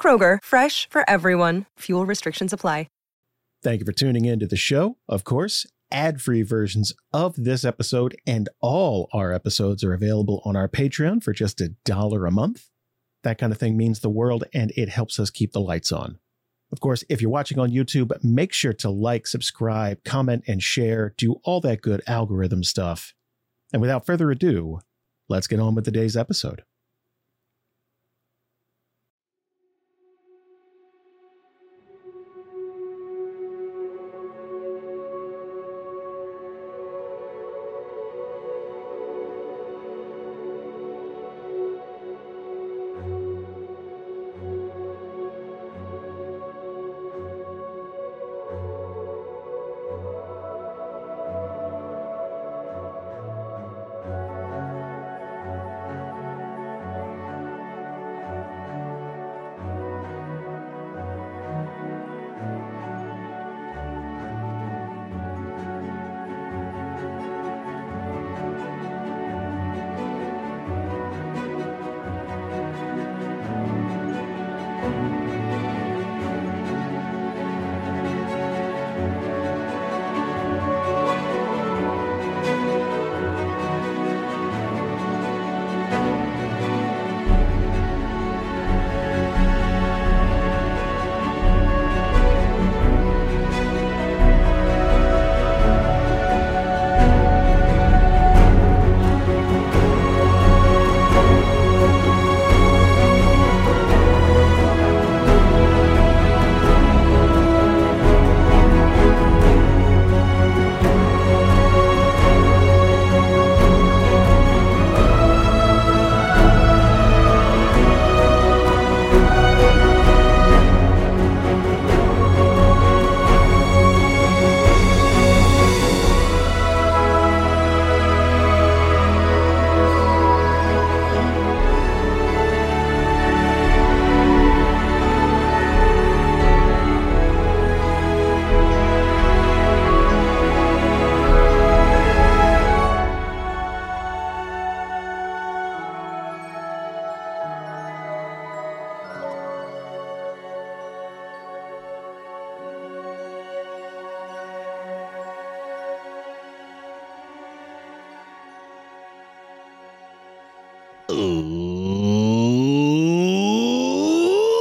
[0.00, 1.66] Kroger, fresh for everyone.
[1.80, 2.86] Fuel restrictions apply.
[3.62, 4.96] Thank you for tuning in to the show.
[5.06, 10.56] Of course, ad free versions of this episode and all our episodes are available on
[10.56, 12.70] our Patreon for just a dollar a month.
[13.22, 16.18] That kind of thing means the world and it helps us keep the lights on.
[16.72, 21.12] Of course, if you're watching on YouTube, make sure to like, subscribe, comment, and share.
[21.18, 23.12] Do all that good algorithm stuff.
[23.74, 24.80] And without further ado,
[25.28, 26.62] let's get on with today's episode.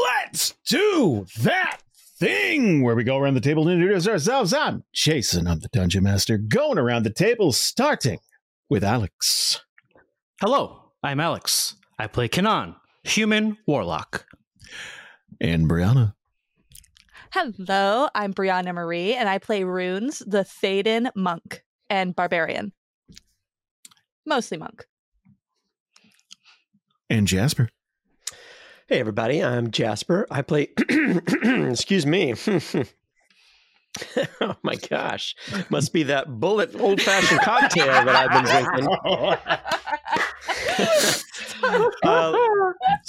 [0.04, 1.80] Let's do that
[2.20, 4.54] thing where we go around the table and introduce ourselves.
[4.54, 8.20] I'm Jason, I'm the Dungeon Master, going around the table, starting
[8.70, 9.62] with Alex.
[10.42, 11.76] Hello, I'm Alex.
[11.98, 14.26] I play Kanan, human warlock.
[15.40, 16.14] And Brianna.
[17.32, 22.74] Hello, I'm Brianna Marie, and I play Runes, the Thaden monk and barbarian.
[24.26, 24.89] Mostly monk.
[27.10, 27.70] And Jasper.
[28.88, 29.44] Hey, everybody.
[29.44, 30.28] I'm Jasper.
[30.30, 30.70] I play.
[31.44, 32.36] Excuse me.
[34.42, 35.36] oh my gosh.
[35.70, 38.88] Must be that bullet old fashioned cocktail that I've been drinking.
[42.04, 42.38] uh,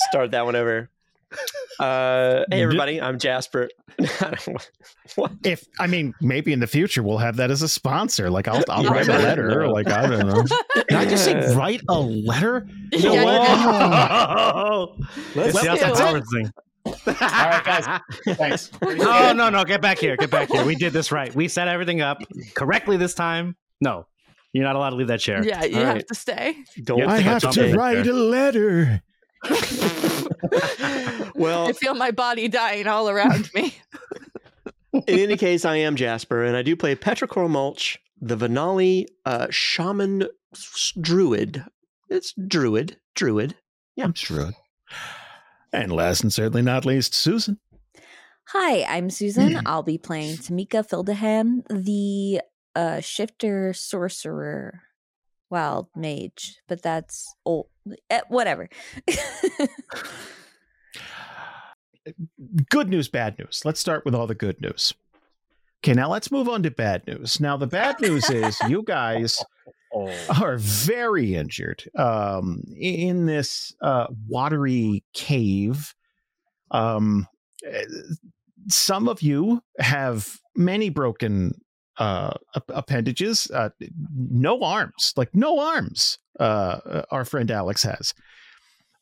[0.09, 0.88] start that one over.
[1.79, 3.01] Uh, hey, everybody.
[3.01, 3.71] I'm Jasper.
[5.15, 5.33] what?
[5.45, 8.29] If I mean, maybe in the future we'll have that as a sponsor.
[8.29, 9.67] Like I'll, I'll write a letter.
[9.67, 10.43] Like I don't know.
[10.75, 12.67] Did I just say write a letter?
[12.93, 14.99] You know Yeah, what?
[15.37, 16.53] Let's see how yeah, that well- thing.
[16.87, 18.00] All right, guys.
[18.37, 18.71] Thanks.
[18.83, 20.65] Oh no, no, get back here, get back here.
[20.67, 21.35] We did this right.
[21.35, 22.19] We set everything up
[22.55, 23.56] correctly this time.
[23.81, 24.06] No,
[24.53, 25.43] you're not allowed to leave that chair.
[25.43, 26.09] Yeah, you All have right.
[26.09, 26.56] to stay.
[26.85, 28.12] Don't I have jumped to write there.
[28.12, 29.03] a letter.
[31.34, 33.75] well, I feel my body dying all around me.
[34.92, 39.46] in any case, I am Jasper, and I do play Petrichor Mulch, the Venali uh,
[39.50, 40.26] shaman
[41.00, 41.64] druid.
[42.08, 43.56] It's druid, druid.
[43.96, 44.04] Yeah.
[44.04, 44.52] I'm sure.
[45.72, 47.58] And last and certainly not least, Susan.
[48.48, 49.60] Hi, I'm Susan.
[49.66, 52.40] I'll be playing Tamika Fildahan, the
[52.75, 54.82] uh, shifter sorcerer,
[55.50, 57.67] wild mage, but that's old.
[58.08, 58.69] Eh, whatever.
[62.70, 63.62] good news, bad news.
[63.64, 64.94] Let's start with all the good news.
[65.82, 67.41] Okay, now let's move on to bad news.
[67.41, 69.43] Now, the bad news is you guys
[69.93, 70.08] Oh.
[70.41, 75.97] are very injured um, in this uh, watery cave.
[76.70, 77.26] Um,
[77.67, 77.82] eh,
[78.69, 81.61] some of you have many broken
[82.00, 82.32] uh,
[82.70, 83.69] appendages, uh,
[84.19, 86.19] no arms, like no arms.
[86.41, 88.14] Uh, our friend Alex has.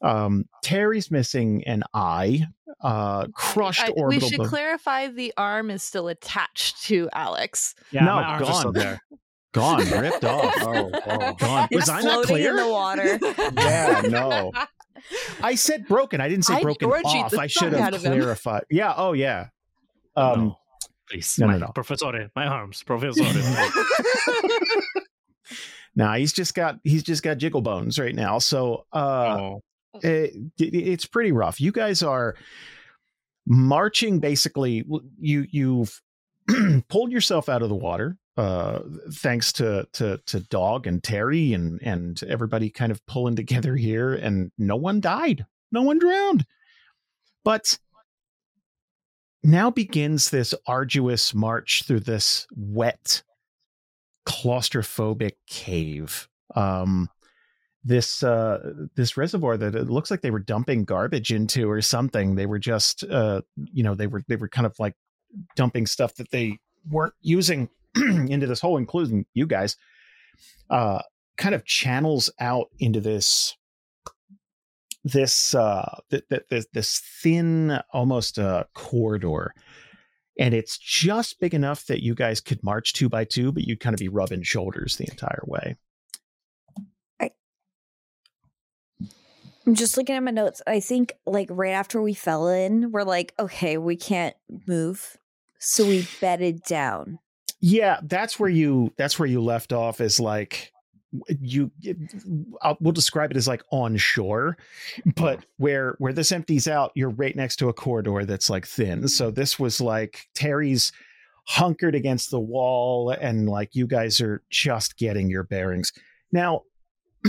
[0.02, 2.42] Um, Terry's missing an eye,
[2.82, 4.28] uh, crushed I- we orbital.
[4.28, 7.74] should bone- clarify the arm is still attached to Alex.
[7.90, 8.74] Yeah, No, my arms still gone.
[8.74, 9.00] there.
[9.52, 10.54] gone, ripped off.
[10.60, 11.32] Oh, oh.
[11.34, 11.68] Gone.
[11.72, 12.50] Was It's I not clear?
[12.50, 13.18] in the water.
[13.56, 14.52] Yeah, no.
[15.42, 16.20] I said broken.
[16.20, 17.34] I didn't say I broken orgied off.
[17.38, 18.12] I should have out him.
[18.20, 18.64] clarified.
[18.70, 18.92] Yeah.
[18.96, 19.48] Oh, yeah.
[20.16, 20.58] Um, no.
[21.10, 21.66] Please, no, no, my no.
[21.68, 23.26] professore, my arms, professore.
[25.98, 28.38] Nah, he's just got he's just got jiggle bones right now.
[28.38, 29.62] So uh, oh.
[30.00, 31.60] it, it's pretty rough.
[31.60, 32.36] You guys are
[33.44, 34.20] marching.
[34.20, 34.84] Basically,
[35.18, 36.00] you you've
[36.88, 38.16] pulled yourself out of the water.
[38.36, 38.78] Uh,
[39.12, 44.14] thanks to to to Dog and Terry and and everybody kind of pulling together here,
[44.14, 46.46] and no one died, no one drowned,
[47.42, 47.76] but
[49.42, 53.22] now begins this arduous march through this wet,
[54.26, 56.28] claustrophobic cave.
[56.54, 57.08] Um,
[57.84, 62.34] this uh, this reservoir that it looks like they were dumping garbage into or something.
[62.34, 64.94] They were just uh, you know they were they were kind of like
[65.56, 66.58] dumping stuff that they
[66.88, 69.76] weren't using into this hole, including you guys.
[70.70, 71.00] Uh,
[71.36, 73.56] kind of channels out into this
[75.04, 79.54] this uh th- th- this, this thin almost uh corridor
[80.38, 83.80] and it's just big enough that you guys could march two by two but you'd
[83.80, 85.76] kind of be rubbing shoulders the entire way
[89.66, 90.62] I'm just looking at my notes.
[90.66, 94.34] I think like right after we fell in, we're like, okay, we can't
[94.66, 95.18] move.
[95.58, 97.18] So we bedded down.
[97.60, 100.72] yeah that's where you that's where you left off is like
[101.40, 101.70] you
[102.60, 104.56] I'll, we'll describe it as like on shore
[105.16, 109.08] but where where this empties out you're right next to a corridor that's like thin
[109.08, 110.92] so this was like terry's
[111.46, 115.92] hunkered against the wall and like you guys are just getting your bearings
[116.30, 116.60] now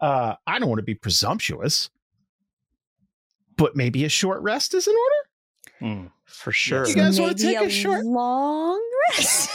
[0.00, 1.90] uh i don't want to be presumptuous
[3.56, 5.16] but maybe a short rest is in order
[5.80, 6.06] Hmm.
[6.26, 6.86] For sure.
[6.86, 9.50] You guys wanna Maybe take a short- long rest?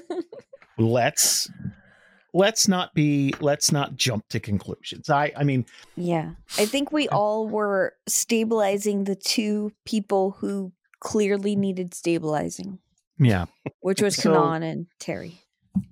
[0.78, 1.50] let's
[2.34, 5.64] let's not be let's not jump to conclusions i i mean
[5.96, 6.32] yeah.
[6.58, 12.78] I think we all were stabilizing the two people who clearly needed stabilizing,
[13.18, 13.46] yeah
[13.80, 15.38] which was So- Kanan and Terry.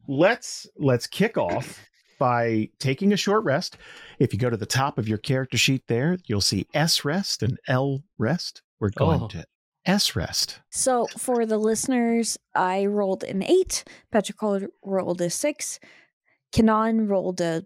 [0.09, 1.79] let's let's kick off
[2.19, 3.77] by taking a short rest
[4.19, 7.43] if you go to the top of your character sheet there you'll see s rest
[7.43, 9.29] and l rest we're going Oh.
[9.29, 9.45] to
[9.85, 13.83] s rest So for the listeners, I rolled an eight.
[14.13, 15.81] Petrichor rolled- rolled a six.
[16.53, 17.65] Kanan rolled a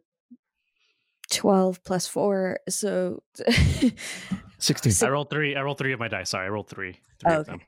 [1.30, 2.58] twelve plus four.
[2.68, 3.22] So
[4.58, 5.54] 16 I rolled three.
[5.56, 6.30] I rolled three of my dice.
[6.30, 6.92] Sorry, I rolled three.
[7.20, 7.60] Three Oh, of them.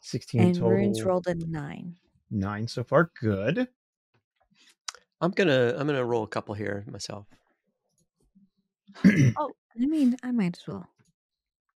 [0.00, 1.96] 16 and total Runes rolled a nine.
[2.30, 3.68] nine so far good
[5.20, 7.26] I'm gonna I'm gonna roll a couple here myself.
[9.36, 9.50] Oh,
[9.80, 10.86] I mean, I might as well.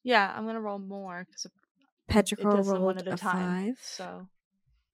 [0.05, 1.53] yeah, I'm gonna roll more because it
[2.11, 3.67] Petrichor rolled one at a, a time.
[3.69, 3.79] five.
[3.83, 4.29] So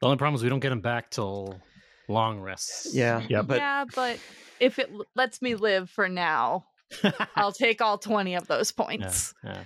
[0.00, 1.60] The only problem is we don't get them back till
[2.08, 2.94] long rests.
[2.94, 3.22] Yeah.
[3.28, 4.18] Yeah, But yeah, but
[4.60, 6.66] if it l- lets me live for now,
[7.36, 9.34] I'll take all twenty of those yeah, points.
[9.42, 9.64] yeah.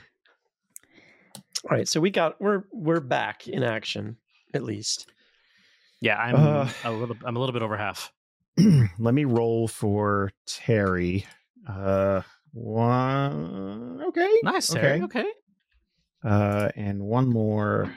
[1.64, 4.16] all right, so we got we're we're back in action
[4.54, 5.10] at least.
[6.00, 7.16] Yeah, I'm Uh, a little.
[7.24, 8.12] I'm a little bit over half.
[8.98, 11.26] let me roll for terry
[11.68, 15.02] uh one okay Nice, Terry.
[15.02, 15.20] okay.
[15.20, 15.30] Okay.
[16.24, 17.92] uh and one more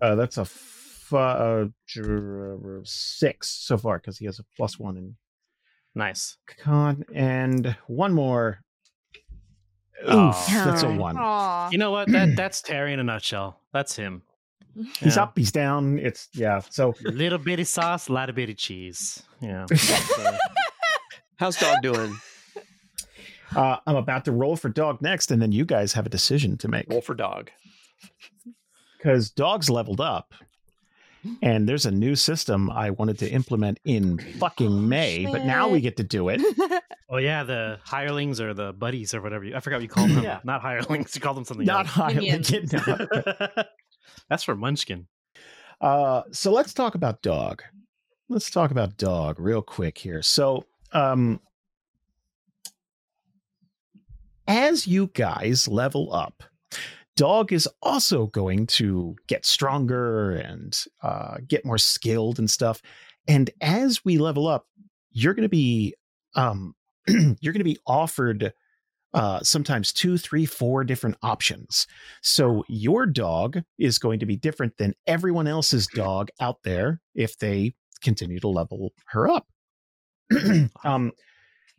[0.00, 0.81] uh that's a f-
[1.14, 5.16] uh, dr- six so far because he has a plus one in
[5.94, 6.38] Nice.
[6.58, 8.60] con and one more
[10.04, 10.30] Oh.
[10.30, 11.70] Oof, that's a one Aw.
[11.70, 12.10] You know what?
[12.10, 13.60] That that's Terry in a nutshell.
[13.72, 14.22] That's him.
[14.98, 15.22] he's Yeah.
[15.24, 19.22] up he's down it's yeah so Little bitty sauce, a lot of bitty cheese.
[19.40, 19.66] Yeah.
[19.66, 20.36] So-
[21.36, 22.16] How's dog doing?
[23.54, 26.56] uh i'm about to roll for dog next and then you guys have a decision
[26.56, 27.50] to make roll for dog.
[28.96, 30.32] because dog's leveled up
[31.42, 35.80] and there's a new system i wanted to implement in fucking may but now we
[35.80, 36.40] get to do it
[37.12, 39.44] oh yeah, the hirelings or the buddies or whatever.
[39.44, 40.24] You, I forgot what you called them.
[40.24, 40.40] Yeah.
[40.42, 41.14] Not hirelings.
[41.14, 41.94] You called them something not else.
[41.94, 42.50] high Minions.
[44.28, 45.06] That's for Munchkin.
[45.80, 47.62] Uh, so let's talk about dog.
[48.28, 50.22] Let's talk about dog real quick here.
[50.22, 51.40] So, um,
[54.48, 56.42] as you guys level up,
[57.16, 62.80] Dog is also going to get stronger and uh, get more skilled and stuff.
[63.28, 64.66] And as we level up,
[65.10, 65.94] you're going to be
[66.34, 66.74] um,
[67.06, 68.52] you're going to be offered
[69.14, 71.86] uh, sometimes two, three, four different options.
[72.22, 77.36] So your dog is going to be different than everyone else's dog out there if
[77.38, 79.46] they continue to level her up.
[80.84, 81.12] um,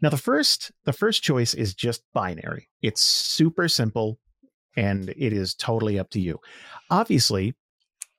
[0.01, 2.69] now the first the first choice is just binary.
[2.81, 4.19] It's super simple
[4.75, 6.39] and it is totally up to you.
[6.89, 7.55] Obviously,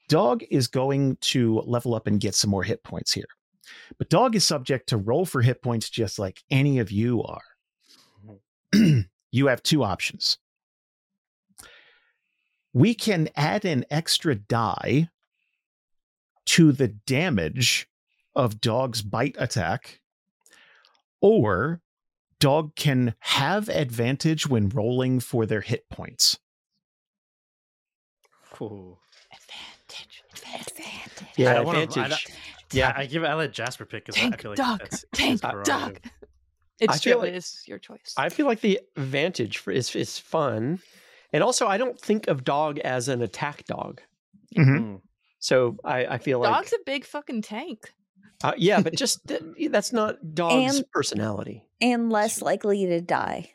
[0.08, 3.26] dog is going to level up and get some more hit points here.
[3.98, 7.40] But dog is subject to roll for hit points just like any of you are.
[8.74, 9.00] Mm-hmm.
[9.32, 10.38] you have two options.
[12.72, 15.08] We can add an extra die
[16.46, 17.88] to the damage
[18.34, 20.00] of dog's bite attack,
[21.20, 21.80] or
[22.40, 26.38] dog can have advantage when rolling for their hit points.
[28.60, 28.96] Ooh.
[29.32, 30.22] Advantage.
[30.32, 31.28] Advantage.
[31.36, 32.24] Yeah, I don't wanna- I advantage.
[32.26, 32.36] don't-
[32.72, 32.92] Yeah.
[32.96, 34.78] I give I let Jasper pick because I Tank feel like dog.
[34.80, 36.00] that's Tank his dog.
[36.80, 37.22] It's I feel true.
[37.22, 38.14] like- it is your choice.
[38.16, 40.80] I feel like the advantage for, is is fun,
[41.32, 44.02] and also I don't think of dog as an attack dog.
[44.56, 44.78] Mhm.
[44.80, 45.00] Mm.
[45.38, 47.92] So I, I feel like Dog's a big fucking tank.
[48.42, 51.64] uh, yeah, but just th- that's not dog's And- personality.
[51.80, 53.53] and less likely to die.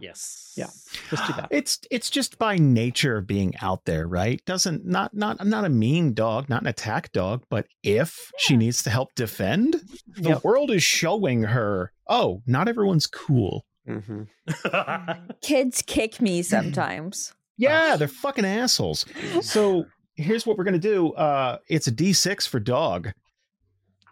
[0.00, 0.52] Yes.
[0.56, 0.68] Yeah.
[1.10, 1.48] Let's do that.
[1.50, 4.42] It's it's just by nature of being out there, right?
[4.46, 8.56] Doesn't not not I'm not a mean dog, not an attack dog, but if she
[8.56, 9.76] needs to help defend,
[10.16, 10.44] the Yep.
[10.44, 13.64] world is showing her, oh, not everyone's cool.
[13.86, 14.22] hmm
[15.42, 17.32] Kids kick me sometimes.
[17.58, 19.06] Yeah, they're fucking assholes.
[19.40, 19.84] So
[20.16, 21.12] here's what we're gonna do.
[21.12, 23.12] Uh it's a D6 for dog.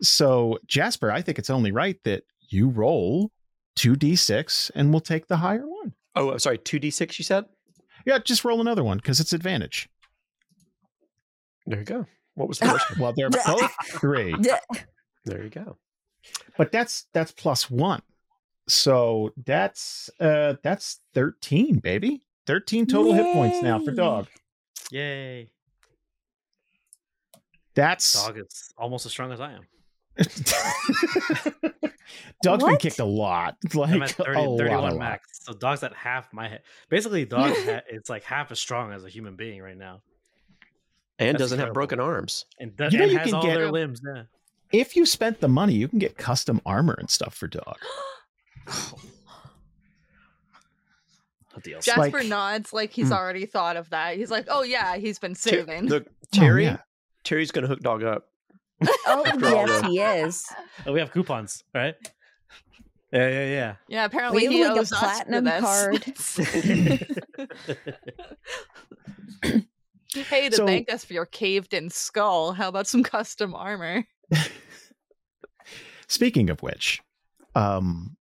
[0.03, 3.31] So Jasper, I think it's only right that you roll
[3.77, 5.95] two D6 and we'll take the higher one.
[6.15, 6.59] Oh, I'm sorry.
[6.59, 7.19] Two d six.
[7.19, 7.45] You said.
[8.07, 9.89] Yeah, just roll another one because it's advantage.
[11.67, 12.07] There you go.
[12.35, 13.01] What was the first one?
[13.01, 14.35] Well, they're both three.
[15.25, 15.77] There you go.
[16.57, 18.01] but that's that's plus one
[18.67, 24.27] so that's uh that's 13 baby 13 total hit points now for dog
[24.91, 25.51] Yay.
[27.75, 29.63] that's Dog is almost as strong as I am.
[32.43, 34.97] dog's been kicked a lot like I'm at 30, a lot, 31 lot.
[34.99, 35.41] max.
[35.43, 36.63] So dog's at half my head.
[36.89, 40.03] Basically, dog ha- it's like half as strong as a human being right now.
[41.19, 42.45] And That's doesn't have broken arms.
[42.59, 44.01] And, does, You know and you has can all get- their limbs.
[44.05, 44.23] Yeah.
[44.73, 47.77] if you spent the money you can get custom armor and stuff for dog
[51.83, 53.13] Jasper like- nods like he's Hmm.
[53.15, 54.17] already thought of that.
[54.17, 56.65] He's like, "Oh yeah, he's been saving." Look, Terry.
[56.65, 56.79] yeah.
[57.23, 58.27] Terry's gonna hook dog up.
[59.07, 60.47] Oh yes, he is.
[60.87, 61.95] Oh, we have coupons, right?
[63.13, 63.75] Yeah, yeah, yeah.
[63.87, 66.37] yeah, apparently We he have, like, a owes us platinum for this.
[70.29, 74.05] hey, to So- thank us for your caved-in skull, how about some custom armor?
[76.09, 77.01] Speaking of which,
[77.55, 78.17] um,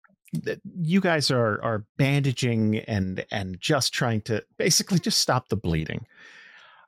[0.79, 6.05] you guys are are bandaging and and just trying to basically just stop the bleeding.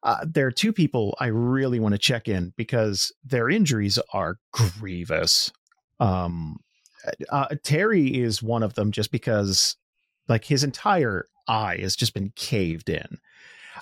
[0.03, 4.37] Uh, there are two people I really want to check in because their injuries are
[4.51, 5.51] grievous.
[5.99, 6.57] Um,
[7.29, 9.75] uh, Terry is one of them just because,
[10.27, 13.19] like, his entire eye has just been caved in.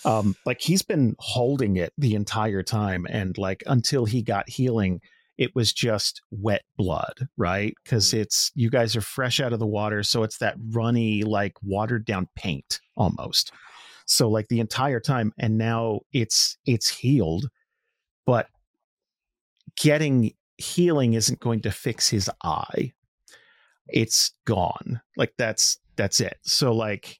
[0.06, 5.02] Um, like he's been holding it the entire time, and like until he got healing,
[5.38, 7.74] it was just wet blood, right?
[7.84, 11.54] Because it's you guys are fresh out of the water, so it's that runny, like
[11.62, 13.52] watered down paint almost.
[14.10, 17.50] So like the entire time, and now it's it's healed,
[18.26, 18.48] but
[19.78, 22.92] getting healing isn't going to fix his eye.
[23.88, 25.00] It's gone.
[25.16, 26.38] Like that's that's it.
[26.42, 27.20] So like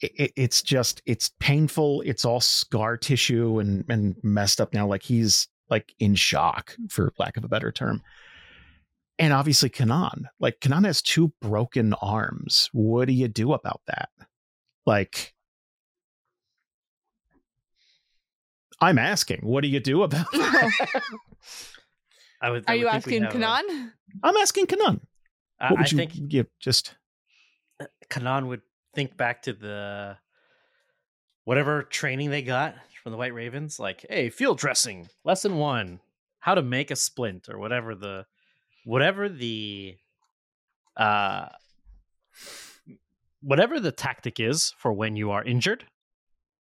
[0.00, 2.02] it, it's just it's painful.
[2.02, 4.86] It's all scar tissue and and messed up now.
[4.86, 8.00] Like he's like in shock, for lack of a better term.
[9.18, 12.68] And obviously, Kanan, like Kanan has two broken arms.
[12.72, 14.08] What do you do about that?
[14.86, 15.34] Like,
[18.82, 21.02] I'm asking, what do you do about that?
[22.40, 22.64] I would.
[22.66, 23.92] I Are you would think we asking Kanan?
[24.22, 25.00] I'm asking Kanan.
[25.60, 26.46] I, What would I you think give?
[26.58, 26.94] Just
[28.10, 28.62] Kanan would
[28.94, 30.16] think back to the
[31.44, 36.00] whatever training they got from the White Ravens, like, hey, field dressing, lesson one,
[36.40, 38.26] how to make a splint or whatever the
[38.84, 39.96] whatever the
[40.96, 41.46] uh
[43.40, 45.84] whatever the tactic is for when you are injured,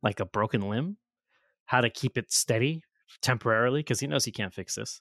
[0.03, 0.97] like a broken limb,
[1.71, 2.83] how to keep it steady
[3.23, 5.01] temporarily, because he knows he can't fix this.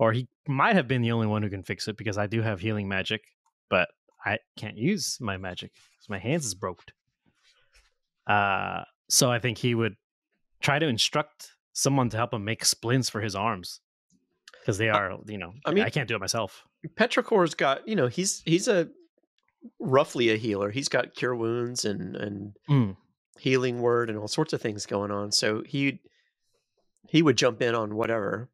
[0.00, 2.42] Or he might have been the only one who can fix it because I do
[2.42, 3.22] have healing magic,
[3.70, 3.88] but
[4.24, 6.82] I can't use my magic because my hands is broke.
[8.26, 9.94] Uh, so I think he would
[10.60, 13.80] try to instruct someone to help him make splints for his arms
[14.60, 16.64] because they are, you know, I mean, I can't do it myself.
[16.96, 18.88] Petrichor's got, you know, he's he's a
[19.78, 20.70] roughly a healer.
[20.70, 22.96] He's got cure wounds and and Mm.
[23.38, 25.32] Healing word and all sorts of things going on.
[25.32, 26.00] So he
[27.08, 28.48] he would jump in on whatever.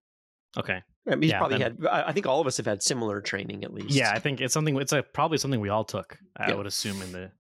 [0.56, 0.82] Okay.
[1.06, 1.86] I mean, he's Yeah, probably then- had.
[1.86, 3.90] I think all of us have had similar training at least.
[3.90, 4.76] Yeah, I think it's something.
[4.80, 6.18] It's a, probably something we all took.
[6.36, 6.54] I Yeah.
[6.56, 7.30] would assume in the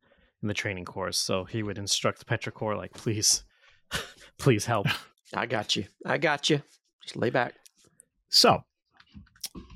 [0.42, 1.18] in the training course.
[1.18, 3.44] So he would instruct Petrichor like, please,
[4.38, 4.86] please help.
[5.34, 5.84] I got you.
[6.06, 6.62] I got you.
[7.02, 7.54] Just lay back.
[8.30, 8.62] So,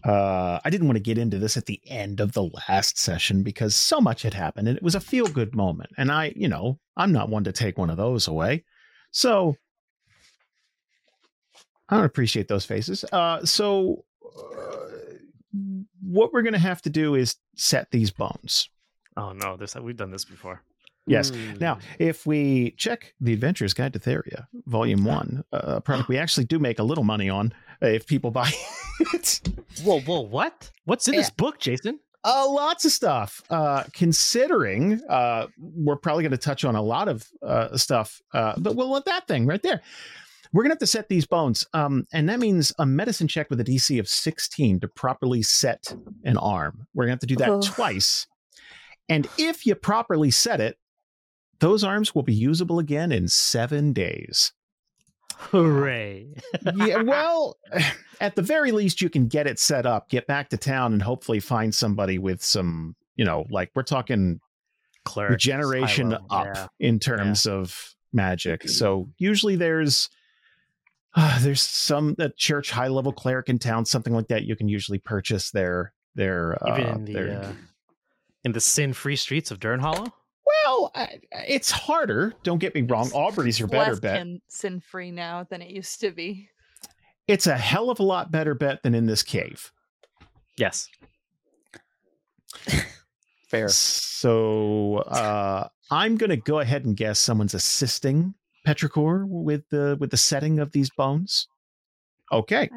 [0.05, 3.43] uh, I didn't want to get into this at the end of the last session
[3.43, 5.91] because so much had happened and it was a feel good moment.
[5.97, 8.65] And I, you know, I'm not one to take one of those away.
[9.11, 9.57] So,
[11.89, 13.05] I don't appreciate those faces.
[13.13, 14.93] Uh, so, uh,
[16.03, 18.69] what we're going to have to do is set these bones.
[19.17, 20.63] Oh no, this we've done this before.
[21.07, 21.31] Yes.
[21.31, 21.55] Hmm.
[21.59, 26.17] Now, if we check the Adventurer's Guide to Theria, Volume One, uh, a product we
[26.17, 28.51] actually do make a little money on if people buy
[29.13, 29.41] it.
[29.83, 30.71] Whoa, whoa, what?
[30.85, 31.99] What's in this book, Jason?
[32.25, 33.43] Uh, lots of stuff.
[33.51, 38.55] Uh, considering uh, we're probably going to touch on a lot of uh, stuff, uh,
[38.59, 39.83] but we'll let that thing right there.
[40.53, 43.49] We're going to have to set these bones, um, and that means a medicine check
[43.49, 46.87] with a DC of 16 to properly set an arm.
[46.95, 47.65] We're going to have to do that Ugh.
[47.65, 48.27] twice.
[49.09, 50.77] And if you properly set it,
[51.61, 54.53] those arms will be usable again in seven days.
[55.51, 56.35] Hooray!
[56.77, 57.59] yeah, well,
[58.21, 61.03] at the very least, you can get it set up, get back to town, and
[61.03, 64.41] hopefully find somebody with some, you know, like we're talking
[65.05, 66.67] Cleric generation up yeah.
[66.79, 68.69] in terms of magic.
[68.69, 70.09] So usually there's
[71.15, 74.45] uh, there's some a church high level cleric in town, something like that.
[74.45, 77.53] You can usually purchase their their Even uh, in the their- uh,
[78.45, 80.13] in the sin-free streets of Dern Hollow.
[80.65, 80.93] Well,
[81.33, 82.35] it's harder.
[82.43, 83.11] Don't get me wrong.
[83.13, 84.27] Aubrey's your better Less bet.
[84.49, 86.49] sin free now than it used to be.
[87.29, 89.73] It's a hell of a lot better bet than in this cave.
[90.57, 90.89] Yes.
[93.53, 93.69] fair.
[93.69, 98.35] So uh, I'm going to go ahead and guess someone's assisting
[98.67, 101.47] Petrichor with the with the setting of these bones.
[102.33, 102.63] Okay.
[102.65, 102.71] Okay.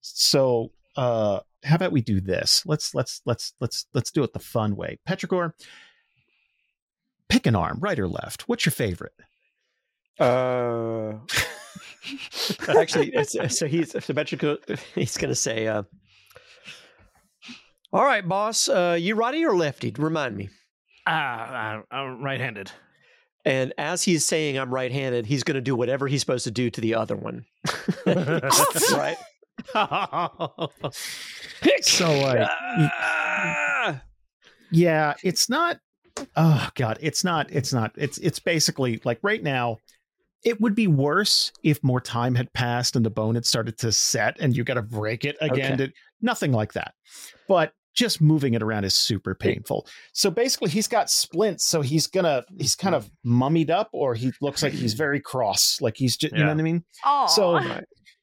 [0.00, 2.62] So uh, how about we do this?
[2.64, 4.98] Let's let's let's let's let's do it the fun way.
[5.08, 5.52] Petrichor,
[7.32, 8.46] pick an arm, right or left.
[8.46, 9.14] What's your favorite?
[10.20, 11.14] Uh,
[12.68, 15.82] actually, it's, so he's so Petrichor, he's going to say, uh,
[17.90, 18.68] "All right, boss.
[18.68, 19.94] Uh, you righty or lefty?
[19.96, 20.50] Remind me."
[21.06, 22.70] Ah, uh, I'm right-handed.
[23.46, 26.68] And as he's saying, "I'm right-handed," he's going to do whatever he's supposed to do
[26.68, 27.46] to the other one.
[28.06, 29.16] right?
[31.80, 34.02] So uh, Ah!
[34.70, 35.78] Yeah, it's not.
[36.36, 37.50] Oh God, it's not.
[37.50, 37.92] It's not.
[37.96, 39.78] It's it's basically like right now.
[40.44, 43.92] It would be worse if more time had passed and the bone had started to
[43.92, 45.74] set and you got to break it again.
[45.74, 45.86] Okay.
[45.86, 46.94] To, nothing like that.
[47.46, 49.86] But just moving it around is super painful.
[50.12, 51.64] So basically, he's got splints.
[51.66, 55.80] So he's gonna he's kind of mummied up, or he looks like he's very cross.
[55.80, 56.84] Like he's just you know what I mean.
[57.04, 57.60] Oh, So,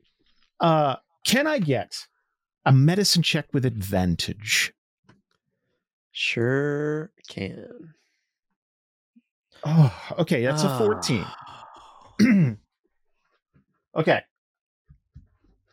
[0.60, 0.96] uh,
[1.26, 1.96] can I get
[2.66, 4.74] a medicine check with advantage?
[6.12, 7.94] Sure can.
[9.66, 11.26] Oh, okay, that's a 14.
[11.26, 11.66] Ah.
[13.96, 14.22] okay.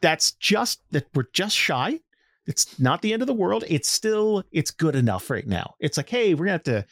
[0.03, 2.01] That's just that we're just shy.
[2.47, 3.65] It's not the end of the world.
[3.69, 5.75] It's still it's good enough right now.
[5.81, 6.85] It's like, hey, we're gonna have to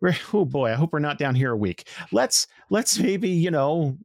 [0.00, 1.86] we're oh boy, I hope we're not down here a week.
[2.12, 3.98] Let's let's maybe, you know,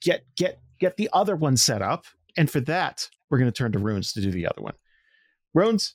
[0.00, 2.04] get get get the other one set up.
[2.36, 4.74] And for that, we're gonna turn to runes to do the other one.
[5.52, 5.94] Runes,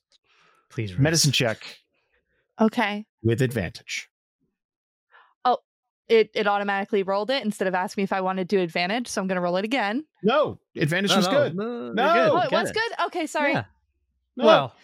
[0.69, 1.01] Please, Ruth.
[1.01, 1.79] medicine check
[2.59, 3.05] okay.
[3.23, 4.09] with advantage.
[6.07, 9.07] It it automatically rolled it instead of asking me if I wanted to do advantage.
[9.07, 10.05] So I'm going to roll it again.
[10.23, 11.55] No, advantage No, was no, good.
[11.55, 12.13] No, No.
[12.13, 12.29] good.
[12.31, 12.91] Oh, You it get was good.
[13.07, 13.53] Okay, sorry.
[13.53, 13.65] Yeah.
[14.37, 14.75] No, Well,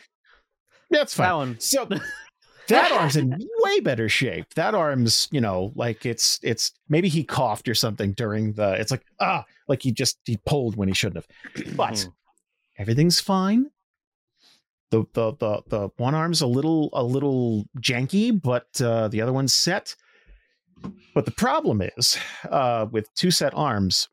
[0.89, 1.27] that's fine.
[1.27, 1.59] that one.
[1.59, 1.85] So
[2.69, 4.53] that arm's in way better shape.
[4.55, 8.89] That arm's, you know, like it's it's maybe he coughed or something during the it's
[8.91, 11.75] like ah, like he just he pulled when he shouldn't have.
[11.75, 12.13] But Mhm.
[12.77, 13.67] everything's fine.
[14.89, 19.33] The the the the one arm's a little a little janky, but uh the other
[19.33, 19.95] one's set.
[21.13, 22.17] But the problem is,
[22.49, 24.09] uh with two set arms,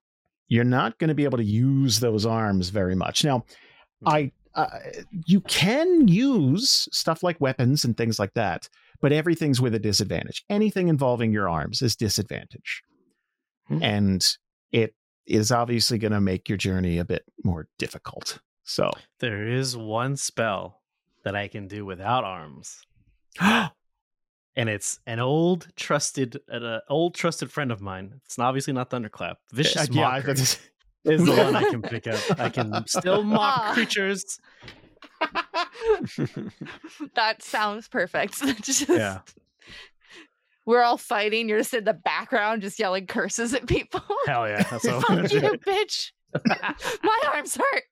[0.49, 3.25] you're not going to be able to use those arms very much.
[3.25, 3.45] Now,
[4.05, 4.67] I uh,
[5.27, 8.69] you can use stuff like weapons and things like that,
[9.01, 10.45] but everything's with a disadvantage.
[10.51, 12.83] Anything involving your arms is disadvantage.
[13.69, 13.83] Hmm.
[13.83, 14.37] And
[14.73, 14.95] it
[15.27, 18.41] is obviously going to make your journey a bit more difficult.
[18.65, 20.81] So, There is one spell
[21.25, 22.85] that I can do without arms.
[24.59, 28.21] and it's an old trusted, an uh, old trusted friend of mine.
[28.27, 29.39] It's obviously not Thunderclap.
[29.53, 30.59] Vicious Uh, yeah, Mockery that's-
[31.05, 32.21] is the one I can pick up.
[32.41, 33.71] I can still mock Ah.
[33.73, 34.39] creatures.
[37.15, 38.43] that sounds perfect.
[38.63, 39.21] Just- Yeah.
[40.67, 41.49] We're all fighting.
[41.49, 44.03] You're just in the background, just yelling curses at people.
[44.27, 44.65] Hell yeah.
[44.65, 45.57] That's what Fuck gonna you, do.
[45.67, 46.13] bitch.
[47.03, 47.85] My arms hurt.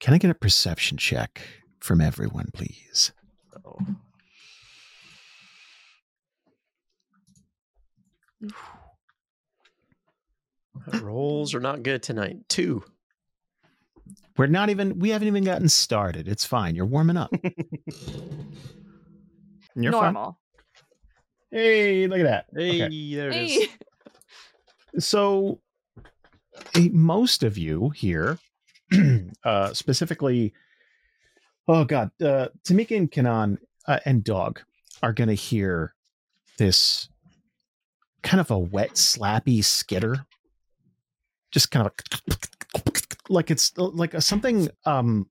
[0.00, 1.42] Can I get a perception check
[1.84, 3.12] from everyone, please?
[3.64, 3.78] Oh.
[11.00, 12.38] Rolls are not good tonight.
[12.48, 12.82] Two.
[14.36, 14.98] We're not even.
[14.98, 16.26] We haven't even gotten started.
[16.28, 16.74] It's fine.
[16.74, 17.30] You're warming up.
[19.76, 20.14] You're fine.
[20.14, 20.40] Normal.
[21.50, 22.46] Hey, look at that.
[22.54, 23.14] Hey, Okay.
[23.14, 23.50] there it is.
[23.52, 23.68] Hey.
[24.98, 25.60] So,
[26.74, 28.38] eh, most of you here,
[29.44, 30.52] uh, specifically,
[31.68, 34.60] oh god, uh, Tamika and Kanan uh, and Dog
[35.02, 35.94] are going to hear
[36.58, 37.08] this
[38.22, 40.26] kind of a wet, slappy skitter,
[41.50, 41.92] just kind of
[42.30, 42.36] a,
[43.28, 44.68] like it's like a, something.
[44.86, 45.28] Um,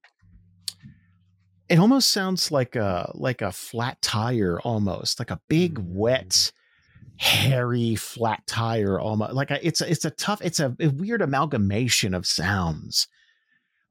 [1.70, 6.52] it almost sounds like a like a flat tire, almost like a big wet
[7.18, 11.22] hairy flat tire almost like a, it's a, it's a tough it's a, a weird
[11.22, 13.08] amalgamation of sounds.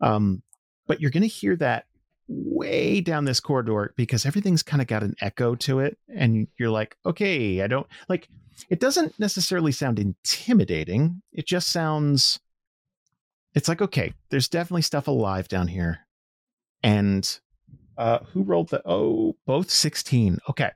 [0.00, 0.42] Um
[0.87, 1.87] but you're going to hear that
[2.32, 6.70] way down this corridor because everything's kind of got an echo to it and you're
[6.70, 8.28] like okay i don't like
[8.70, 12.40] it doesn't necessarily sound intimidating it just sounds
[13.54, 16.00] it's like okay there's definitely stuff alive down here
[16.82, 17.40] and
[17.98, 20.70] uh who rolled the oh both 16 okay.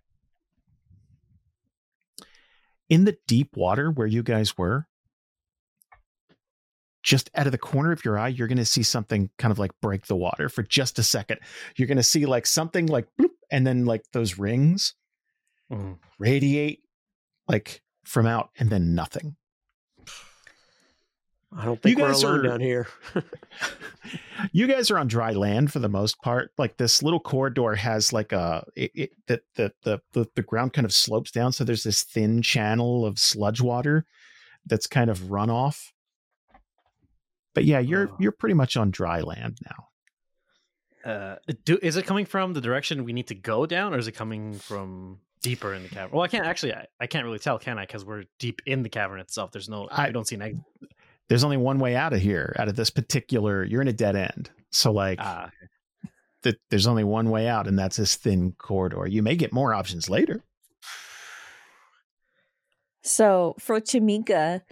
[2.88, 4.86] In the deep water where you guys were,
[7.06, 9.60] just out of the corner of your eye, you're going to see something kind of
[9.60, 11.38] like break the water for just a second.
[11.76, 14.94] You're going to see like something like, bloop, and then like those rings
[15.70, 15.98] Mhm.
[16.18, 16.80] radiate
[17.48, 19.36] like from out, and then nothing.
[21.56, 22.86] I don't think You we're guys alone are- down here.
[24.52, 26.50] you guys are on dry land for the most part.
[26.58, 30.72] Like this little corridor has like a it, it, the, the the the the ground
[30.72, 34.04] kind of slopes down, so there's this thin channel of sludge water
[34.66, 35.92] that's kind of runoff.
[37.56, 38.16] But yeah, you're Oh.
[38.20, 41.10] you're pretty much on dry land now.
[41.10, 44.06] Uh, do is it coming from the direction we need to go down, or is
[44.08, 46.10] it coming from deeper in the cavern?
[46.14, 46.74] Well, I can't actually.
[46.74, 47.86] I, I can't really tell, can I?
[47.86, 49.52] Because we're deep in the cavern itself.
[49.52, 49.88] There's no.
[49.90, 50.60] I I- don't see an exit.
[51.28, 53.64] There's only one way out of here, out of this particular.
[53.64, 55.50] You're in a dead end, so like Ah,
[56.42, 59.06] th- there's only one way out, and that's this thin corridor.
[59.06, 60.44] You may get more options later.
[63.02, 64.62] So for Tamika,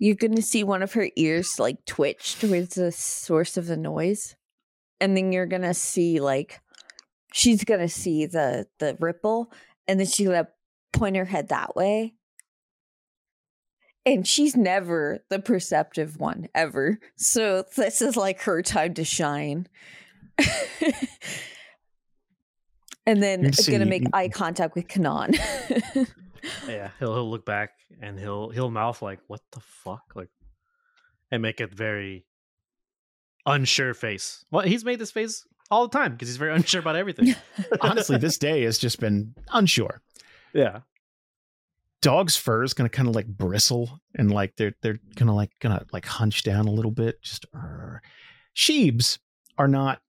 [0.00, 4.34] you're gonna see one of her ears like twitch towards the source of the noise.
[4.98, 6.60] And then you're gonna see like
[7.32, 9.52] she's gonna see the the ripple
[9.86, 10.48] and then she's gonna
[10.92, 12.14] point her head that way.
[14.06, 16.98] And she's never the perceptive one ever.
[17.16, 19.68] So this is like her time to shine.
[23.06, 25.38] and then it's gonna make eye contact with Kanan.
[26.68, 26.90] yeah.
[26.98, 30.30] He'll he'll look back and he'll he'll mouth like, "What the fuck?" Like,
[31.30, 32.26] and make a very
[33.46, 34.44] unsure face.
[34.50, 37.34] Well, he's made this face all the time because he's very unsure about everything.
[37.80, 40.02] Honestly, this day has just been unsure.
[40.52, 40.80] yeah.
[42.02, 45.84] dog's fur is gonna kind of like bristle and like they're they're gonna like gonna
[45.92, 48.02] like hunch down a little bit just "Arr."
[48.56, 49.18] sheebs
[49.58, 50.00] are not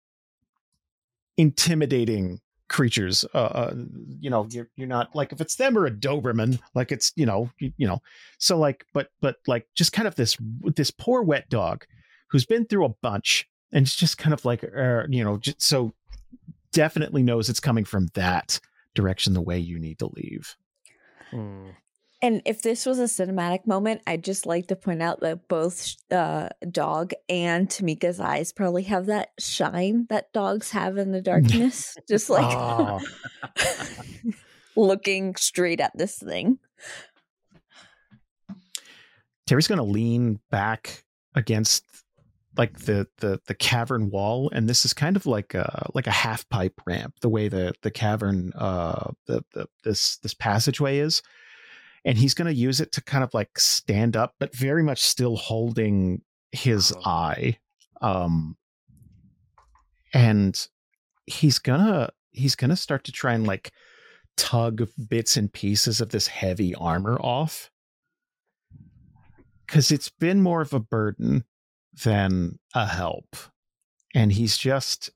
[1.38, 2.40] intimidating
[2.72, 3.74] creatures uh, uh
[4.20, 7.26] you know you're you're not like if it's them or a doberman like it's you
[7.26, 8.02] know you, you know
[8.38, 10.38] so like but but like just kind of this
[10.76, 11.86] this poor wet dog
[12.30, 15.62] who's been through a bunch and it's just kind of like uh, you know just
[15.62, 15.92] so
[16.72, 18.60] definitely knows it's coming from that
[18.96, 20.56] direction the way you need to leave
[21.32, 21.70] Hmm.
[22.24, 25.96] And if this was a cinematic moment, I'd just like to point out that both
[26.12, 31.98] uh, dog and Tamika's eyes probably have that shine that dogs have in the darkness,
[32.08, 33.00] just like Oh.
[34.76, 36.60] looking straight at this thing.
[39.48, 41.04] Terry's going to lean back
[41.36, 41.84] against
[42.58, 46.12] like the the the cavern wall, and this is kind of like a like a
[46.12, 47.16] half pipe ramp.
[47.22, 51.22] The way the the cavern uh the the this this passageway is,
[52.06, 55.02] and he's going to use it to kind of like stand up, but very much
[55.02, 57.02] still holding his Oh.
[57.06, 57.58] eye.
[58.02, 58.58] Um,
[60.14, 60.68] and
[61.28, 63.72] he's gonna he's gonna start to try and like
[64.38, 67.70] tug bits and pieces of this heavy armor off
[69.66, 71.44] because it's been more of a burden
[72.04, 73.36] than a help
[74.16, 75.10] and he's just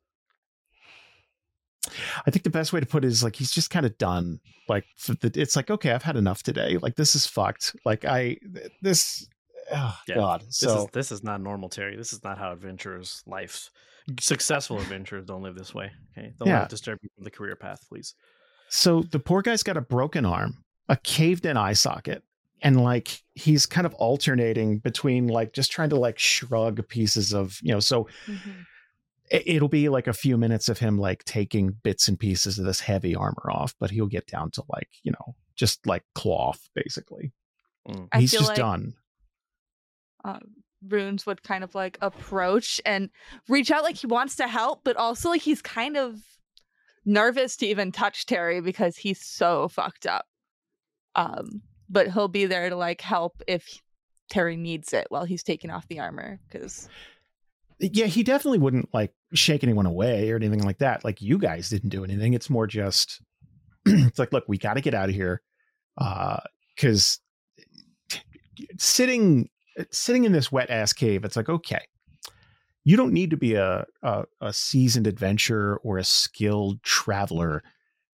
[2.25, 4.39] I think the best way to put it is like he's just kind of done.
[4.67, 6.77] Like the, it's like okay, I've had enough today.
[6.77, 7.75] Like this is fucked.
[7.85, 8.37] Like I
[8.81, 9.27] this.
[9.73, 10.41] Oh, Yeah, God.
[10.41, 11.95] This So is this is not normal, Terry.
[11.97, 13.69] This is not how adventurers' life.
[14.19, 15.91] Successful adventurers don't live this way.
[16.15, 16.59] Okay, don't Yeah.
[16.59, 18.13] let it disturb you from the career path, please.
[18.69, 22.23] So the poor guy's got a broken arm, a caved in eye socket,
[22.61, 27.57] and like he's kind of alternating between like just trying to like shrug pieces of,
[27.63, 28.37] you know, so it-
[29.31, 32.81] it'll be like a few minutes of him like taking bits and pieces of this
[32.81, 37.33] heavy armor off, but he'll get down to like, you know, just like cloth basically.
[37.89, 38.07] Mm.
[38.15, 38.93] He's just like- done.
[40.23, 40.39] uh,
[40.87, 43.09] Runes would kind of like approach and
[43.49, 46.19] reach out like he wants to help, but also like he's kind of
[47.05, 50.25] nervous to even touch Terry because he's so fucked up.
[51.15, 53.81] Um, but he'll be there to like help if
[54.29, 56.87] Terry needs it while he's taking off the armor because
[57.79, 61.03] Yeah, he definitely wouldn't like shake anyone away or anything like that.
[61.03, 62.33] Like you guys didn't do anything.
[62.33, 63.21] It's more just
[63.85, 65.41] it's like, look, we got to get out of here.
[65.97, 66.37] Uh
[66.77, 67.19] cuz
[68.77, 69.49] sitting
[69.91, 71.81] sitting in this wet ass cave, it's like, okay.
[72.87, 77.63] You don't need to be a, a a seasoned adventurer or a skilled traveler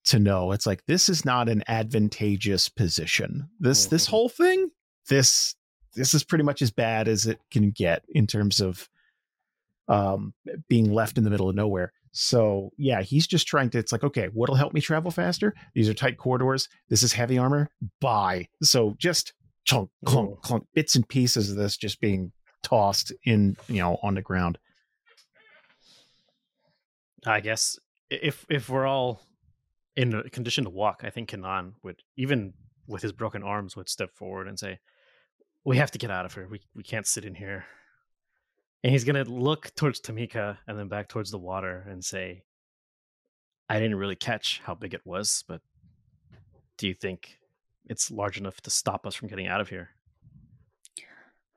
[0.06, 3.50] to know it's like this is not an advantageous position.
[3.60, 4.10] This this Mhm.
[4.10, 4.70] whole thing,
[5.10, 5.56] this
[5.94, 8.88] this is pretty much as bad as it can get in terms of
[9.92, 10.34] um
[10.70, 11.92] being left in the middle of nowhere.
[12.14, 13.78] So yeah, he's just trying to.
[13.78, 15.54] It's like, okay, what'll help me travel faster?
[15.76, 16.70] These are tight corridors.
[16.90, 17.70] This is heavy armor.
[18.00, 18.48] Buy.
[18.64, 19.34] So just
[19.66, 20.40] chunk, clunk, Ooh.
[20.42, 22.32] clunk, bits and pieces of this just being
[22.64, 24.58] tossed in, you know, on the ground.
[27.26, 27.78] I guess
[28.10, 29.22] if if we're all
[29.96, 32.54] in a condition to walk, I think Kanan would even
[32.88, 34.80] with his broken arms would step forward and say,
[35.66, 36.48] "We have to get out of here.
[36.50, 37.66] We we can't sit in here."
[38.84, 42.44] And he's gonna look towards Tamika and then back towards the water and say,
[43.70, 45.62] "I didn't really catch how big it was, but
[46.78, 47.38] do you think
[47.86, 49.92] it's large enough to stop us from getting out of here?"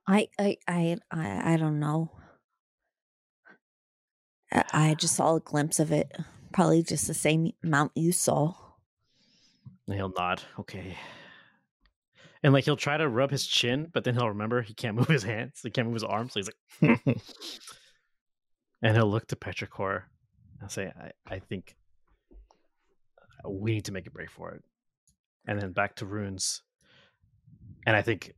[0.06, 2.10] I I I I, I don't know.
[4.52, 6.14] I, I just saw a glimpse of it.
[6.52, 8.54] Probably just the same amount you saw.
[9.86, 10.42] He'll nod.
[10.58, 10.96] Okay.
[12.44, 15.08] And like he'll try to rub his chin, but then he'll remember he can't move
[15.08, 15.60] his hands.
[15.62, 16.34] He can't move his arms.
[16.34, 16.50] So he's
[16.82, 17.00] like,
[18.82, 20.02] and he'll look to Petrichor
[20.60, 21.74] and say, I, I think
[23.44, 24.62] uh, we need to make a break for it.
[25.48, 26.62] And then back to runes.
[27.86, 28.34] And I think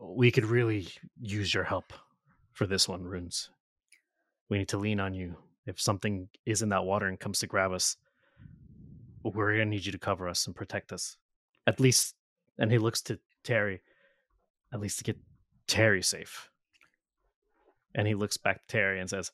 [0.00, 0.88] we could really
[1.20, 1.92] use your help
[2.52, 3.50] for this one, runes.
[4.50, 5.36] We need to lean on you.
[5.66, 7.96] If something is in that water and comes to grab us,
[9.22, 11.16] we're gonna need you to cover us and protect us.
[11.66, 12.14] At least
[12.58, 13.80] and he looks to Terry,
[14.72, 15.18] at least to get
[15.66, 16.50] Terry safe.
[17.94, 19.30] And he looks back to Terry and says,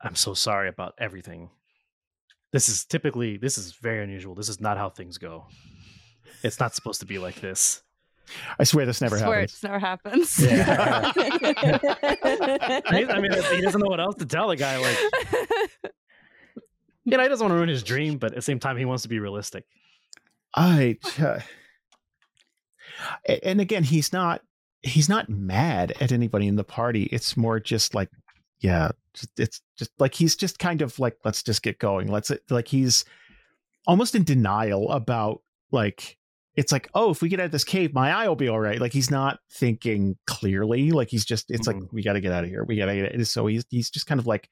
[0.00, 1.50] I'm so sorry about everything.
[2.52, 4.34] This is typically this is very unusual.
[4.34, 5.46] This is not how things go.
[6.42, 7.82] It's not supposed to be like this.
[8.58, 9.52] I swear this never swear happens.
[9.52, 10.38] it's never happens.
[10.42, 11.12] Yeah.
[12.86, 14.78] I, I mean, he doesn't know what else to tell the guy.
[14.78, 14.98] Like,
[17.04, 18.84] you know, he doesn't want to ruin his dream, but at the same time, he
[18.84, 19.64] wants to be realistic.
[20.54, 21.42] I uh, a-
[23.42, 24.42] and again, he's not
[24.82, 27.04] he's not mad at anybody in the party.
[27.04, 28.08] It's more just like,
[28.60, 28.90] yeah,
[29.36, 32.08] it's just like he's just kind of like, let's just get going.
[32.08, 33.04] Let's like he's
[33.86, 36.18] almost in denial about like
[36.54, 38.58] it's like, oh, if we get out of this cave, my eye will be all
[38.60, 38.80] right.
[38.80, 40.90] Like he's not thinking clearly.
[40.90, 41.92] Like he's just, it's like Mhm.
[41.92, 42.64] we got to get out of here.
[42.64, 43.14] We got to get.
[43.14, 43.26] It.
[43.26, 44.48] So he's he's just kind of like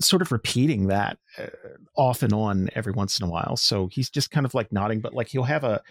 [0.00, 1.46] sort of repeating that uh,
[1.94, 3.56] off and on every once in a while.
[3.56, 5.82] So he's just kind of like nodding, but like he'll have a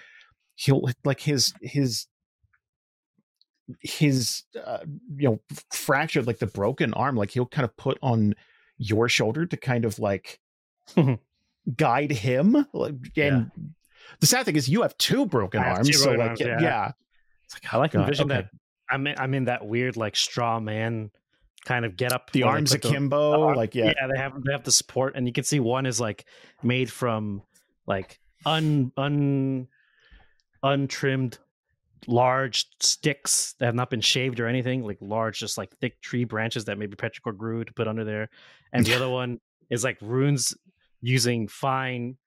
[0.55, 2.07] he'll like his his
[3.81, 4.79] his uh,
[5.15, 5.39] you know
[5.71, 8.35] fractured like the broken arm like he'll kind of put on
[8.77, 10.39] your shoulder to kind of like
[11.77, 13.43] guide him and Yeah.
[14.19, 16.39] the sad thing is you have two broken have arms two so broken like arms,
[16.41, 16.59] yeah.
[16.61, 16.91] yeah.
[17.45, 18.41] It's like, I like God, envision okay.
[18.41, 18.49] that
[18.89, 21.11] I'm in, I'm in that weird like straw man
[21.65, 22.31] kind of get up.
[22.31, 25.43] the arms akimbo the like yeah, they have they have the support, and you can
[25.43, 26.25] see one is like
[26.63, 27.41] made from
[27.87, 29.67] like un un
[30.63, 31.37] untrimmed
[32.07, 36.23] large sticks that have not been shaved or anything, like large, just like thick tree
[36.23, 38.29] branches that maybe Petrichor grew to put under there,
[38.73, 40.53] and the other one is like runes
[41.01, 42.17] using fine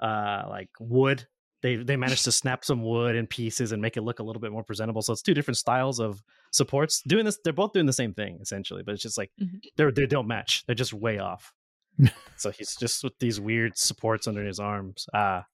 [0.00, 1.26] uh like wood.
[1.62, 4.40] They they managed to snap some wood in pieces and make it look a little
[4.40, 5.02] bit more presentable.
[5.02, 6.22] So it's two different styles of
[6.52, 7.02] supports.
[7.02, 9.60] Doing this they're both doing the same thing essentially but it's just like Mhm.
[9.76, 10.64] they're they don't match.
[10.66, 11.52] They're just way off.
[12.36, 15.08] So he's just with these weird supports under his arms.
[15.14, 15.46] Ah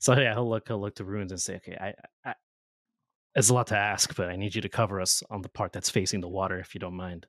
[0.00, 1.94] so yeah he'll look he'll look to runes and say okay I,
[2.28, 2.34] I
[3.36, 5.72] it's a lot to ask but i need you to cover us on the part
[5.72, 7.26] that's facing the water if you don't mind.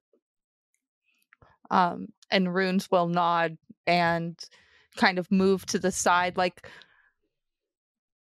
[1.71, 3.57] Um, and Runes will nod
[3.88, 4.38] and
[4.97, 6.67] kind of move to the side, like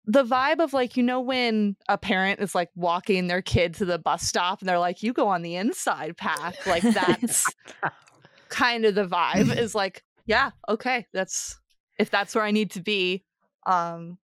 [0.06, 3.86] the vibe of like you know when a parent is like walking their kid to
[3.86, 7.46] the bus stop and they're like you go on the inside path like that's
[8.50, 11.58] kind of the vibe is like yeah okay that's
[11.98, 13.24] if that's where i need to be
[13.66, 14.18] um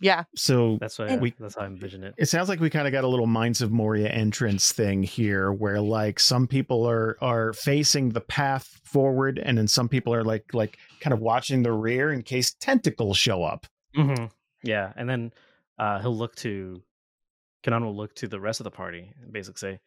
[0.00, 2.14] yeah So That's what And- we- that's how I envision it.
[2.18, 5.52] it sounds like we kind of got a little Mines of Moria entrance thing here,
[5.52, 10.24] where like some people are are facing the path forward, and then some people are
[10.24, 13.66] like like kind of watching the rear in case tentacles show up.
[13.94, 14.26] hmm
[14.62, 15.32] Yeah, and then
[15.78, 16.82] uh, he'll look to
[17.64, 19.80] Kanan will look to the rest of the party and basically say,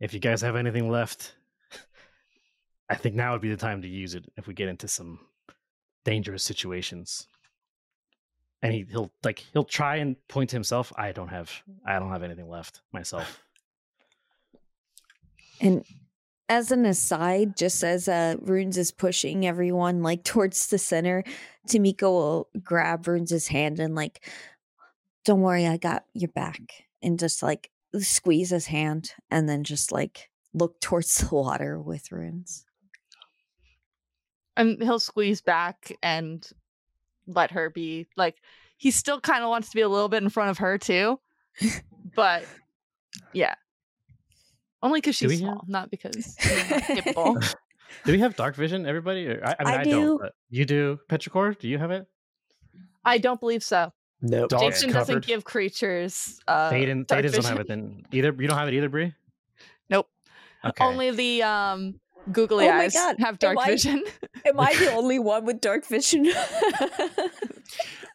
[0.00, 1.34] "If you guys have anything left,
[2.88, 4.24] I think now would be the time to use it.
[4.36, 5.18] If we get into some
[6.04, 7.26] dangerous situations."
[8.62, 10.92] And he, he'll like he'll try and point to himself.
[10.96, 11.50] I don't have
[11.86, 13.40] I don't have anything left myself.
[15.60, 15.84] And
[16.48, 21.24] as an aside, just as uh, Runes is pushing everyone like towards the center,
[21.68, 24.24] Tamika will grab Runes' hand and like,
[25.24, 29.90] "Don't worry, I got your back," and just like squeeze his hand, and then just
[29.92, 32.64] like look towards the water with Runes.
[34.56, 36.48] and he'll squeeze back and
[37.28, 38.36] let her be like
[38.76, 41.20] he still kind of wants to be a little bit in front of her too
[42.16, 42.44] but
[43.32, 43.54] yeah
[44.82, 46.36] only because Do she's we have- small not because
[46.96, 47.38] you know,
[48.04, 49.26] Do we have dark vision, everybody?
[49.26, 49.90] Or, I, I mean, I I, do.
[49.90, 50.20] don't.
[50.20, 51.58] But you do, Petrichor?
[51.58, 52.06] Do you have it?
[53.04, 54.50] i don't believe so Nope.
[54.50, 58.04] Dog- jason doesn't give creatures uh Thaden, dark Thaden don't have it then.
[58.12, 59.14] Either you don't have it either, Brie.
[59.90, 60.08] Nope.
[60.64, 60.84] Okay.
[60.84, 61.98] only the um
[62.32, 64.04] googly Oh my eyes God, have dark am I- vision
[64.44, 66.30] Am I the only one with dark vision?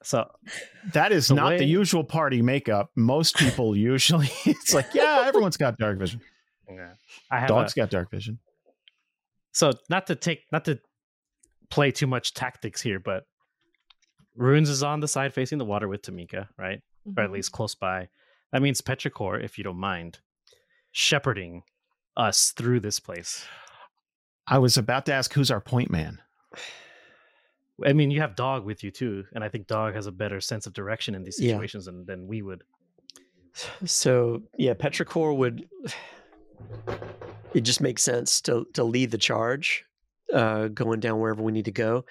[0.04, 0.30] so
[0.94, 2.92] That is The not the usual party makeup.
[2.96, 6.22] Most people usually it's like, yeah, everyone's got dark vision.
[6.70, 6.94] yeah.
[7.32, 8.40] I have Dog's a, got dark vision.
[9.52, 10.80] so not to take not to
[11.70, 13.24] play too much tactics here, but
[14.36, 16.82] Runes is on the side facing the water with Tamika, right?
[17.06, 17.34] Or at mm-hmm.
[17.34, 18.10] least close by.
[18.52, 20.20] That means Petrichor, if you don't mind,
[20.92, 21.64] shepherding
[22.16, 23.46] us through this place.
[24.48, 26.20] I was about to ask who's our point man.
[27.86, 30.40] I mean, you have Dog with you too, and I think Dog has a better
[30.40, 31.54] sense of direction in these Yeah.
[31.54, 32.64] situations than, than we would.
[33.86, 35.68] So yeah, Petrichor would.
[37.54, 39.86] It just makes sense to to lead the charge,
[40.34, 42.06] uh, going down wherever we need to go.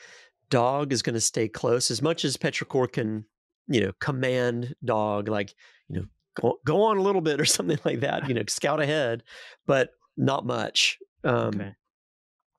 [0.50, 3.24] Dog is going to stay close as much as Petrichor can,
[3.66, 5.54] you know, command Dog like
[5.88, 6.06] you know
[6.40, 8.28] go go on a little bit or something like that.
[8.28, 9.22] You know, scout ahead,
[9.66, 10.98] but not much.
[11.24, 11.74] Um, Okay.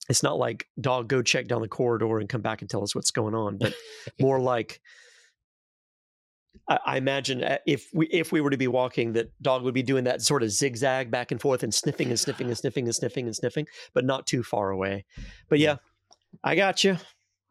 [0.10, 2.94] It's not like Dog go check down the corridor and come back and tell us
[2.94, 3.74] what's going on, but
[4.20, 4.82] more like
[6.68, 9.74] I, I imagine uh, if we if we were to be walking, that dog would
[9.74, 12.86] be doing that sort of zigzag back and forth and sniffing and sniffing and sniffing
[12.86, 15.06] and sniffing and sniffing, but not too far away.
[15.50, 15.78] But yeah,
[16.44, 16.98] I got you.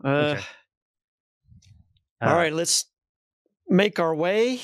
[0.04, 0.44] Uh, Okay.
[2.24, 2.84] Uh, right, let's
[3.68, 4.60] make our way.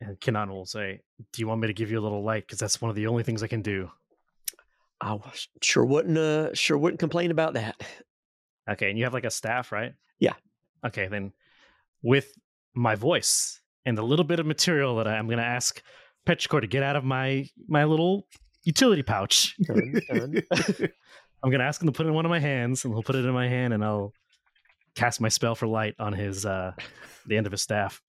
[0.00, 0.18] And
[0.50, 1.00] will say,
[1.32, 2.42] "Do you want me to give you a little light?
[2.44, 3.88] Because that's one of the only things I can do."
[5.02, 7.76] I was- sure wouldn't uh, sure wouldn't complain about that.
[8.70, 9.92] Okay, and you have like a staff, right?
[10.20, 10.34] Yeah.
[10.86, 11.32] Okay, then
[12.00, 12.32] with
[12.74, 15.82] my voice and the little bit of material that I, I'm going to ask
[16.28, 18.28] Petrichor to get out of my my little
[18.62, 19.56] utility pouch.
[19.66, 20.42] Done, done.
[21.42, 23.02] I'm going to ask him to put it in one of my hands, and he'll
[23.02, 24.12] put it in my hand, and I'll
[24.94, 26.70] cast my spell for light on his uh
[27.26, 28.00] the end of his staff.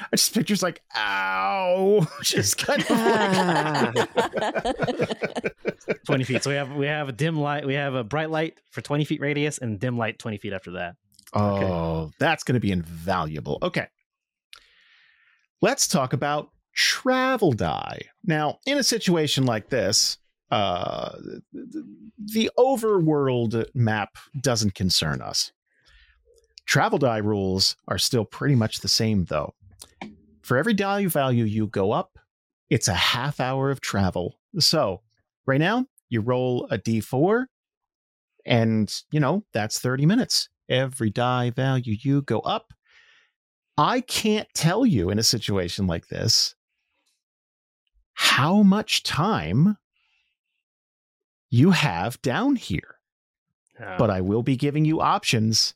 [0.00, 3.92] I just pictures like, ow, just kind of Ah.
[6.06, 6.42] Twenty feet.
[6.42, 7.66] So we have we have a dim light.
[7.66, 10.72] We have a bright light for twenty feet radius, and dim light twenty feet after
[10.72, 10.96] that.
[11.32, 13.58] Oh, that's going to be invaluable.
[13.62, 13.86] Okay.
[15.60, 18.02] Let's talk about travel die.
[18.24, 20.18] Now, in a situation like this,
[20.50, 21.16] uh,
[22.18, 25.52] the overworld map doesn't concern us.
[26.66, 29.54] Travel die rules are still pretty much the same, though.
[30.42, 32.18] For every die value you go up,
[32.70, 34.38] it's a half hour of travel.
[34.58, 35.02] So,
[35.46, 37.46] right now, you roll a d4,
[38.44, 42.72] and, you know, that's 30 minutes every die value you go up.
[43.78, 46.54] I can't tell you in a situation like this
[48.14, 49.76] how much time
[51.50, 52.96] you have down here,
[53.98, 55.74] but I will be giving you options.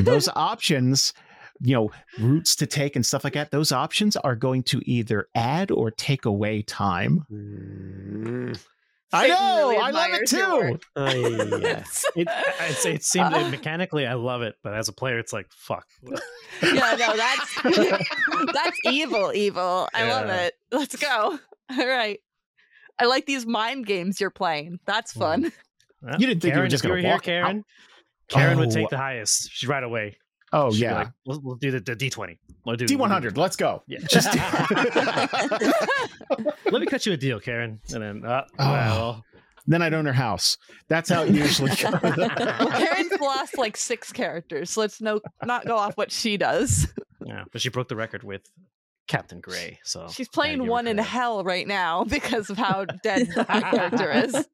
[0.00, 1.12] And those options,
[1.60, 5.28] you know, routes to take and stuff like that, those options are going to either
[5.34, 7.24] add or take away time.
[7.30, 8.60] Mm,
[9.12, 10.78] I know, really I love it too.
[10.96, 11.84] uh, yeah.
[12.16, 15.86] it, I'd it seemed mechanically, I love it, but as a player, it's like fuck.
[16.62, 17.62] yeah, no, that's
[18.52, 19.88] that's evil, evil.
[19.92, 20.54] I love it.
[20.70, 21.38] Let's go.
[21.70, 22.20] All right.
[22.98, 24.78] I like these mind games you're playing.
[24.86, 25.52] That's fun.
[26.02, 27.24] Well, You didn't think you were just gonna here, walk out?
[27.24, 27.64] Karen.
[28.30, 28.74] Karen would Oh.
[28.74, 29.50] take the highest.
[29.52, 30.16] She's right away.
[30.52, 32.38] Oh She'd yeah, like, we'll, we'll do the, the D twenty.
[32.64, 33.36] We'll do D one hundred.
[33.36, 33.82] Let's go.
[33.86, 33.98] Yeah.
[34.08, 34.34] Just
[36.70, 37.80] Let me cut you a deal, Karen.
[37.92, 38.64] And then, uh, Oh.
[38.72, 39.24] well,
[39.66, 40.56] then I'd own her house.
[40.88, 41.92] That's how it usually goes.
[42.02, 44.70] Well, Karen's lost like six characters.
[44.70, 46.88] So let's no not go off what she does.
[47.24, 47.44] yeah.
[47.52, 48.42] But she broke the record with
[49.06, 49.78] Captain Gray.
[49.84, 54.48] So She's playing one in hell right now because of how dead that character is.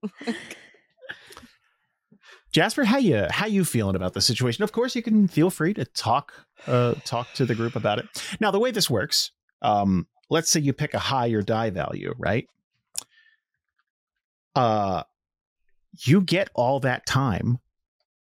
[2.56, 4.64] Jasper, how you how you feeling about the situation?
[4.64, 6.32] Of course, you can feel free to talk
[6.66, 8.08] uh, talk to the group about it.
[8.40, 9.30] Now, the way this works,
[9.60, 12.48] um, let's say you pick a high or die value, right?
[14.54, 15.02] Uh,
[16.06, 17.58] you get all that time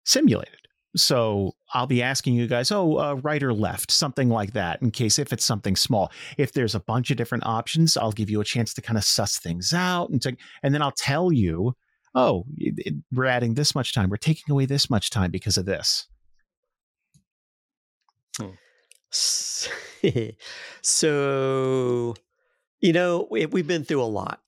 [0.04, 0.68] simulated.
[0.96, 4.90] So I'll be asking you guys, oh, uh, right or left, something like that, in
[4.90, 6.10] case if it's something small.
[6.38, 9.04] If there's a bunch of different options, I'll give you a chance to kind of
[9.04, 11.74] suss things out, and to, and then I'll tell you
[12.14, 14.08] oh, it, it- we're adding this much time.
[14.10, 16.06] We're taking away this much time because of this.
[19.12, 19.68] S-
[20.82, 22.14] so,
[22.80, 24.40] you know, we, we've been through a lot,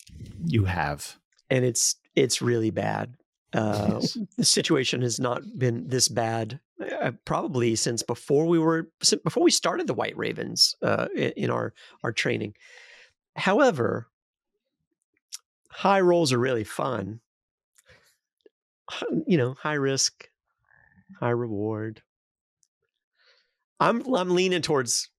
[0.45, 1.17] You have.
[1.51, 3.15] and it's it's really bad.
[3.53, 4.01] Uh,
[4.37, 6.59] the situation has not been this bad
[7.01, 8.91] uh, probably since before we were
[9.23, 12.55] before we started the White Ravens uh, i- in our our training.
[13.37, 14.09] However,
[15.71, 17.21] high rolls are really fun.
[19.27, 20.29] You know, high risk,
[21.19, 22.03] high reward.
[23.81, 25.11] I'm I'm leaning towards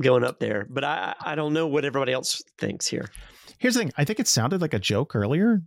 [0.00, 3.08] going up there, but I I don't know what everybody else thinks here.
[3.58, 3.92] Here's the thing.
[3.96, 5.62] I think it sounded like a joke earlier.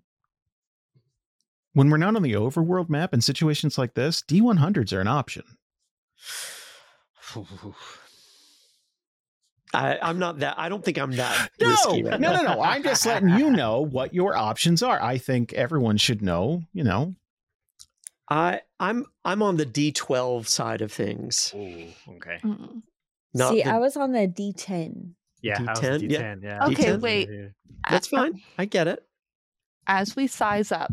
[1.74, 5.43] When we're not on the overworld map in situations like this, D100s are an option.
[9.74, 10.55] I, I'm not that.
[10.57, 12.55] I don't think I'm that No, risky no, right no, now.
[12.55, 12.61] no.
[12.61, 15.01] I'm just letting you know what your options are.
[15.01, 17.15] I think everyone should know, you know.
[18.30, 21.53] I I'm I'm on the D12 side of things.
[21.55, 22.38] Ooh, okay.
[22.43, 22.82] Mm.
[23.34, 25.11] Not See, the- I was on the D10.
[25.41, 26.11] Yeah, I was a D10?
[26.11, 26.36] Yeah.
[26.36, 26.43] D10.
[26.43, 26.65] Yeah.
[26.67, 27.01] Okay, D10?
[27.01, 27.30] wait.
[27.89, 28.41] That's fine.
[28.57, 29.03] I get it.
[29.88, 30.91] As we size up,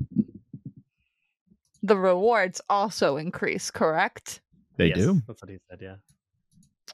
[1.83, 4.41] the rewards also increase, correct?
[4.77, 5.23] They Yes, do.
[5.27, 5.79] That's what he said.
[5.83, 5.97] Yeah.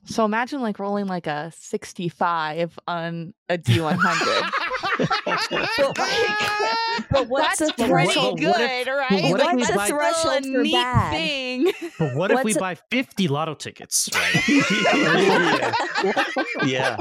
[0.04, 4.50] So imagine like rolling like a 65 on a D100.
[4.96, 8.38] But, like, but what's That's the pretty threshold?
[8.38, 9.10] good, what if- right?
[9.10, 11.10] but what if Like, we that's buy- a threshold for neat bad?
[11.12, 11.72] thing.
[11.98, 14.48] But what if we a- buy 50 lotto tickets, right?
[14.48, 15.72] yeah.
[16.64, 16.96] yeah.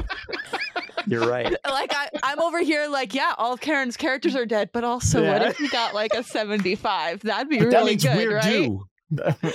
[1.06, 1.54] You're right.
[1.70, 5.24] like I, I'm over here, like, yeah, all of Karen's characters are dead, but also,
[5.24, 7.20] what if we got like a 75?
[7.20, 8.52] That'd be But that really means good, we're right?
[8.52, 8.84] due.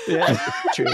[0.07, 0.39] Yeah.
[0.73, 0.85] True.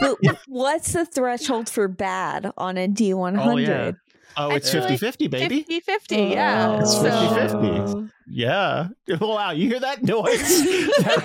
[0.00, 3.38] But what's the threshold for bad on a D100?
[3.46, 3.92] Oh, yeah.
[4.36, 5.58] Oh, it's feel 50 like 50, baby.
[5.58, 6.80] 50 50, yeah.
[6.80, 8.10] It's So- 50-50.
[8.28, 8.88] Yeah.
[9.20, 10.62] Wow, you hear that noise?
[11.02, 11.22] That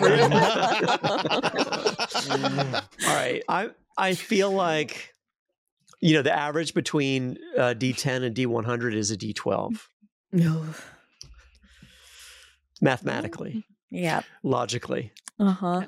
[3.08, 3.44] All right.
[3.48, 5.14] I I feel like
[6.02, 9.80] you know the average between uh, D10 and D100 is a D12
[10.34, 10.66] No.
[12.82, 14.22] mathematically, Yeah.
[14.44, 15.12] logically.
[15.40, 15.86] Uh huh.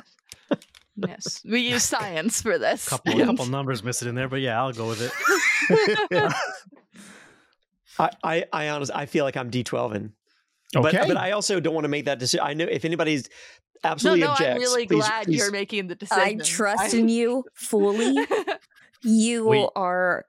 [1.07, 2.87] Yes, we use science for this.
[2.89, 3.25] couple Yeah.
[3.25, 5.11] couple numbers missing in there, but yeah, I'll go with it.
[7.97, 10.11] I I, I honestly I feel like I'm D12 and
[10.73, 11.07] but okay.
[11.07, 12.45] but I also don't want to make that decision.
[12.45, 13.27] I know if anybody's
[13.83, 16.23] No, absolutely no, objects, I'm really please- glad please- you're making the decision.
[16.23, 18.15] I trust in you fully.
[19.01, 19.67] You Wait.
[19.75, 20.25] are.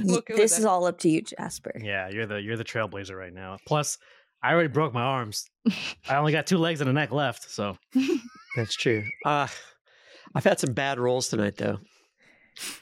[0.00, 1.72] I'm y- okay with this is all up to you, Jasper.
[1.80, 3.58] Yeah, you're the you're the trailblazer right now.
[3.66, 3.98] Plus,
[4.42, 5.44] I already broke my arms.
[6.08, 7.50] I only got two legs and a neck left.
[7.50, 7.76] So
[8.56, 9.04] That's true.
[9.24, 9.46] Uh,
[10.34, 11.78] I've had some bad rolls tonight, though.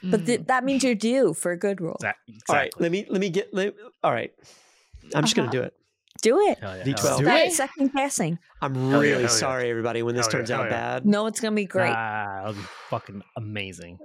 [0.03, 0.25] But Mm.
[0.25, 1.95] th- that means you're due for a good roll.
[1.99, 2.19] Exact-
[2.49, 3.53] All right, let me let me get.
[3.53, 4.31] Let, all right,
[5.15, 5.47] I'm just Uh-huh.
[5.47, 5.73] gonna do it.
[6.21, 6.59] Do it.
[6.59, 7.07] Hell yeah, D12.
[7.07, 7.53] hell Do Stop it.
[7.53, 8.39] second guessing.
[8.61, 9.27] I'm Hell yeah, really hell yeah.
[9.27, 10.69] sorry, everybody, when this Hell yeah, turns hell out yeah.
[10.99, 11.05] bad.
[11.05, 11.91] No, it's gonna be great.
[11.95, 13.99] Ah, that'll be fucking amazing.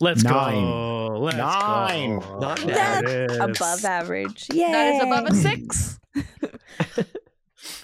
[0.00, 0.54] Let's Nine.
[0.64, 1.18] go.
[1.20, 2.18] Let's Nine.
[2.20, 2.38] go.
[2.38, 3.04] Not There bad.
[3.04, 3.36] it is.
[3.38, 4.46] above average.
[4.52, 4.72] Yeah.
[4.72, 5.98] that is above a six.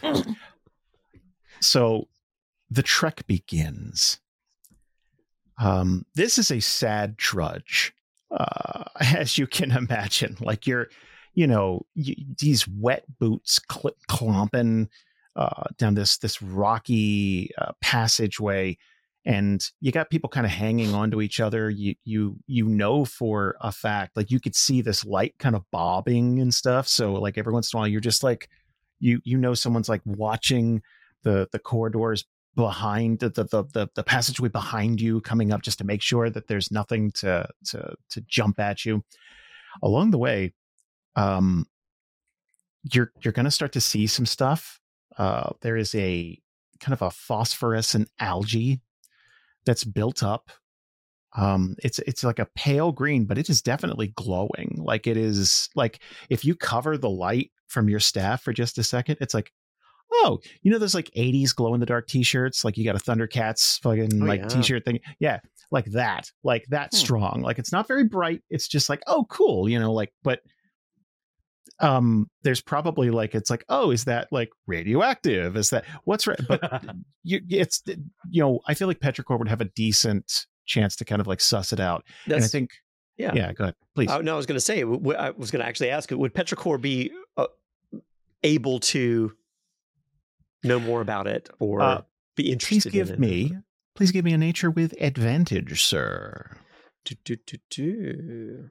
[1.63, 2.09] So
[2.71, 4.19] the trek begins.
[5.59, 7.93] Um, this is a sad trudge,
[8.31, 10.37] uh, as you can imagine.
[10.41, 10.89] Like you're,
[11.35, 14.89] you know, these wet boots cl- clomping
[15.37, 18.77] uh, down this this rocky uh, passageway,
[19.25, 21.71] and you got people kind of hanging onto each other.
[21.71, 25.65] You you you know for a fact, like you could see this light kind of
[25.71, 26.87] bobbing and stuff.
[26.87, 28.49] So like every once in a while, you're just like,
[29.01, 30.83] you you know, someone's like watching
[31.23, 35.85] the the corridors behind the the, the the passageway behind you coming up just to
[35.85, 39.03] make sure that there's nothing to to to jump at you
[39.83, 40.53] along the way
[41.17, 41.67] um
[42.91, 44.81] you're you're going to start to see some stuff.
[45.17, 46.39] Uh, there is a
[46.81, 48.81] kind of a phosphorescent algae
[49.65, 50.51] that's built up.
[51.37, 54.77] Um, it's it's like a pale green, but it is definitely glowing.
[54.79, 58.83] Like it is like if you cover the light from your staff for just a
[58.83, 59.53] second, it's like,
[60.23, 62.99] oh, you know those like '80s glow in the dark T-shirts, like you got a
[62.99, 64.49] Thundercats fucking Oh, like yeah.
[64.49, 66.97] T-shirt thing, yeah, like that, like that Hmm.
[66.97, 67.43] strong.
[67.43, 68.43] Like it's not very bright.
[68.51, 70.41] It's just like, oh, cool, you know, like but
[71.81, 76.35] um there's probably like it's like oh is that like radioactive is that what's ra-
[76.47, 76.61] but
[77.25, 77.83] you it's
[78.31, 81.41] you know i feel like petrichor would have a decent chance to kind of like
[81.41, 82.71] suss it out and i think
[83.17, 83.33] yeah.
[83.35, 85.67] yeah go ahead please Oh, no, I was going to say, I was going to
[85.67, 87.47] actually ask, would Petrichor be uh,
[88.43, 89.33] able to
[90.65, 92.03] know more about it or Uh,
[92.37, 93.21] be please interested give in it?
[93.21, 93.57] me
[93.95, 96.57] please give me a nature with advantage sir
[97.05, 98.71] Do, do, do, do.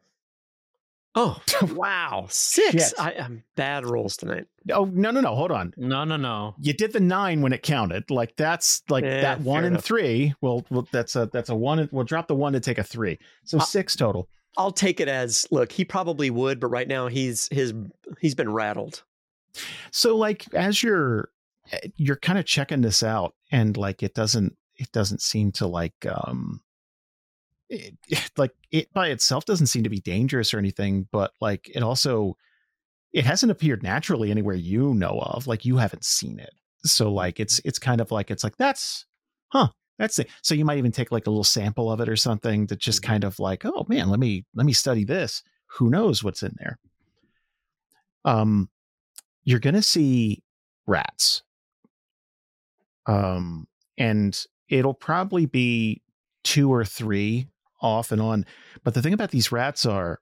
[1.13, 1.41] Oh,
[1.75, 2.27] wow.
[2.29, 2.71] Six.
[2.71, 2.93] Shit.
[2.97, 4.45] I am bad rolls tonight.
[4.71, 6.55] oh no no no hold on No, no, no.
[6.59, 9.73] you did the nine when it counted like that's like Yeah, that one fair and
[9.73, 9.83] enough.
[9.83, 12.83] three well, well that's a that's a one we'll drop the one to take a
[12.83, 16.87] three so Uh, six total I'll take it as look, he probably would, but right
[16.87, 17.73] now he's his
[18.19, 19.03] he's been rattled.
[19.91, 21.25] so like as you're eh,
[21.95, 25.93] you're kind of checking this out and like it doesn't it doesn't seem to like
[26.05, 26.61] um
[27.69, 27.95] it,
[28.37, 32.35] like it by itself doesn't seem to be dangerous or anything but like it also
[33.13, 36.53] it hasn't appeared naturally anywhere you know of like you haven't seen it.
[36.83, 39.05] So like it's it's kind of like it's like that's
[39.49, 39.67] huh
[39.97, 40.29] that's it.
[40.41, 43.03] So you might even take like a little sample of it or something to just
[43.03, 45.43] kind of like oh man let me let me study this.
[45.77, 46.79] Who knows what's in there?
[48.25, 48.69] Um
[49.43, 50.43] you're gonna see
[50.87, 51.43] rats
[53.07, 56.01] um and it'll probably be
[56.43, 57.47] two or three
[57.81, 58.45] off and on
[58.83, 60.19] but the thing about these rats are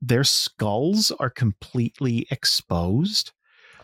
[0.00, 3.32] their skulls are completely exposed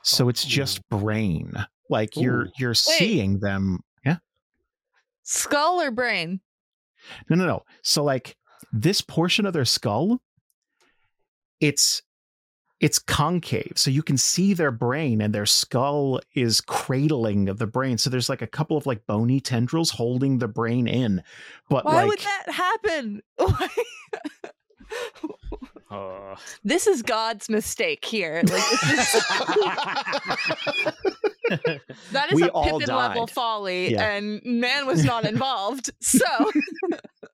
[0.02, 1.52] so it's just brain
[1.88, 4.16] like you're you're seeing them yeah?
[5.22, 6.40] Skull or brain?
[7.28, 8.36] no no no so like
[8.72, 10.20] this portion of their skull
[11.60, 12.02] it's
[12.80, 17.66] it's concave so you can see their brain and their skull is cradling of the
[17.66, 21.22] brain so there's like a couple of like bony tendrils holding the brain in
[21.68, 23.22] but Why like would that happen?
[23.36, 23.68] Why-
[25.90, 28.42] Uh, this is God's mistake here.
[28.44, 29.24] Like this is,
[32.12, 33.34] that is We a all Pippin level died.
[33.34, 34.12] folly, Yeah.
[34.12, 35.90] and man was not involved.
[36.00, 36.24] So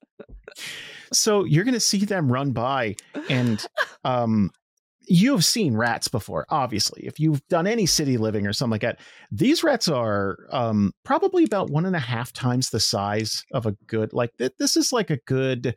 [1.12, 2.96] so you're going to see them run by
[3.28, 3.64] and
[4.04, 4.50] um
[5.08, 8.80] you have seen rats before obviously if you've done any city living or something like
[8.82, 8.98] that
[9.30, 13.72] these rats are um probably about one and a half times the size of a
[13.86, 15.74] good like th- this is like a good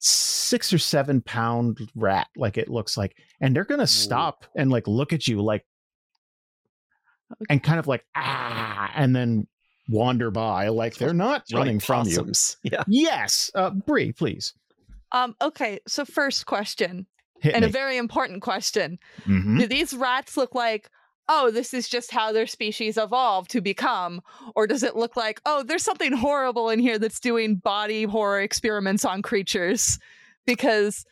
[0.00, 4.86] six or seven pound rat like it looks like and they're gonna stop and like
[4.86, 5.64] look at you like
[7.50, 9.46] and kind of like ah and then
[9.88, 12.24] wander by like they're not like running from you.
[12.62, 12.84] Yeah.
[12.86, 14.54] yes uh brie please
[15.12, 17.06] um okay, so first question.
[17.40, 18.98] Hit and me a very important question.
[19.26, 19.58] Mhm.
[19.60, 20.90] Do these rats look like,
[21.28, 24.20] oh, this is just how their species evolved to become?
[24.54, 28.40] Or does it look like, oh, there's something horrible in here that's doing body horror
[28.40, 29.98] experiments on creatures?
[30.46, 31.04] Because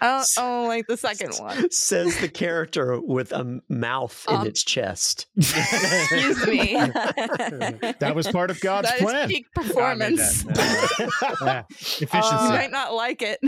[0.00, 1.70] I don't, I don't like the second one.
[1.70, 5.26] Says the character with a mouth in Um, its chest.
[5.36, 6.74] Excuse me.
[6.76, 9.28] that was part of God's That is plan.
[9.28, 9.62] peak God
[9.98, 10.42] made performance.
[10.44, 11.32] that.
[11.42, 11.62] Yeah.
[11.70, 12.16] Efficiency.
[12.16, 13.38] you Uh, might not like it.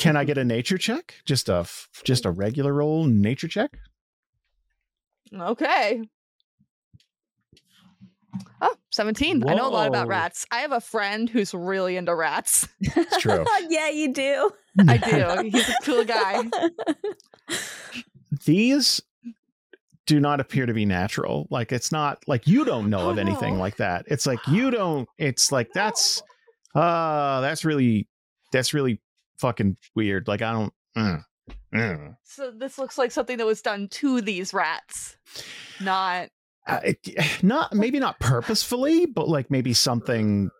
[0.00, 1.14] Can I get a nature check?
[1.26, 3.76] Just a f- just a regular old nature check?
[5.38, 6.02] Okay.
[8.62, 9.46] Oh, 17.
[9.46, 10.46] I know a lot about rats.
[10.50, 12.66] I have a friend who's really into rats.
[12.80, 13.44] It's true.
[13.68, 14.50] yeah, you do.
[14.88, 15.50] I do.
[15.50, 16.44] He's a cool guy.
[18.46, 19.02] These
[20.06, 21.46] do not appear to be natural.
[21.50, 24.06] Like it's not like you don't know Oh, of anything like that.
[24.08, 25.06] It's like you don't.
[25.18, 26.22] It's like that's
[26.74, 28.08] uh that's really
[28.50, 28.98] that's really
[29.40, 30.28] fucking weird.
[30.28, 30.72] Like I don't.
[30.96, 31.24] mm,
[31.74, 32.16] mm.
[32.24, 35.16] So this looks like something that was done to these rats,
[35.80, 36.28] not.
[36.66, 36.98] Uh, it,
[37.42, 40.50] not maybe not purposefully, but like maybe something.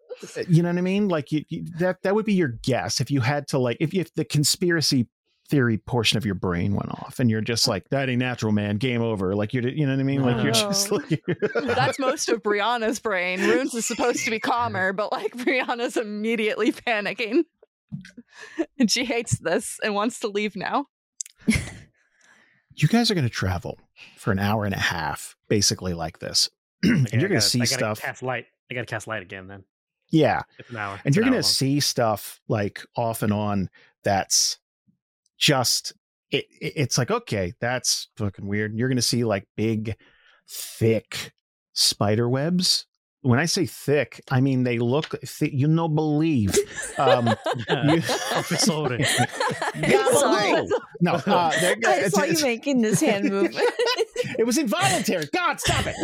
[0.48, 1.08] You know what I mean?
[1.08, 3.94] Like you, you, that that would be your guess if you had to like if
[3.94, 5.08] if the conspiracy
[5.50, 8.76] theory portion of your brain went off and you're just like that ain't natural, man.
[8.76, 9.34] Game over.
[9.34, 10.22] Like you're you know what I mean?
[10.22, 11.22] Like you're just like
[11.54, 13.40] That's most of Brianna's brain.
[13.40, 17.44] Runes is supposed to be calmer, but like Brianna's immediately panicking.
[18.78, 20.86] And she hates this and wants to leave now.
[22.74, 23.78] you guys are going to travel
[24.16, 26.49] for an hour and a half, basically like this,
[26.82, 28.01] and Okay, you're going to see I gotta stuff.
[28.01, 28.47] Cast light.
[28.70, 29.49] I gotta cast light again.
[29.49, 29.64] Then
[30.11, 30.93] Yeah, it's an hour.
[30.93, 33.68] and It's you're going to see stuff like off and on
[34.05, 34.59] that's
[35.38, 35.93] just
[36.30, 38.74] it, it it's like okay, that's fucking weird.
[38.74, 39.97] You're gonna see like big,
[40.49, 41.32] thick
[41.72, 42.86] spider webs.
[43.22, 46.56] When I say thick, I mean they look thi- you know believe.
[46.96, 47.26] Um,
[47.68, 48.00] you-
[48.30, 48.88] Professore.
[48.98, 50.66] Sorry.
[51.02, 53.56] no, uh, they're- I it's- saw you it's- making this hand movement.
[54.38, 55.26] it was involuntary.
[55.34, 55.96] God, stop it.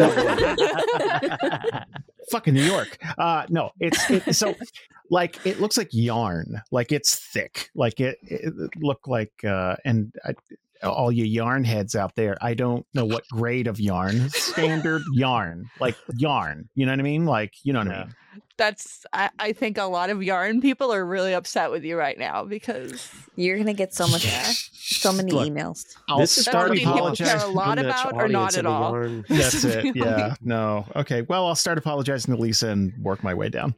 [2.31, 2.99] fucking New York.
[3.19, 4.55] Uh, no, it's it, so
[5.11, 10.13] like it looks like yarn, like it's thick, like it, it look like uh, and
[10.25, 10.35] I,
[10.83, 15.71] all you yarn heads out there, I don't know what grade of yarn, standard yarn,
[15.81, 16.69] like yarn.
[16.75, 17.25] You know what I mean?
[17.27, 18.15] Like you know what I mean?
[18.59, 22.19] That's I, I think a lot of yarn people are really upset with you right
[22.19, 24.23] now because You're gonna get so much,
[24.73, 25.85] so many Look, emails.
[26.09, 27.39] I'll This is start something people apologizing.
[27.39, 28.93] care a lot about or not at all.
[29.29, 29.95] That's it.
[29.95, 30.35] Yeah.
[30.43, 30.87] No.
[30.97, 31.23] Okay.
[31.23, 33.75] Well, I'll start apologizing to Lisa and work my way down.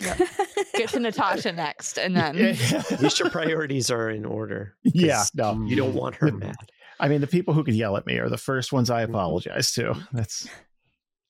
[0.74, 4.76] Get to Natasha next, and then At least your priorities are in order.
[4.82, 5.24] Yeah.
[5.34, 5.60] No.
[5.62, 6.56] You don't want her mad.
[6.98, 9.72] I mean, the people who can yell at me are the first ones I apologize
[9.72, 9.94] to.
[10.12, 10.48] That's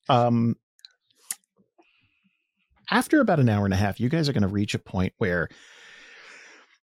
[0.08, 0.56] um
[2.90, 5.12] after about an hour and a half, you guys are going to reach a point
[5.18, 5.48] where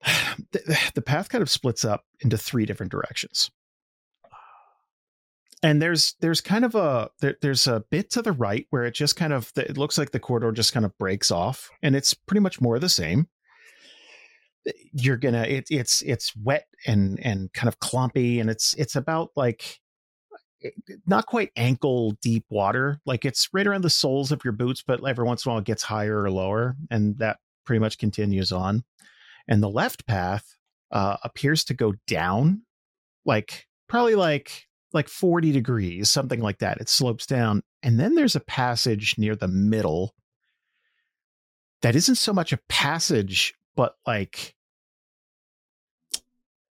[0.52, 3.50] the, the path kind of splits up into three different directions.
[5.62, 8.94] And there's there's kind of a there, there's a bit to the right where it
[8.94, 12.14] just kind of it looks like the corridor just kind of breaks off, and it's
[12.14, 13.28] pretty much more the same.
[14.92, 19.30] You're gonna it, it's it's wet and and kind of clumpy and it's it's about
[19.36, 19.80] like
[21.06, 25.04] not quite ankle deep water like it's right around the soles of your boots but
[25.04, 28.52] every once in a while it gets higher or lower and that pretty much continues
[28.52, 28.84] on.
[29.48, 30.56] And the left path
[30.90, 32.62] uh appears to go down
[33.24, 38.36] like probably like like 40 degrees something like that it slopes down and then there's
[38.36, 40.14] a passage near the middle
[41.82, 44.54] that isn't so much a passage but like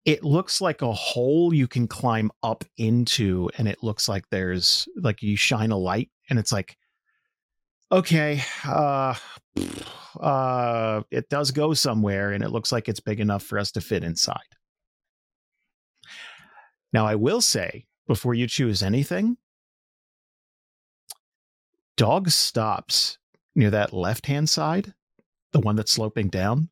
[0.05, 4.87] it looks like a hole you can climb up into and it looks like there's
[4.97, 6.77] like you shine a light and it's like
[7.91, 9.15] okay uh
[10.21, 13.81] uh it does go somewhere and it looks like it's big enough for us to
[13.81, 14.39] fit inside.
[16.93, 19.37] Now i will say before you choose anything
[21.97, 23.19] dog stops
[23.55, 24.93] near that left hand side
[25.53, 26.69] the one that's sloping down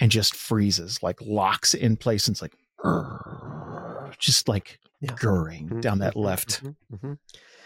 [0.00, 2.54] and just freezes, like locks in place and it's like
[4.20, 5.12] just like Yeah.
[5.18, 6.62] gurring down that left.
[6.62, 7.18] Mhm, mhm.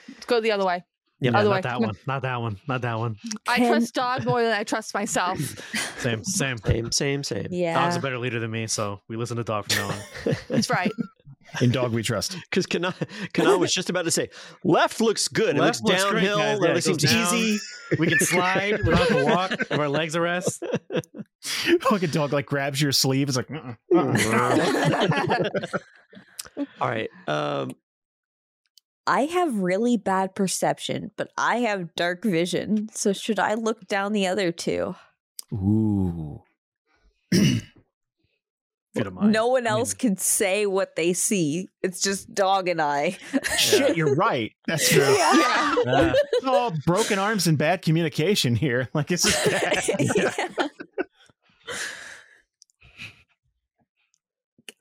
[0.09, 0.83] let's go the other way.
[1.21, 1.61] Yeah, Other not way.
[1.61, 1.95] that one.
[2.07, 2.59] Not that one.
[2.67, 3.17] Not that one.
[3.47, 5.39] I Can- trust dog more than I trust myself.
[5.99, 6.57] Same, same.
[6.59, 7.47] Same, same, same.
[7.51, 7.99] Yeah, Dog's Yeah.
[7.99, 10.37] a better leader than me, so we listen to dog from now on.
[10.49, 10.91] He's right.
[11.61, 12.37] In dog we trust.
[12.51, 12.95] Because Kana,
[13.33, 14.29] Kana was just about to say,
[14.65, 15.57] left looks good.
[15.57, 16.39] Left it looks looks downhill.
[16.39, 16.59] guys.
[16.59, 17.35] It Yeah, it looks seems down.
[17.35, 17.59] easy.
[17.99, 18.79] We can slide.
[18.85, 19.53] We don't have to walk.
[19.71, 20.63] If our legs are rest.
[21.91, 23.29] like a dog like grabs your sleeve.
[23.29, 25.49] It's like, uh-uh, uh-uh.
[26.81, 27.11] All right.
[27.27, 27.73] Um,
[29.07, 32.89] I have really bad perception, but I have dark vision.
[32.93, 34.95] So should I look down the other two?
[35.53, 36.43] ooh.
[37.33, 37.61] If you don't mind.
[38.95, 41.69] No one I mean, else can say what they see.
[41.83, 43.17] It's just dog and I.
[43.59, 44.53] Shit, you're right.
[44.67, 45.03] That's true.
[45.85, 46.13] Yeah.
[46.35, 48.89] It's all broken arms and bad communication here.
[48.95, 49.83] Like it's just bad.
[50.17, 50.69] Yeah.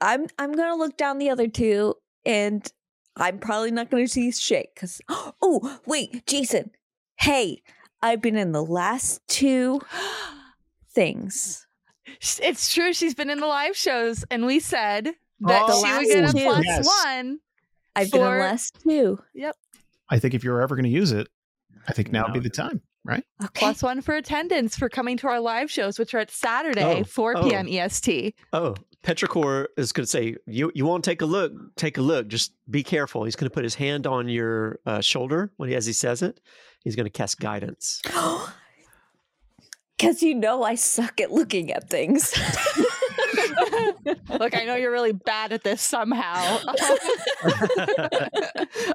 [0.01, 1.95] I'm I'm gonna look down the other two,
[2.25, 2.67] and
[3.15, 4.75] I'm probably not gonna see shit.
[4.75, 6.71] Cause oh wait, Jason,
[7.19, 7.61] hey,
[8.01, 9.79] I've been in the last two
[10.93, 11.67] things.
[12.19, 12.93] It's true.
[12.93, 15.05] She's been in the live shows, and we said
[15.41, 16.85] that Oh, she would get a plus Yes.
[17.05, 17.39] one.
[17.95, 19.19] I've been in For- the last two.
[20.09, 21.27] I think if you're ever going to use it,
[21.87, 23.23] I think now would be the time, right?
[23.43, 23.59] Okay.
[23.59, 27.03] Plus one for attendance for coming to our live shows, which are at Saturday, Oh,
[27.03, 27.49] 4 oh.
[27.49, 27.67] p.m.
[27.67, 28.35] EST.
[28.53, 31.53] oh, Petrichor is going to say, you, you want to take a look?
[31.75, 32.27] Take a look.
[32.27, 33.23] Just be careful.
[33.23, 36.21] He's going to put his hand on your uh, shoulder when he, as he says
[36.21, 36.39] it.
[36.83, 37.99] He's going to cast guidance.
[40.01, 42.33] Because you know I suck at looking at things.
[44.39, 46.57] Look, I know you're really bad at this somehow.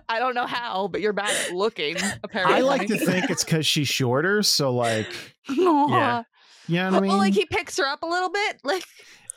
[0.09, 2.57] I don't know how, but you're bad at looking, apparently.
[2.57, 4.43] I like to think it's because she's shorter.
[4.43, 5.07] So, like,
[5.51, 6.25] Aw.
[6.69, 6.85] Yeah.
[6.87, 7.09] you know what I mean?
[7.11, 8.57] Well, like he picks her up a little bit.
[8.65, 8.85] Like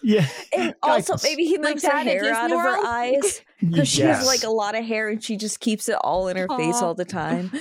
[0.02, 0.26] yeah.
[0.58, 1.24] and also, Guidance.
[1.24, 3.42] maybe he Like makes her Dad at hair out Disney of her eyes.
[3.60, 6.38] Because she has like a lot of hair and she just keeps it all in
[6.38, 7.52] her face all the time.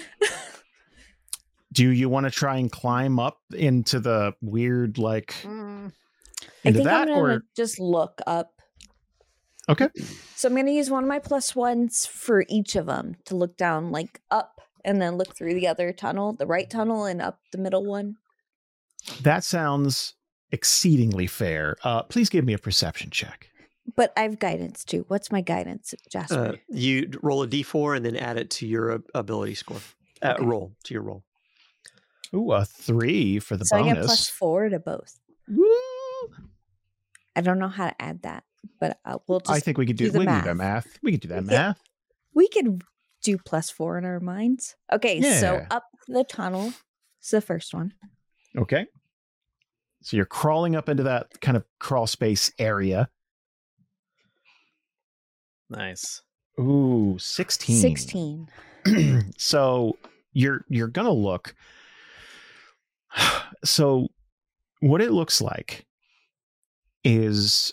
[1.73, 5.49] Do you want to try and climb up into the weird, like, I
[6.65, 7.03] into think that?
[7.03, 8.53] I'm gonna Or, just look up.
[9.69, 9.89] okay.
[10.35, 13.57] So I'm gonna use one of my plus ones for each of them to look
[13.57, 17.41] down, like up, and then look through the other tunnel, the right tunnel, and up
[17.53, 18.17] the middle one.
[19.23, 20.15] That sounds
[20.51, 21.77] exceedingly fair.
[21.85, 23.51] Uh, please give me a perception check.
[23.97, 25.05] But I have guidance too.
[25.09, 26.35] What's my guidance, Jasper?
[26.35, 29.79] Uh, you roll a d4 and then add it to your ability score.
[30.23, 30.45] Uh, Okay.
[30.47, 31.25] Roll to your roll.
[32.35, 33.95] Ooh, a three for the so I bonus.
[33.97, 35.19] get plus four to both.
[35.49, 35.65] Woo!
[37.35, 38.45] I don't know how to add that,
[38.81, 40.55] but uh, we'll just I think we could do, do the we can do that
[40.57, 40.87] math.
[40.87, 40.99] math.
[41.03, 41.51] We could do that Yeah.
[41.69, 41.81] math.
[42.35, 42.83] we could
[43.23, 44.77] do plus four in our minds.
[44.93, 46.73] Okay, so up the tunnel
[47.23, 47.93] is the first one.
[48.57, 48.87] Okay.
[50.03, 53.09] So you're crawling up into that kind of crawl space area.
[55.71, 56.23] Nice.
[56.59, 57.77] Ooh, 16.
[57.81, 58.49] 16.
[59.37, 59.97] so
[60.33, 61.55] you're you're gonna look
[63.65, 64.09] so
[64.81, 65.87] what it looks like
[67.05, 67.73] is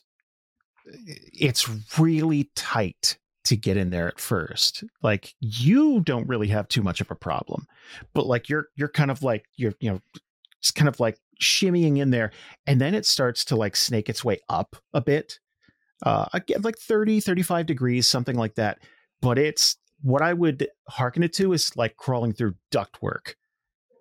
[1.33, 6.81] it's really tight to get in there at first like you don't really have too
[6.81, 7.67] much of a problem
[8.13, 9.99] but like you're you're kind of like you're you know
[10.59, 12.31] it's kind of like shimmying in there
[12.65, 15.39] and then it starts to like snake its way up a bit
[16.03, 18.79] uh again like 30 35 degrees something like that
[19.21, 23.33] but it's what I would hearken it to is like crawling through ductwork.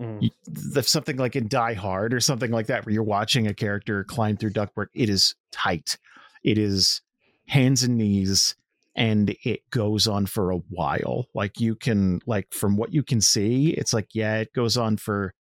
[0.01, 0.23] Mm.
[0.23, 3.55] You- the- Something like in Die Hard or something like that, where you're watching a
[3.55, 4.89] character climb through ductwork.
[4.95, 5.99] It is tight.
[6.43, 7.01] It is
[7.47, 8.55] hands and knees,
[8.97, 11.27] and it goes on for a while.
[11.35, 14.97] Like you can, like from what you can see, it's like yeah, it goes on
[14.97, 15.35] for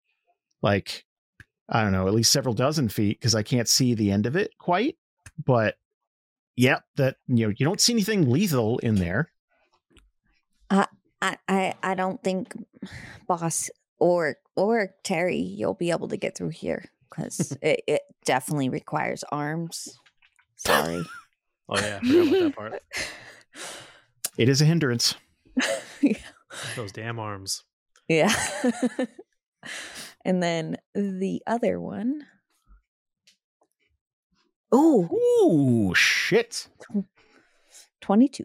[0.63, 1.05] like
[1.69, 4.35] I don't know, at least several dozen feet because I can't see the end of
[4.37, 4.97] it quite.
[5.45, 5.77] But
[6.57, 9.31] yep, that you know, you don't see anything lethal in there.
[11.23, 12.55] I, I I don't think
[13.27, 13.71] boss
[14.01, 19.25] or or Terry you'll be able to get through here because it, it definitely requires
[19.31, 19.99] arms.
[20.57, 21.03] Sorry.
[21.73, 22.83] Oh yeah, I forgot about that part.
[24.37, 25.15] It is a hindrance.
[26.01, 26.15] yeah.
[26.75, 27.63] Those damn arms.
[28.09, 28.35] yeah.
[30.25, 32.27] and then the other one.
[34.73, 35.09] Oh,
[35.45, 36.69] Ooh, shit.
[38.01, 38.45] 22.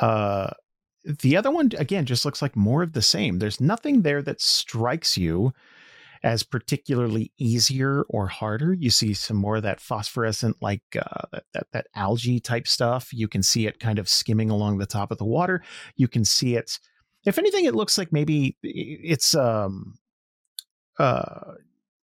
[0.00, 0.50] Uh,
[1.06, 3.38] the other one, again, just looks like more of the same.
[3.38, 5.52] There's nothing there that strikes you
[6.22, 8.72] as particularly easier or harder.
[8.72, 13.12] You see some more of that phosphorescent, like uh, that, that, algae type stuff.
[13.12, 15.62] You can see it kind of skimming along the top of the water.
[15.94, 16.80] You can see it.
[17.24, 19.94] If anything, it looks like maybe it's um
[20.98, 21.52] uh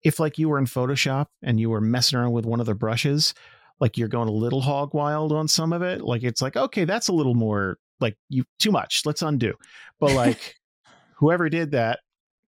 [0.02, 2.74] if like you were in Photoshop and you were messing around with one of the
[2.74, 3.34] brushes,
[3.80, 6.02] like you're going a little hog wild on some of it.
[6.02, 9.02] Like it's like, okay, that's a little more like you too much.
[9.04, 9.54] Let's undo.
[9.98, 10.56] But like
[11.16, 12.00] whoever did that,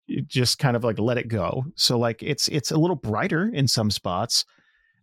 [0.08, 1.66] it just kind of like let it go.
[1.76, 4.46] So like it's it's a little brighter in some spots.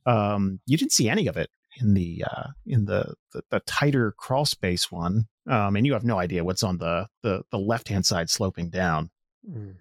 [0.05, 4.15] Um, you didn't see any of it in the uh in the the, the tighter
[4.17, 5.27] crawl space one.
[5.49, 8.71] Um, and you have no idea what's on the the the left hand side sloping
[8.71, 9.11] down.
[9.49, 9.77] Mm.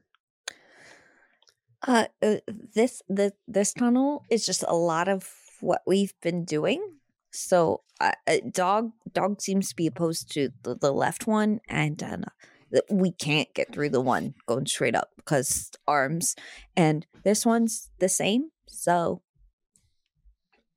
[1.88, 2.38] Uh, uh
[2.74, 6.82] this the this tunnel is just a lot of what we've been doing.
[7.36, 12.02] So, uh, uh, dog dog seems to be opposed to the, the left one, and
[12.02, 12.18] uh,
[12.90, 16.36] we can't get through the one going straight up because arms.
[16.76, 18.50] And this one's the same.
[18.68, 19.22] So,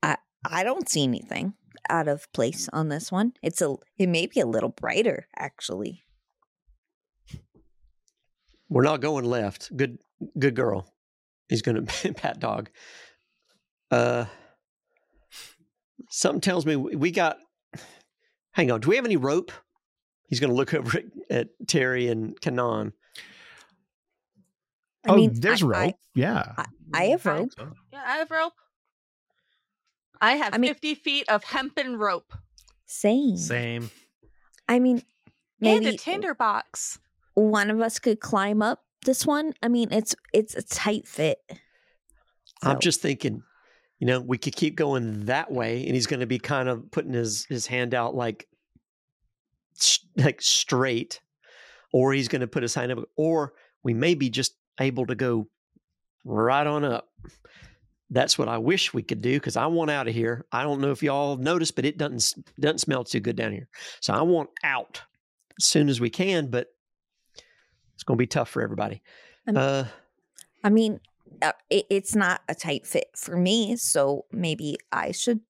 [0.03, 1.55] I I don't see anything
[1.89, 3.33] out of place on this one.
[3.43, 6.03] It's a it may be a little brighter actually.
[8.69, 9.75] We're not going left.
[9.75, 9.99] Good,
[10.39, 10.93] good girl.
[11.49, 11.83] He's gonna
[12.17, 12.71] pat dog.
[13.91, 14.27] Uh,
[16.11, 17.39] something tells me we we got.
[18.53, 18.81] Hang on.
[18.81, 19.53] Do we have any rope?
[20.27, 22.93] He's gonna look over at, at Terry and Kanan.
[25.07, 25.79] I oh, mean, there's I- rope.
[25.79, 26.53] I, yeah.
[26.93, 27.51] I have rope.
[27.93, 28.53] Yeah, I have rope.
[30.21, 32.33] I have I mean- 50 feet of hempen rope
[32.87, 33.37] Same.
[33.37, 33.91] Same.
[34.69, 35.03] I mean,
[35.61, 36.99] maybe and a tinderbox.
[37.35, 39.55] one of us could climb up this one.
[39.63, 41.39] I mean, it's it's a tight fit.
[42.63, 43.43] I'm just thinking,
[43.99, 46.91] you know, we could keep going that way, and he's going to be kind of
[46.91, 48.49] putting his his hand out like
[50.17, 51.21] like straight,
[51.93, 55.15] or he's going to put his hand up, or we may be just able to
[55.15, 55.49] go
[56.25, 57.09] right on up.
[58.11, 60.47] That's what I wish we could do because I want out of here.
[60.51, 63.69] I don't know if y'all noticed, but it doesn't doesn't smell too good down here.
[64.01, 65.03] So I want out
[65.59, 66.69] as soon as we can, but
[67.95, 69.03] it's going to be tough for everybody.
[69.47, 69.85] Um, Uh,
[70.65, 71.01] I mean,
[71.71, 75.41] it, it's not a tight fit for me, so maybe I should.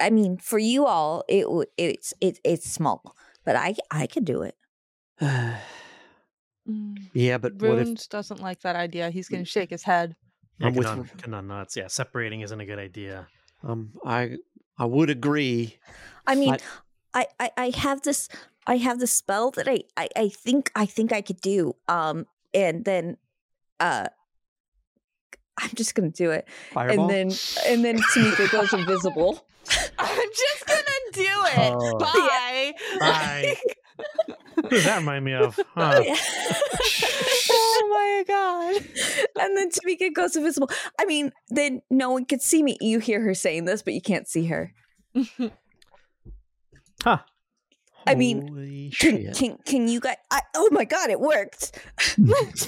[0.00, 4.42] I mean, for you all, it it's it, it's small, but I I could do
[4.42, 4.56] it.
[7.14, 9.10] yeah, but what if Runes doesn't like that idea.
[9.10, 10.16] He's going to shake his head.
[10.58, 11.76] Yeah, I'm with- Kanan, Kanan nuts.
[11.76, 13.26] Yeah, separating isn't a good idea.
[13.62, 14.36] um I
[14.78, 15.78] I would agree.
[16.26, 16.58] I mean, I-
[17.14, 18.28] I, I I have this
[18.66, 21.76] I have this spell that I, I I think I think I could do.
[21.88, 23.16] Um, and then,
[23.80, 24.08] uh,
[25.58, 26.46] I'm just gonna do it.
[26.72, 27.10] Fireball.
[27.10, 29.46] And then and then Tamika goes invisible.
[29.98, 30.82] I'm just gonna
[31.12, 31.74] do it.
[31.74, 31.98] Oh.
[31.98, 32.74] Bye.
[33.00, 33.56] Bye.
[34.56, 35.58] Who does that remind me of?
[35.74, 36.02] Huh.
[37.50, 38.82] oh my god.
[39.40, 40.70] And then Tamika goes invisible.
[40.98, 42.76] I mean, then no one could see me.
[42.80, 44.72] You hear her saying this, but you can't see her.
[47.02, 47.18] Huh.
[48.06, 51.78] I mean, Can can, can you guys I, oh my god, it worked.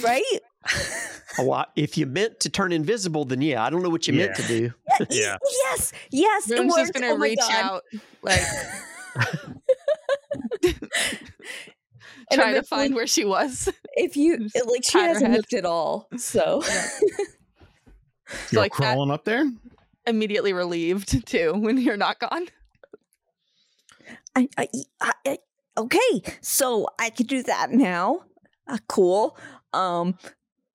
[0.03, 0.39] right?
[1.37, 1.71] A lot.
[1.75, 4.43] If you meant to turn invisible, then yeah, I don't know what you meant to
[4.43, 4.73] do.
[5.09, 5.37] Yeah.
[5.63, 7.51] Yes, yes, it Room's just gonna oh reach God.
[7.53, 7.83] out,
[8.21, 8.41] like
[12.31, 13.69] And try to eventually- find where she was.
[13.93, 15.35] If you Just like, she hasn't head.
[15.37, 16.07] moved at all.
[16.17, 16.61] So
[18.51, 19.49] You're like that- crawling up there?
[20.05, 22.47] Immediately relieved too when you're not gone.
[24.35, 24.67] I, I,
[25.01, 25.37] I, I
[25.77, 28.21] okay, so I can do that now.
[28.67, 29.37] Uh, cool.
[29.73, 30.17] Um,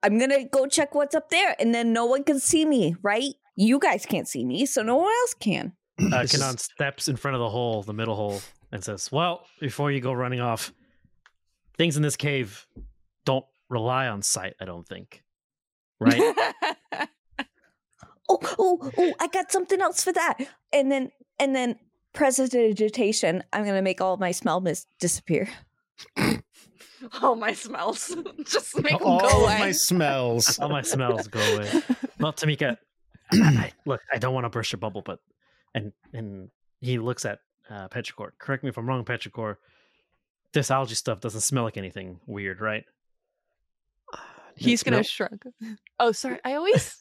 [0.05, 3.33] I'm gonna go check what's up there, and then no one can see me, right?
[3.57, 5.73] You guys can't see me, so no one else can.
[6.13, 8.41] Uh, This Kanan steps in front of the hole, the middle hole,
[8.71, 10.73] and says, Well, before you go running off,
[11.79, 12.67] things in this cave
[13.25, 15.23] don't rely on sight, I don't think.
[15.99, 16.21] Right?
[18.27, 19.13] Oh, oh, oh!
[19.21, 20.39] I got something else for that.
[20.73, 21.77] And then, and then,
[22.15, 23.45] prestidigitation.
[23.53, 25.49] I'm gonna make all my smell mis- disappear.
[27.23, 28.17] All my smells.
[28.47, 29.59] Just make them All go of away.
[29.59, 30.59] my smells.
[30.59, 31.71] All my smells go away.
[32.21, 32.77] Well, Tamika,
[33.33, 35.19] I, I, look, I don't want to burst your bubble, but
[35.75, 36.49] and and
[36.81, 38.31] he looks at uh, Petrichor.
[38.39, 39.57] Correct me if I'm wrong, Petrichor.
[40.53, 42.85] This algae stuff doesn't smell like anything weird, right?
[44.57, 45.07] He's gonna Nope.
[45.07, 45.43] shrug.
[45.99, 46.39] Oh, sorry.
[46.45, 46.97] I always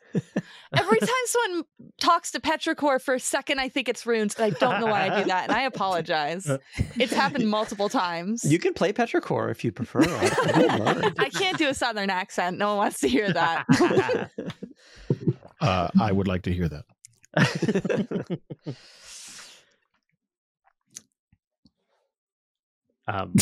[0.76, 1.64] every time someone
[2.01, 5.08] talks to Petrichor for a second, I think it's runes, and I don't know why
[5.10, 6.49] I do that, and I apologize.
[6.97, 8.43] It's happened multiple times.
[8.43, 10.01] You can play Petrichor if you prefer.
[10.04, 11.16] I, I don't mind.
[11.20, 12.58] I can't do a southern accent.
[12.58, 14.32] No one wants to hear that.
[15.62, 16.84] Uh, I would like to hear that.
[23.08, 23.34] um,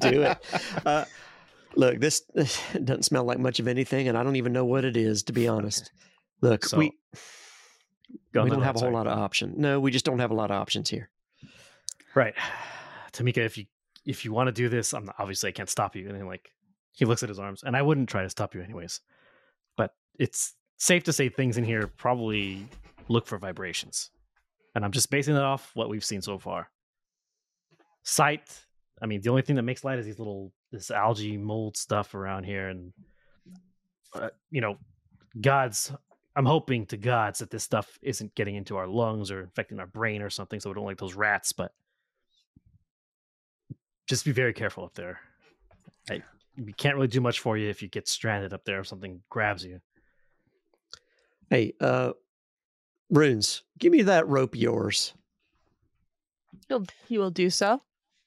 [0.00, 0.38] do it.
[0.84, 1.04] Uh,
[1.76, 2.20] look, this
[2.72, 5.32] doesn't smell like much of anything, and I don't even know what it is, to
[5.32, 5.90] be honest.
[6.40, 6.92] Look, So, we
[8.34, 9.56] we don't have a whole lot of options.
[9.56, 11.10] No, we just don't have a lot of options here.
[12.14, 12.34] Right,
[13.12, 13.38] Tamika.
[13.38, 13.66] If you
[14.04, 16.08] if you want to do this, I'm obviously I can't stop you.
[16.08, 16.50] And then like
[16.92, 19.00] he looks at his arms, and I wouldn't try to stop you anyways.
[19.76, 22.68] But it's safe to say things in here probably
[23.08, 24.10] look for vibrations,
[24.74, 26.70] and I'm just basing that off what we've seen so far.
[28.02, 28.62] Sight.
[29.02, 32.14] I mean, the only thing that makes light is these little this algae mold stuff
[32.14, 32.92] around here, and
[34.14, 34.76] uh, you know,
[35.40, 35.92] gods.
[36.34, 39.86] I'm hoping to gods that this stuff isn't getting into our lungs or infecting our
[39.86, 41.52] brain or something, so we don't like those rats.
[41.52, 41.72] But
[44.06, 45.18] just be very careful up there.
[46.10, 46.22] I,
[46.62, 49.22] we can't really do much for you if you get stranded up there if something
[49.30, 49.80] grabs you.
[51.48, 52.12] Hey, uh,
[53.10, 55.14] Runes, give me that rope yours,
[56.68, 57.80] He'll, he will do so.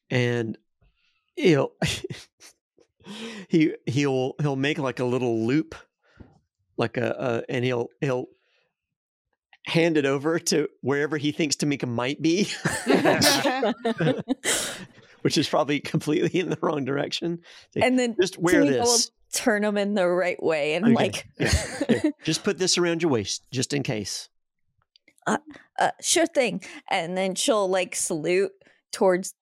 [0.10, 0.58] and
[1.42, 1.72] he'll
[3.48, 5.76] he he'll he'll make like a little loop,
[6.78, 8.28] like a, and he'll he'll
[9.66, 12.48] hand it over to wherever he thinks Tamika might be,
[15.22, 17.40] which is probably completely in the wrong direction.
[17.76, 19.12] and then Just wear Tamika will this.
[19.34, 23.12] turn them in the right way, and Okay, like, Here, just put this around your
[23.12, 24.30] waist, just in case.
[25.28, 25.38] uh,
[26.02, 26.64] sure thing.
[26.90, 28.52] And then she'll like salute
[28.92, 29.34] towards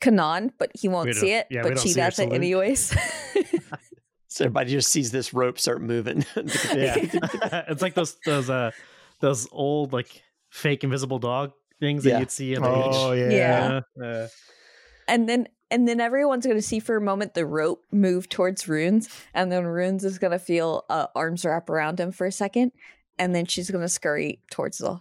[0.00, 1.46] Kanan, but he won't see it.
[1.50, 2.96] yeah, but she does it anyways.
[4.32, 6.24] So everybody just sees this rope start moving.
[6.36, 6.94] Yeah,
[7.68, 8.70] it's like those those uh
[9.18, 12.18] those old like fake invisible dog things that Yeah.
[12.20, 13.20] you'd see at the Oh beach.
[13.32, 13.80] yeah.
[13.96, 14.04] Yeah.
[14.06, 14.28] Uh,
[15.08, 18.68] and then and then everyone's going to see for a moment the rope move towards
[18.68, 22.32] runes and then runes is going to feel uh, arms wrap around him for a
[22.32, 22.70] second
[23.18, 25.00] and then she's going to scurry towards the,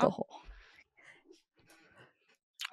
[0.00, 0.28] the hole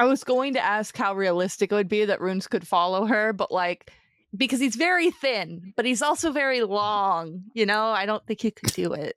[0.01, 3.33] I was going to ask how realistic it would be that runes could follow her,
[3.33, 3.91] but like
[4.35, 7.43] because he's very thin, but he's also very long.
[7.53, 9.15] You know, I don't think he could do it.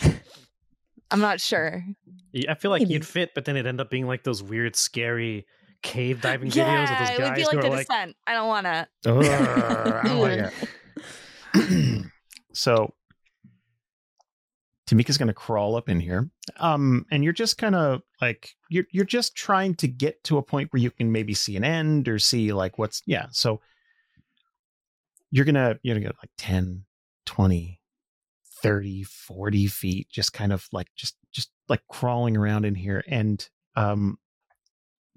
[1.10, 1.84] I'm not sure.
[2.48, 2.94] I feel like Maybe.
[2.94, 5.44] you'd fit, but then it'd end up being like those weird, scary
[5.82, 7.88] cave diving videos of Yeah, those it would guys be like who the are like,
[7.88, 8.16] descent.
[8.28, 8.88] I don't want to.
[9.06, 10.52] Ugh, I don't like
[11.56, 12.06] it.
[12.52, 12.94] so
[14.86, 16.30] Tamika's gonna crawl up in here.
[16.58, 20.42] Um, and you're just kind of like you're you're just trying to get to a
[20.42, 23.26] point where you can maybe see an end or see like what's yeah.
[23.32, 23.60] So
[25.30, 26.84] you're gonna you're gonna get like 10,
[27.26, 27.80] 20,
[28.62, 33.02] 30, 40 feet, just kind of like just just like crawling around in here.
[33.08, 34.18] And um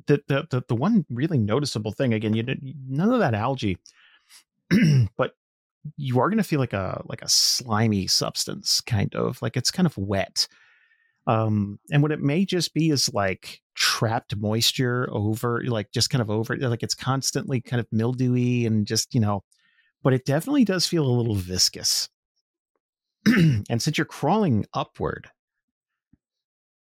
[0.07, 3.77] the the the, the one really noticeable thing again, you did none of that algae,
[5.15, 5.35] but
[5.97, 9.71] you are going to feel like a like a slimy substance, kind of like it's
[9.71, 10.47] kind of wet.
[11.27, 16.21] Um, and what it may just be is like trapped moisture over, like just kind
[16.21, 19.43] of over, like it's constantly kind of mildewy and just you know,
[20.03, 22.09] but it definitely does feel a little viscous.
[23.25, 25.29] and since you're crawling upward,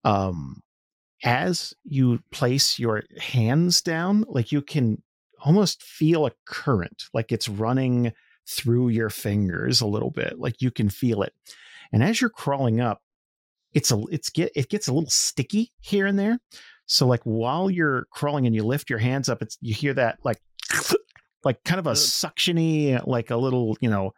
[0.05, 0.62] um,
[1.24, 5.03] as you place your hands down, like you can
[5.44, 8.12] almost feel a current, like it's running
[8.49, 11.34] through your fingers a little bit, like you can feel it.
[11.92, 13.03] And as you're crawling up,
[13.74, 16.38] it's a it's get it gets a little sticky here and there.
[16.86, 20.18] So like while you're crawling and you lift your hands up, it's you hear that
[20.24, 20.40] like
[21.44, 24.12] like kind of a suctiony, like a little, you know,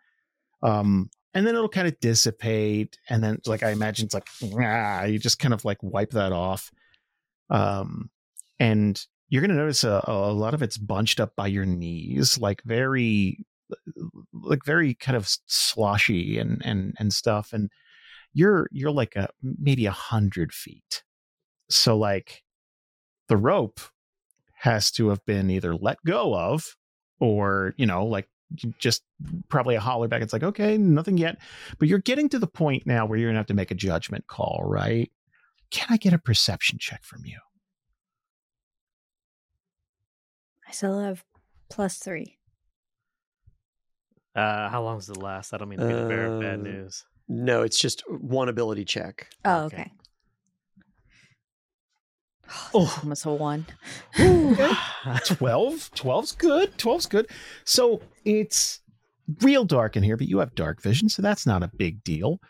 [0.63, 2.99] um, and then it'll kind of dissipate.
[3.09, 4.29] And then like I imagine it's like
[4.61, 6.71] ah, you just kind of like wipe that off.
[7.51, 8.11] Um,
[8.61, 12.39] and you're going to notice a, a lot of it's bunched up by your knees,
[12.39, 13.45] like very,
[14.33, 17.53] like very kind of sloshy and and and stuff.
[17.53, 17.71] And
[18.33, 21.03] you're you're like a maybe a hundred feet.
[21.69, 22.43] So like
[23.29, 23.81] the rope
[24.55, 26.77] has to have been either let go of
[27.19, 28.29] or you know like
[28.79, 29.03] just
[29.49, 31.39] probably a holler back it's like okay nothing yet
[31.79, 34.27] but you're getting to the point now where you're gonna have to make a judgment
[34.27, 35.13] call right
[35.71, 37.39] can i get a perception check from you
[40.71, 41.25] I still have
[41.69, 42.39] plus three.
[44.35, 45.53] Uh, how long does it last?
[45.53, 47.05] I don't mean to be the bearer of bad Uh, news.
[47.29, 49.29] No, it's just one ability check.
[49.45, 49.83] Oh, Okay.
[49.83, 49.91] okay.
[52.75, 53.67] Oh, almost a one.
[54.17, 57.29] 12 12's good 12's good
[57.65, 58.81] so it's
[59.41, 62.41] real dark in here but you have dark vision so that's not a big deal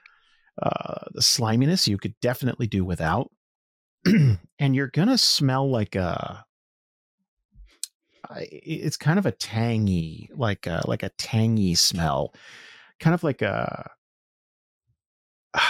[0.63, 3.31] uh the sliminess you could definitely do without
[4.07, 6.01] and you're gonna smell like a
[6.39, 6.43] I-
[8.37, 12.33] it's kind of a tangy like a like a tangy smell
[13.01, 13.91] kind of like a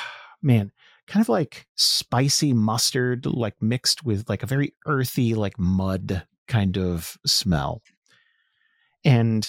[0.42, 0.70] man
[1.10, 6.78] kind of like spicy mustard, like mixed with like a very earthy, like mud kind
[6.78, 7.82] of smell.
[9.04, 9.48] And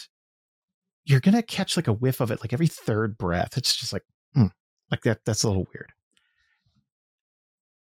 [1.06, 3.58] you're gonna catch like a whiff of it like every third breath.
[3.58, 4.04] It's just like,
[4.34, 4.48] hmm,
[4.90, 5.20] like that.
[5.24, 5.92] That's a little weird.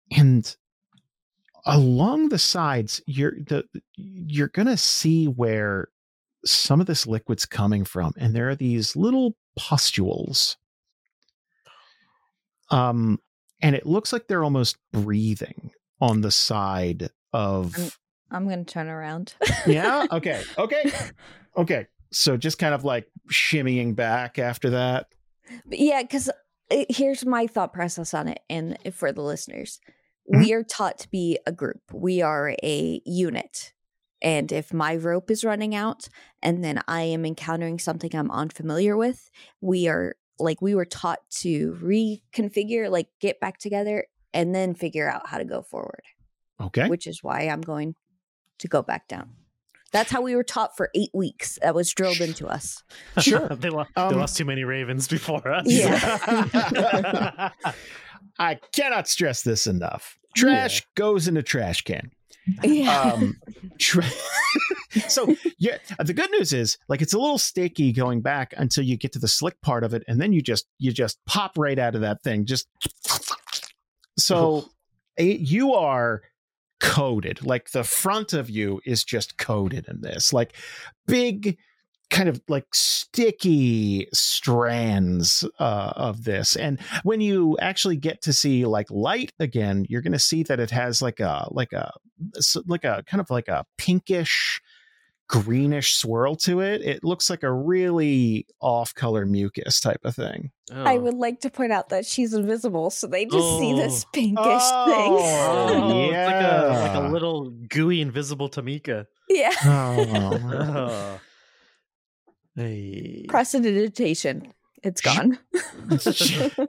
[0.10, 0.56] And
[1.66, 3.64] along the sides, you're the
[3.96, 5.90] you're gonna see where
[6.46, 10.58] some of this liquid's coming from, and there are these little pustules.
[12.72, 13.20] Um,
[13.62, 17.98] and it looks like they're almost breathing on the side of
[18.32, 19.36] I'm gonna turn around.
[19.66, 20.06] yeah?
[20.12, 20.44] Okay.
[20.58, 20.92] Okay.
[21.58, 21.88] Okay.
[22.12, 25.08] So just kind of like shimmying back after that?
[25.66, 26.30] But yeah, because
[26.70, 29.80] here's my thought process on it, and for the listeners,
[30.32, 30.40] Mhm.
[30.40, 31.82] we are taught to be a group.
[31.94, 33.74] We are a unit,
[34.22, 36.08] and if my rope is running out,
[36.42, 39.30] and then I am encountering something I'm unfamiliar with,
[39.62, 45.10] we are like we were taught to reconfigure, like get back together, and then figure
[45.10, 46.02] out how to go forward.
[46.60, 47.96] okay Which is why I'm going
[48.60, 49.30] to go back down.
[49.92, 51.58] That's how we were taught for eight weeks.
[51.62, 52.84] That was drilled into us.
[53.20, 53.48] Sure.
[53.52, 55.66] they, lo- Um, they lost too many ravens before us.
[55.68, 57.50] Yeah.
[58.40, 60.18] i cannot stress this enough.
[60.36, 62.12] Trash goes in a trash can.
[62.64, 63.02] Yeah.
[63.02, 63.36] um
[63.80, 64.04] tra-
[65.08, 68.98] so yeah the good news is like it's a little sticky going back until you
[68.98, 71.80] get to the slick part of it and then you just you just pop right
[71.80, 72.68] out of that thing just
[74.18, 74.66] so
[75.18, 76.22] it, you are
[76.80, 77.46] coated.
[77.46, 80.34] Like the front of you is just coated in this.
[80.34, 80.56] Like
[81.08, 81.58] big
[82.10, 88.66] kind of like sticky strands uh, of this and when you actually get to see
[88.66, 91.92] like light again you're going to see that it has like a like a
[92.38, 94.62] s- like a kind of like a pinkish
[95.28, 100.52] greenish swirl to it it looks like a really off color mucus type of thing
[100.72, 101.00] I Oh.
[101.02, 104.10] would like to point out that she's invisible, so they just see this Oh.
[104.14, 109.06] pinkish Oh, Oh, it's like a like a little gooey invisible Tamika.
[109.30, 109.52] Yeah.
[109.64, 111.20] oh.
[112.56, 113.26] Hey.
[113.28, 114.54] Prestidigitation.
[114.84, 115.40] It's gone.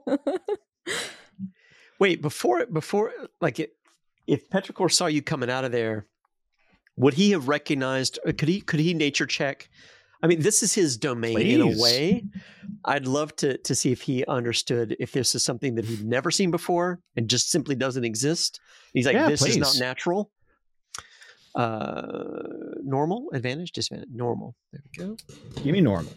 [1.98, 3.72] Wait, before before like it,
[4.26, 6.06] if Petrichor saw you coming out of there,
[6.96, 8.18] would he have recognized?
[8.26, 9.68] uh, Could he could he nature check?
[10.22, 12.24] I mean, this is his domain in a way.
[12.84, 16.30] I'd love to to see if he understood if this is something that he'd never
[16.30, 18.60] seen before and just simply doesn't exist.
[18.92, 20.30] He's like, Yeah, this is not natural.
[21.56, 22.42] Uh,
[22.82, 24.54] normal, advantage, disadvantage, normal.
[24.72, 25.16] There we go.
[25.62, 26.12] give me normal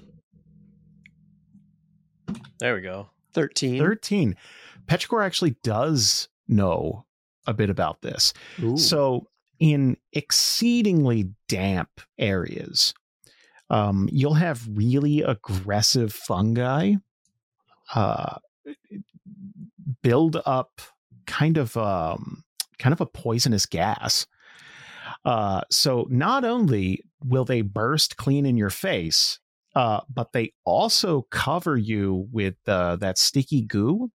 [2.59, 3.09] There we go.
[3.33, 3.79] Thirteen.
[3.79, 4.35] 13
[4.85, 7.05] petrichor actually does know
[7.47, 8.75] a bit about this Ooh.
[8.77, 9.27] So,
[9.59, 12.93] in exceedingly damp areas,
[13.69, 16.95] um, you'll have really aggressive fungi
[17.93, 18.37] uh,
[20.01, 20.81] build up
[21.27, 22.43] kind of um,
[22.77, 24.25] kind of a poisonous gas.
[25.25, 29.39] Uh, so not only will they burst clean in your face,
[29.75, 34.09] uh, but they also cover you with uh, that sticky goo,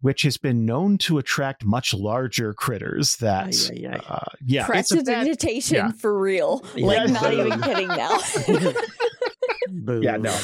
[0.00, 3.16] which has been known to attract much larger critters.
[3.16, 4.00] That Ay, ay, ay.
[4.08, 5.92] uh, yeah, it's a bad- Prestidigitation yeah.
[5.92, 6.64] for real.
[6.74, 7.46] Yeah, like, not totally.
[7.48, 8.18] even kidding now.
[9.86, 10.36] Yeah, no.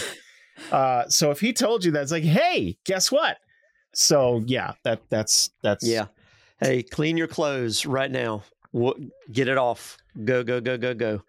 [0.72, 3.39] Uh, so if he told you that, it's like, hey, guess what?
[3.95, 6.07] So yeah, that that's that's Yeah.
[6.61, 8.43] Hey, clean your clothes right now.
[9.32, 9.96] Get it off.
[10.24, 11.22] Go, go, go, go, go.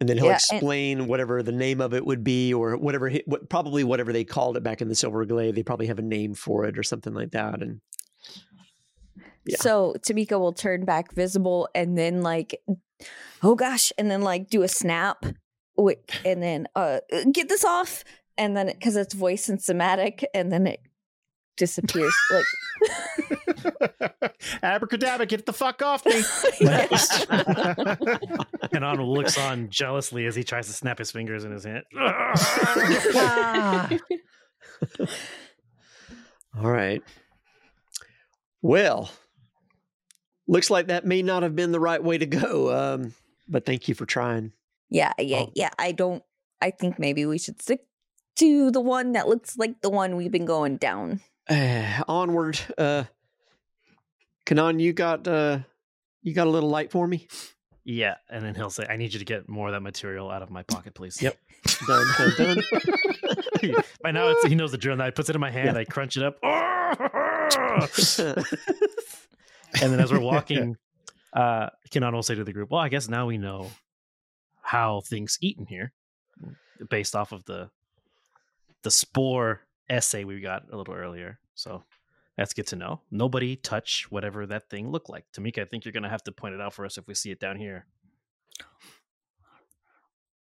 [0.00, 3.08] And then he'll Yeah, and- explain whatever the name of it would be, or whatever,
[3.08, 5.54] he, what, probably whatever they called it back in the Silver Glade.
[5.56, 7.62] They probably have a name for it or something like that.
[7.62, 7.80] And
[9.44, 9.56] Yeah.
[9.58, 12.60] So Tamika will turn back visible and then like,
[13.42, 15.24] oh gosh, and then like do a snap,
[16.24, 16.98] and then uh
[17.32, 18.04] get this off,
[18.36, 20.80] and then because it's voice and somatic, and then it
[21.58, 22.14] disappears.
[22.30, 22.44] like
[24.62, 26.12] Abracadabra, get the fuck off me.
[26.60, 26.78] and
[28.72, 31.84] Kanan looks on jealously as he tries to snap his fingers in his hand.
[36.56, 37.02] all right.
[38.62, 39.10] Well,
[40.46, 42.74] looks like that may not have been the right way to go.
[42.76, 43.14] Um,
[43.48, 44.52] but thank you for trying.
[44.90, 45.52] yeah, yeah, Oh.
[45.54, 45.70] yeah.
[45.78, 46.22] I don't.
[46.60, 47.82] I think maybe we should stick
[48.36, 51.20] to the one that looks like the one we've been going down.
[51.48, 52.60] Uh, onward.
[52.76, 53.04] Uh,
[54.46, 55.60] Kanan, you got uh,
[56.22, 57.28] you got a little light for me?
[57.84, 60.42] yeah, and then he'll say, "I need you to get more of that material out
[60.42, 61.38] of my pocket, please." Yep.
[61.86, 62.62] Done, done, done.
[64.02, 64.96] By now, it's, he knows the drill.
[64.96, 65.76] Now he puts it in my hand.
[65.76, 66.38] I crunch it up.
[69.82, 70.76] and then as we're walking,
[71.32, 73.70] uh, Kenan will say to the group, "Well, I guess now we know
[74.60, 75.92] how things eat in here,
[76.90, 77.70] based off of the
[78.82, 81.84] the spore essay we got a little earlier." So
[82.36, 83.00] that's good to know.
[83.10, 85.24] Nobody touch whatever that thing looked like.
[85.32, 87.30] Tamika, I think you're gonna have to point it out for us if we see
[87.30, 87.86] it down here.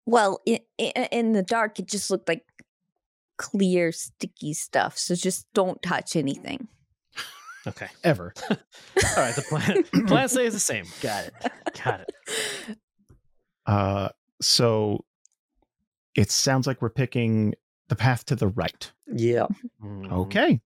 [0.04, 2.44] Well, in, in the dark, it just looked like
[3.36, 4.96] clear, sticky stuff.
[4.96, 6.68] So just don't touch anything.
[7.66, 7.88] Okay.
[8.04, 8.32] Ever.
[8.50, 8.56] All
[9.16, 9.34] right.
[9.34, 10.84] The plan plan stays the same.
[11.02, 11.34] Got it.
[11.84, 12.78] Got it.
[13.66, 14.08] Uh,
[14.40, 15.04] so
[16.14, 17.54] it sounds like we're picking
[17.88, 18.90] the path to the right.
[19.06, 19.46] yeah.
[19.82, 20.10] Mhm.
[20.12, 20.60] Okay.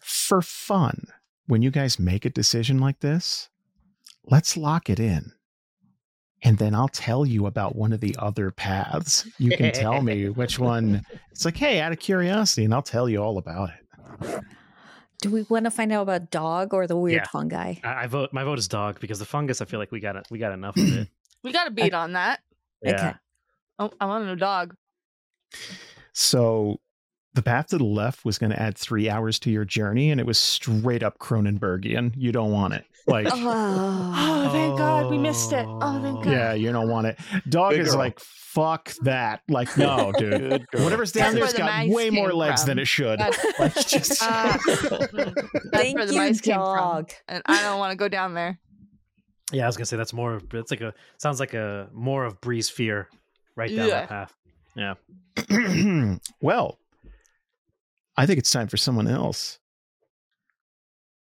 [0.00, 1.04] For fun,
[1.46, 3.48] when you guys make a decision like this,
[4.24, 5.32] let's lock it in.
[6.42, 9.28] And then I'll tell you about one of the other paths.
[9.38, 11.02] You can tell me which one.
[11.30, 14.42] It's like, hey, out of curiosity, and I'll tell you all about it.
[15.20, 17.28] Do we want to find out about dog or the weird Yeah.
[17.30, 17.74] fungi?
[17.84, 18.30] I, I vote.
[18.32, 19.60] My vote is dog because the fungus.
[19.60, 20.26] I feel like we got it.
[20.30, 21.08] We got enough of it.
[21.42, 22.40] We got a beat on that.
[22.82, 22.90] Yeah.
[23.08, 23.14] Okay.
[23.80, 24.74] Oh, I want a new dog.
[26.12, 26.80] So
[27.34, 30.20] the path to the left was going to add three hours to your journey, and
[30.20, 32.12] it was straight up Cronenbergian.
[32.16, 32.84] You don't want it.
[33.06, 35.64] Like, Oh, Oh, thank God we missed it.
[35.66, 36.30] Oh, thank God.
[36.30, 37.18] yeah, you don't want it.
[37.48, 37.98] Dog Good is girl.
[37.98, 39.40] like, fuck that.
[39.48, 40.66] Like, no, dude.
[40.74, 42.68] Whatever's down That's there's where the got way more legs from.
[42.68, 43.18] than it should.
[43.18, 44.22] That's- Like, just.
[44.22, 44.58] Ah.
[44.66, 45.10] That's
[45.72, 46.76] Thank where the you, mice came from.
[46.76, 47.10] dog.
[47.26, 48.60] And I don't want to go down there.
[49.50, 50.34] Yeah, I was gonna say that's more.
[50.34, 53.08] of- It's like a sounds like a more of Bree's fear
[53.60, 54.06] right down Yeah.
[54.06, 54.34] that path.
[54.74, 56.16] Yeah.
[56.40, 56.78] well,
[58.16, 59.58] I think it's time for someone else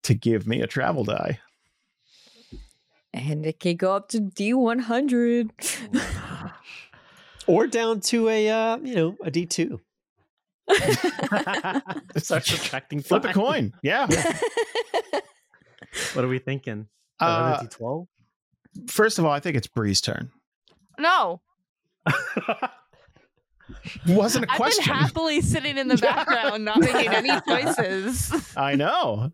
[0.04, 1.40] to give me a travel die.
[3.14, 5.52] and it can go up to D100.
[7.48, 9.82] Or down to a uh, you know a D two.
[12.18, 13.02] Start subtracting.
[13.04, 13.74] Flip a coin.
[13.84, 14.08] Yeah.
[16.14, 16.88] What are we thinking?
[17.20, 18.08] Uh, D12.
[18.90, 20.32] first of all, I think it's Bree's turn.
[20.98, 21.42] No.
[24.08, 24.84] Wasn't a I've question.
[24.86, 28.54] been happily sitting in the background, not making any choices.
[28.58, 29.32] I know.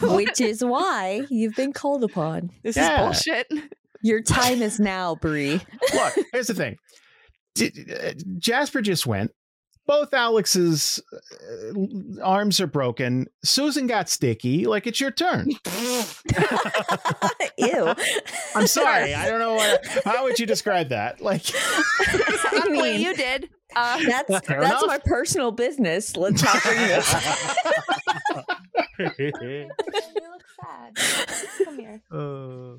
[0.00, 2.50] Which is why you've been called upon.
[2.62, 3.10] This Yeah.
[3.10, 3.46] is bullshit.
[4.02, 5.60] Your time is now, Bree.
[5.94, 6.76] Look, here's the thing.
[7.60, 9.32] Uh, Jasper just went.
[9.88, 13.26] Both Alex's uh, arms are broken.
[13.42, 14.66] Susan got sticky.
[14.66, 15.48] Like it's your turn.
[17.56, 17.94] Ew.
[18.54, 19.14] I'm sorry.
[19.16, 19.86] I don't know what.
[20.04, 21.22] How would you describe that?
[21.22, 23.48] Like, I Not the way mean, you did.
[23.74, 24.86] Uh, that's Fair that's enough.
[24.86, 26.14] my personal business.
[26.18, 27.14] Let's not bring this.
[28.98, 29.70] you
[30.30, 30.98] look sad.
[31.64, 32.02] Come here.
[32.10, 32.76] Uh,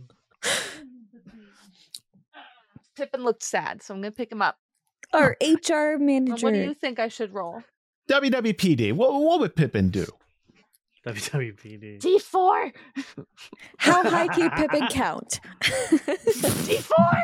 [2.96, 4.58] Pippin looked sad, so I'm gonna pick him up.
[5.14, 6.46] Our HR manager.
[6.46, 7.64] What do you think I should roll?
[8.10, 8.94] WWPD.
[8.94, 10.06] What, what would Pippin do?
[11.16, 12.00] WWPD.
[12.00, 12.74] D4.
[13.78, 15.40] How high can Pippin count?
[15.62, 17.22] D4.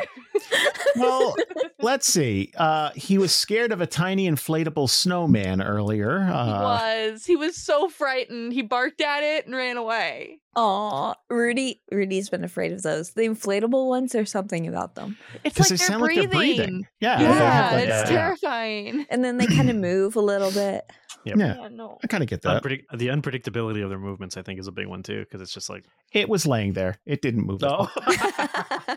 [0.96, 1.34] Well,
[1.80, 2.52] let's see.
[2.56, 6.24] Uh, he was scared of a tiny inflatable snowman earlier.
[6.24, 7.24] he Uh, was.
[7.26, 8.52] He was so frightened.
[8.52, 10.40] He barked at it and ran away.
[10.54, 11.82] Aw, Rudy.
[11.90, 13.10] Rudy's been afraid of those.
[13.12, 14.12] The inflatable ones.
[14.12, 16.22] There's something about them, It's like they they're sound breathing.
[16.24, 16.86] like they're breathing.
[17.00, 18.08] Yeah, Yeah, they like it's that.
[18.08, 19.06] terrifying.
[19.10, 20.84] and then they kind of move a little bit.
[21.24, 21.98] Yeah, Yeah, no.
[22.04, 22.62] I kind of get that.
[22.62, 25.52] Unpredict- the unpredictability of their movements, I think, is a big one too, because it's
[25.52, 26.98] just like, It was laying there.
[27.06, 27.62] It didn't move.
[27.62, 27.90] at all.
[27.96, 28.96] oh,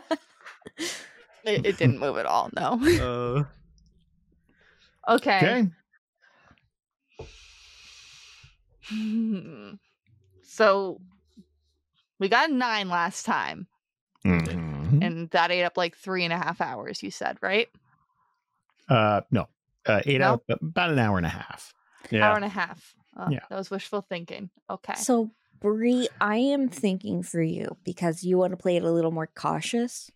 [1.44, 2.50] It, it didn't move at all.
[2.54, 3.44] No.
[5.08, 5.38] uh, Okay.
[5.38, 5.70] Okay.
[8.88, 9.72] Hmm.
[10.42, 11.00] So
[12.18, 13.66] we got a nine last time,
[14.24, 15.02] Mhm.
[15.02, 17.02] and that ate up like three and a half hours.
[17.02, 17.68] You said right?
[18.88, 19.48] Uh, no,
[19.86, 20.32] uh, eight No?
[20.34, 21.72] out about an hour and a half.
[22.12, 22.94] Hour and a half.
[23.16, 23.40] Oh, Yeah.
[23.48, 24.50] That was wishful thinking.
[24.68, 24.94] Okay.
[24.94, 29.10] So, Bree, I am thinking for you because you want to play it a little
[29.10, 30.10] more cautious.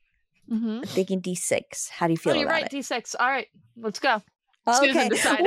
[0.51, 0.79] mm-hmm.
[0.79, 1.91] I'm thinking D6.
[1.91, 2.73] How do you Oh, feel you're about right.
[2.73, 2.77] it?
[2.85, 3.15] D6.
[3.19, 3.49] All right.
[3.77, 4.23] Let's go.
[4.73, 5.45] Susan decided.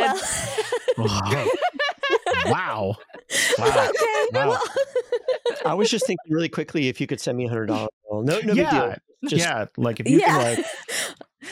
[0.97, 1.07] Well,
[2.45, 2.95] Wow.
[3.57, 3.89] Wow.
[3.89, 4.27] okay.
[4.34, 4.47] Wow.
[4.49, 4.64] well-
[5.65, 7.89] I was just thinking really quickly if you could send me a hundred dollars.
[8.11, 8.72] No, no big yeah.
[8.72, 8.95] deal.
[9.30, 9.65] Just yeah.
[9.77, 10.27] Like if you yeah.
[10.27, 10.65] can like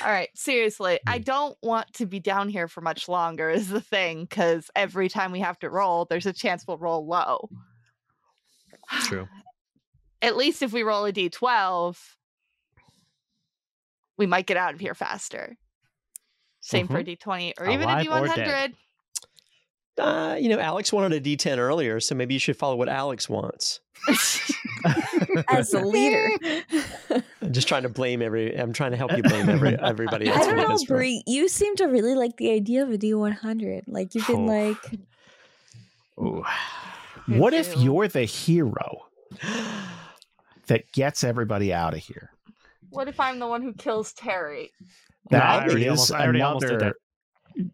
[0.04, 0.30] All right.
[0.36, 1.24] Seriously, I hmm.
[1.24, 3.50] don't want to be down here for much longer.
[3.50, 7.06] Is the thing because every time we have to roll, there's a chance we'll roll
[7.06, 7.50] low.
[9.02, 9.28] True.
[10.22, 11.98] At least if we roll a d12,
[14.18, 15.56] we might get out of here faster.
[16.62, 17.12] Same for mm-hmm.
[17.12, 18.72] a d20 or even a Alive or dead.
[18.72, 18.74] d100.
[19.98, 23.30] Uh, you know, Alex wanted a D10 earlier, so maybe you should follow what Alex
[23.30, 23.80] wants.
[25.50, 26.30] As the leader.
[27.42, 28.56] I'm just trying to blame every.
[28.60, 30.46] I'm trying to help you blame every everybody else.
[30.46, 30.98] I don't know, this one.
[30.98, 31.24] Bree.
[31.26, 33.84] You seem to really like the idea of a D100.
[33.88, 34.68] Like you've been Oh.
[34.68, 35.00] like,
[36.20, 36.44] Ooh.
[37.28, 37.80] Me What if too.
[37.80, 39.06] you're the hero
[40.68, 42.32] that gets everybody out of here?
[42.90, 44.72] What if I'm the one who kills Terry?
[45.32, 46.96] No, I already is almost- I already almost did another.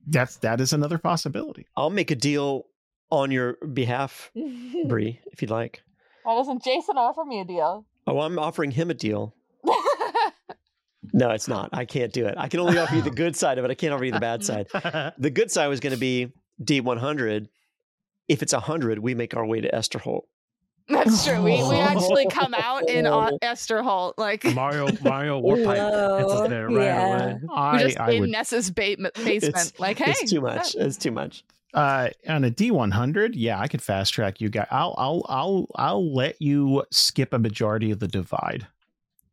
[0.07, 1.67] That's that is another possibility.
[1.75, 2.65] I'll make a deal
[3.09, 4.31] on your behalf,
[4.87, 5.81] Bree, if you'd like.
[6.25, 7.85] Oh, Why doesn't Jason offer me a deal?
[8.07, 9.35] Oh, I'm offering him a deal.
[11.13, 11.71] No, it's not.
[11.73, 12.35] I can't do it.
[12.37, 13.71] I can only offer you the good side of it.
[13.71, 14.67] I can't offer you the bad side.
[15.17, 16.31] The good side was going to be
[16.63, 17.47] D100.
[18.27, 20.21] If it's 100, we make our way to Esterholt.
[20.91, 21.41] That's true.
[21.41, 24.13] We, we actually come out in uh, Esterholt.
[24.17, 27.15] Like, Mario Mario Warpipe gets us there right Yeah.
[27.15, 27.39] away.
[27.43, 29.33] we're I, just I in would Ness's ba- basement.
[29.43, 30.11] It's- like, hey.
[30.11, 30.75] it's too much.
[30.75, 31.43] It's too much.
[31.73, 34.67] uh on a D100, yeah, I could fast track you guys.
[34.71, 38.67] I'll I'll I'll I'll let you skip a majority of the divide.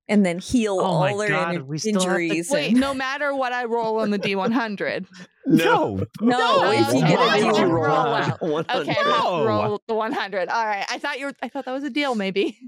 [0.08, 2.50] And then heal Oh my all their God, in- we still have to- injuries.
[2.50, 5.06] Wait, and- no matter what I roll on the D100.
[5.50, 7.72] No, no, if you get Why a did you D100.
[7.72, 8.42] roll out?
[8.42, 9.44] Okay, I have to No.
[9.46, 10.50] roll the 100.
[10.50, 10.84] All right.
[10.90, 12.58] I thought you were, I thought that was a deal, maybe.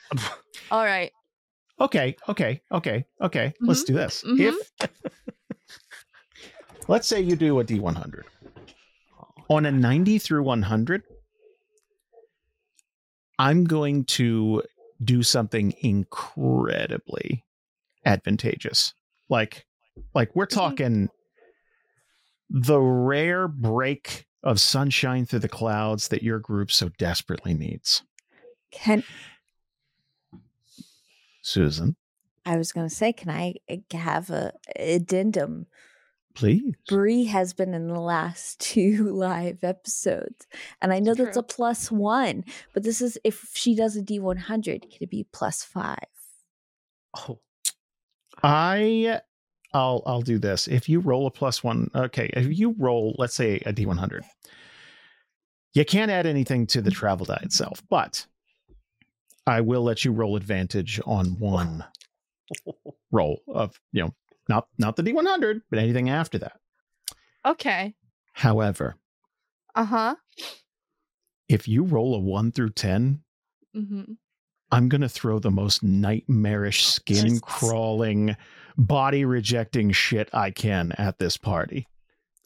[0.70, 1.12] All right.
[1.78, 3.52] Okay, okay, okay, okay.
[3.60, 4.24] Let's do this.
[4.26, 4.40] Mhm.
[4.80, 4.90] If
[6.88, 8.22] let's say you do a D100
[9.50, 11.02] on a 90 through 100,
[13.38, 14.62] I'm going to
[15.02, 17.44] do something incredibly
[18.04, 18.94] advantageous.
[19.28, 19.66] Like,
[20.14, 21.08] like we're talking
[22.48, 28.02] the rare break of sunshine through the clouds that your group so desperately needs.
[28.70, 29.02] Can
[31.42, 31.96] Susan,
[32.44, 35.66] I was going to say, can I uh, have a addendum?
[36.36, 36.74] Please.
[36.88, 40.46] Bree has been in the last two live episodes,
[40.80, 42.44] and I know that's a plus one.
[42.72, 45.98] But this is if she does a D one hundred, could it be plus five?
[47.16, 47.40] Oh,
[48.42, 49.20] I
[49.72, 50.68] I'll I'll do this.
[50.68, 52.30] If you roll a plus one, okay.
[52.34, 54.24] If you roll, let's say a D one hundred,
[55.74, 58.26] you can't add anything to the travel die itself, but
[59.46, 61.84] I will let you roll advantage on one
[63.10, 64.14] roll of you know
[64.48, 66.58] not not the D one hundred, but anything after that.
[67.44, 67.94] Okay.
[68.32, 68.96] However,
[69.74, 70.14] Uh huh.
[71.48, 73.22] if you roll a one through ten,
[73.74, 74.12] Mm-hmm.
[74.72, 78.36] I'm going to throw the most nightmarish, skin crawling,
[78.76, 81.86] body rejecting shit I can at this party.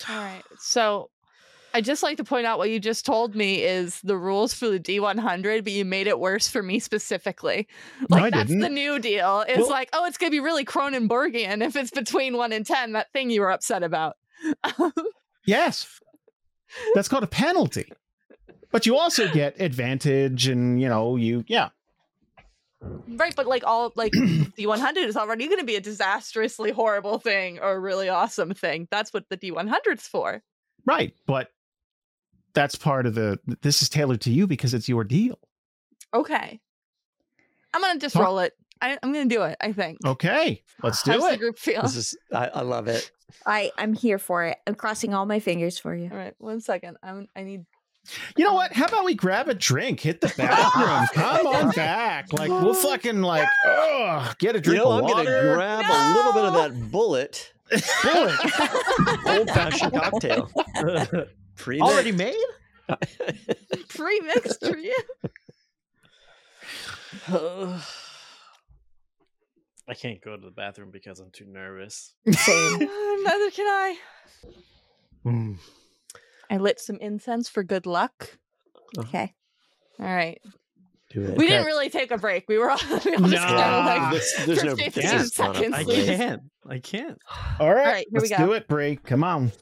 [0.09, 0.43] All right.
[0.59, 1.11] So
[1.73, 4.69] I just like to point out what you just told me is the rules for
[4.69, 7.69] the D100, but you made it worse for me specifically.
[8.09, 8.63] No, Like I that's didn't.
[8.63, 9.45] the new deal.
[9.49, 12.93] It's Well- like, oh, it's gonna be really Cronenbergian if it's between one and ten.
[12.93, 14.17] That thing you were upset about.
[15.47, 16.01] Yes.
[16.95, 17.91] That's called a penalty.
[18.71, 21.71] But you also get advantage and, you know, you, yeah.
[23.09, 27.73] right, but like all like D100 is already gonna be a disastrously horrible thing or
[27.73, 28.87] a really awesome thing.
[28.91, 30.43] That's what the D100's for.
[30.87, 31.15] Right.
[31.27, 31.49] But
[32.55, 33.39] that's part of the.
[33.63, 35.39] This is tailored to you because it's your deal.
[36.15, 36.61] Okay.
[37.73, 38.53] I'm gonna just Talk- roll it.
[38.83, 39.57] I, I'm gonna do it.
[39.61, 39.99] I think.
[40.05, 41.39] Okay, let's do How's the it.
[41.39, 41.83] group feel?
[41.83, 43.11] This is I, I love it.
[43.47, 44.57] I I'm here for it.
[44.67, 46.09] I'm crossing all my fingers for you.
[46.11, 46.97] All right, one second.
[47.03, 47.29] I'm.
[47.37, 47.65] I need.
[48.37, 48.73] You know what?
[48.73, 52.33] How about we grab a drink, hit the bathroom, come on back.
[52.33, 55.25] Like we'll fucking like, ugh, get a You drink know, of I'm water.
[55.25, 57.53] gonna grab a little bit of that bullet.
[58.03, 58.35] bullet
[59.39, 60.51] old fashioned cocktail.
[61.61, 62.35] Pre Already made?
[63.89, 64.97] Pre-mixed for you.
[69.89, 72.15] I can't go to the bathroom because I'm too nervous.
[72.31, 72.79] Same.
[72.79, 73.97] Neither can I.
[75.27, 75.57] Mm.
[76.49, 78.39] I lit some incense for good luck.
[78.99, 79.35] Okay.
[79.99, 80.41] All right.
[81.11, 81.37] Do it.
[81.37, 82.49] We didn't really take a break.
[82.49, 83.85] We were all, we all just kind of Nah.
[83.87, 84.13] like.
[84.15, 86.43] This- there's no 15 this is not a seconds, I can't.
[86.69, 87.19] I can't.
[87.59, 88.47] All right, right, here we let's go.
[88.47, 88.97] do it, Bree.
[88.97, 89.53] Come on.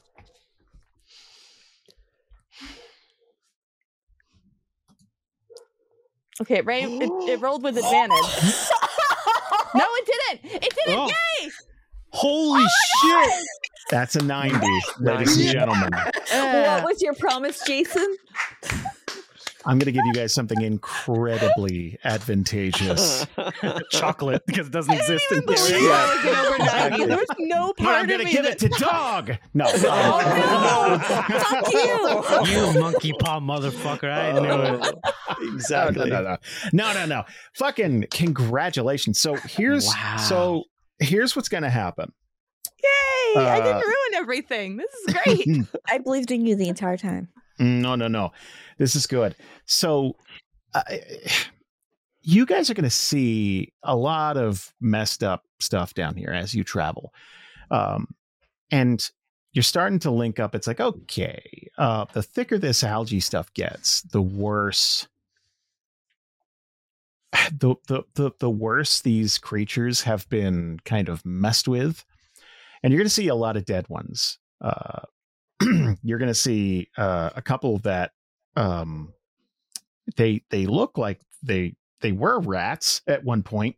[6.41, 8.17] Okay, Ray, it, it rolled with advantage.
[9.75, 10.63] no, it didn't.
[10.63, 10.99] It didn't.
[10.99, 11.07] Oh.
[11.41, 11.49] Yay!
[12.11, 12.63] Holy
[13.01, 13.33] shit!
[13.91, 14.65] That's a 90,
[14.99, 15.89] ladies and gentlemen.
[15.91, 18.15] what Uh, was your promise, Jason?
[19.65, 23.27] I'm going to give you guys something incredibly advantageous.
[23.91, 25.81] Chocolate because it doesn't I exist even in theory.
[25.91, 26.57] I was gonna over
[26.97, 27.05] 90.
[27.05, 28.53] There was no But part I'm going to give that...
[28.53, 29.37] it to Dog.
[29.53, 29.65] No.
[29.75, 32.55] Oh, Fuck you.
[32.73, 34.09] You monkey paw motherfucker.
[34.11, 34.95] I knew it.
[35.49, 36.09] No, exactly.
[36.09, 36.37] no, no,
[36.73, 37.23] no, no, no, no.
[37.55, 39.19] Fucking congratulations.
[39.19, 40.17] So here's Wow.
[40.17, 40.63] so
[40.99, 42.11] here's what's going to happen.
[42.83, 43.41] Yay!
[43.41, 44.77] I Uh, didn't ruin everything.
[44.77, 45.47] This is great.
[45.89, 47.29] I believed in you the entire time.
[47.59, 48.31] No, no, no.
[48.77, 49.35] This is good.
[49.65, 50.15] So,
[50.73, 50.81] uh,
[52.21, 56.53] you guys are going to see a lot of messed up stuff down here as
[56.53, 57.13] you travel.
[57.71, 58.07] Um,
[58.71, 59.05] and
[59.53, 60.53] you're starting to link up.
[60.55, 65.07] It's like, okay, uh, the thicker this algae stuff gets, the worse.
[67.51, 72.05] The, the the the worse these creatures have been kind of messed with,
[72.83, 74.37] and you're going to see a lot of dead ones.
[74.61, 75.01] Uh,
[76.03, 78.11] you're going to see uh, a couple that
[78.55, 79.13] um,
[80.15, 83.75] they they look like they they were rats at one point,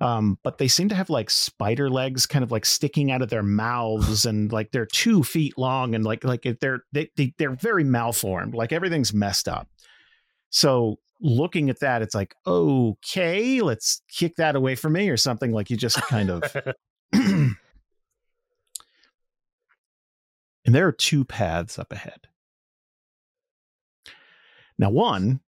[0.00, 3.28] um, but they seem to have like spider legs, kind of like sticking out of
[3.28, 7.54] their mouths, and like they're two feet long, and like like they're they, they they're
[7.54, 9.68] very malformed, like everything's messed up.
[10.50, 15.52] So looking at that, it's like okay, let's kick that away from me or something.
[15.52, 16.56] Like you just kind of.
[20.70, 22.28] And there are two paths up ahead.
[24.78, 25.40] Now, one,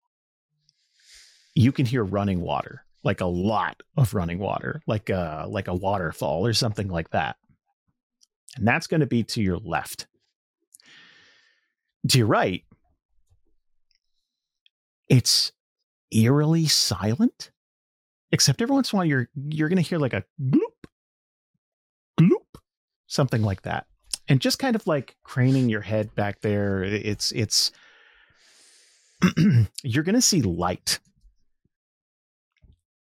[1.55, 5.75] you can hear running water, like a lot of running water, like a like a
[5.75, 7.37] waterfall or something like that.
[8.57, 10.07] And that's going to be to your left.
[12.09, 12.65] To your right,
[15.13, 15.53] it's
[16.11, 17.51] eerily silent,
[18.33, 20.87] except every once in a while you're you're going to hear like a gloop,
[22.19, 22.59] gloop,
[23.07, 23.87] something like that.
[24.27, 27.73] And just kind of like craning your head back there it's it's
[29.83, 30.99] you're going to see light.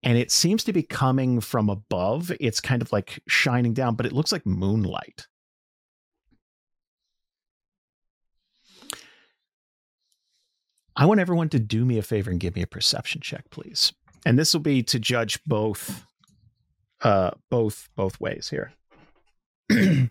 [0.02, 2.32] And it seems to be coming from above.
[2.40, 5.26] It's kind of like shining down but it looks like moonlight
[10.98, 13.92] i want everyone to do me a favor and give me a perception check please
[14.26, 16.04] and this will be to judge both
[17.02, 18.72] uh both both ways here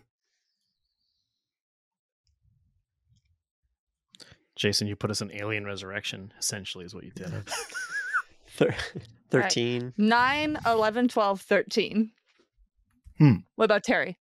[4.56, 7.32] Jason, you put us in Alien Resurrection, essentially, is what you did.
[8.48, 8.74] Thir-
[9.30, 9.92] Thirteen.
[9.96, 12.10] 9, 11, 12, 13.
[13.18, 13.32] Hmm.
[13.54, 14.17] What about Terry?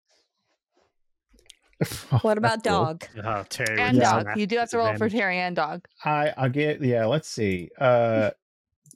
[2.22, 3.04] What about dog?
[3.22, 3.80] Oh, Terry.
[3.80, 4.22] And with Yeah.
[4.22, 4.36] dog.
[4.38, 5.08] You do have to roll for.
[5.10, 5.86] Terry and dog.
[6.04, 7.70] I I'll get yeah, let's see.
[7.78, 8.30] Uh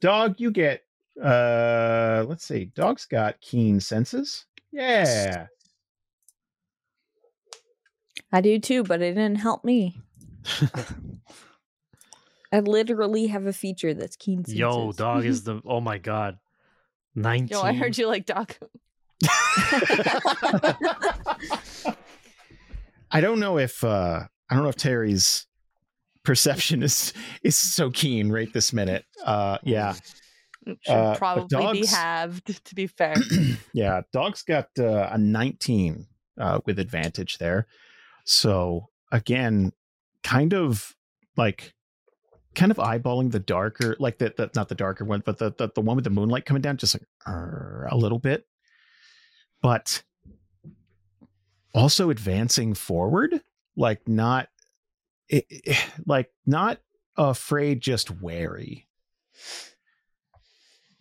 [0.01, 0.82] dog, you get
[1.23, 2.66] uh let's see.
[2.74, 4.47] Dog's got keen senses.
[4.73, 5.47] Yeah.
[8.32, 10.01] I do too, but it didn't help me.
[12.52, 14.55] I literally have a feature that's keen senses.
[14.59, 15.61] Yo, dog is the.
[15.66, 16.39] Oh my god.
[17.16, 17.48] 19.
[17.48, 18.55] Yo, I heard you like dog.
[23.11, 25.47] I don't know if uh I don't know if Terry's
[26.24, 27.12] perception is
[27.43, 29.05] is so keen right this minute.
[29.24, 29.95] Uh yeah.
[30.66, 33.15] It Should Uh, probably be halved, to be fair.
[33.73, 36.07] yeah, dog's got uh, a 19
[36.39, 37.66] uh, with advantage there.
[38.27, 39.73] So again,
[40.23, 40.95] kind of
[41.37, 41.73] like
[42.55, 45.70] kind of eyeballing the darker, like the, the not the darker one, but the, the
[45.74, 48.47] the one with the moonlight coming down, just like a little bit,
[49.62, 50.03] but
[51.75, 53.41] also advancing forward,
[53.77, 54.49] like not
[55.29, 56.79] it, it- like not
[57.17, 58.87] afraid, just wary.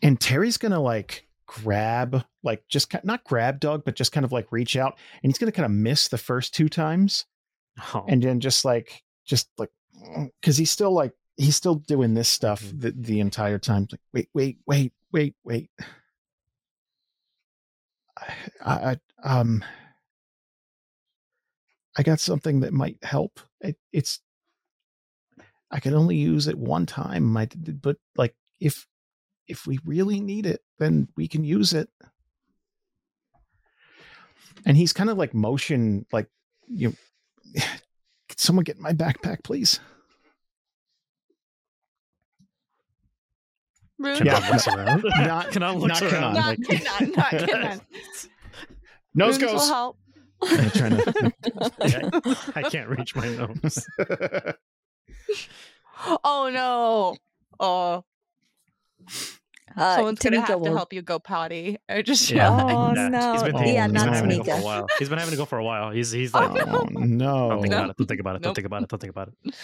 [0.01, 4.51] And Terry's gonna like grab, like just not grab dog, but just kind of like
[4.51, 7.25] reach out, and he's gonna kind of miss the first two times,
[7.93, 9.71] Oh, and then just like just like
[10.41, 12.79] because he's still like he's still doing this stuff Mm-hmm.
[12.79, 13.87] the, the entire time.
[13.91, 15.69] Like wait, wait, wait, wait, wait.
[18.65, 19.63] I, I um
[21.99, 23.41] I got something that might help.
[23.59, 24.21] It, it's
[25.69, 27.25] I can only use it one time.
[27.25, 27.45] My
[27.81, 28.87] but like if
[29.49, 31.89] if we really need it, then we can use it.
[34.65, 36.27] And he's kind of like motion like
[36.69, 36.95] you
[37.55, 37.61] know,
[38.29, 39.81] Could someone get my backpack, please?
[43.97, 44.49] Rune, Kanan Yeah.
[44.51, 45.03] looks around.
[45.03, 46.13] Not- Kanan looks not around.
[46.13, 46.33] Kanan.
[46.35, 47.81] not like- Kanan, not Kanan.
[49.15, 49.67] Nose Runes will goes.
[49.67, 49.97] help.
[50.43, 51.33] I'm trying to.
[51.87, 52.09] Yeah,
[52.55, 53.85] I can't reach my nose.
[56.23, 57.17] Oh no.
[57.59, 58.03] Oh,
[59.77, 61.77] Uh, someone's gonna Tamika have to help you go potty.
[61.89, 62.49] Or just Yeah.
[62.51, 63.09] Oh, Yeah.
[63.09, 63.33] no.
[63.33, 64.63] He's been Oh, Yeah, he's not been having to go for a Tamika.
[64.63, 64.87] while.
[64.97, 65.91] He's been having to go for a while.
[65.91, 67.61] He's he's like, oh don't no!
[67.61, 67.77] think No.
[67.77, 67.97] about it.
[67.97, 68.41] Don't think about it.
[68.41, 68.89] Don't think about it.
[68.89, 69.55] Don't think about it.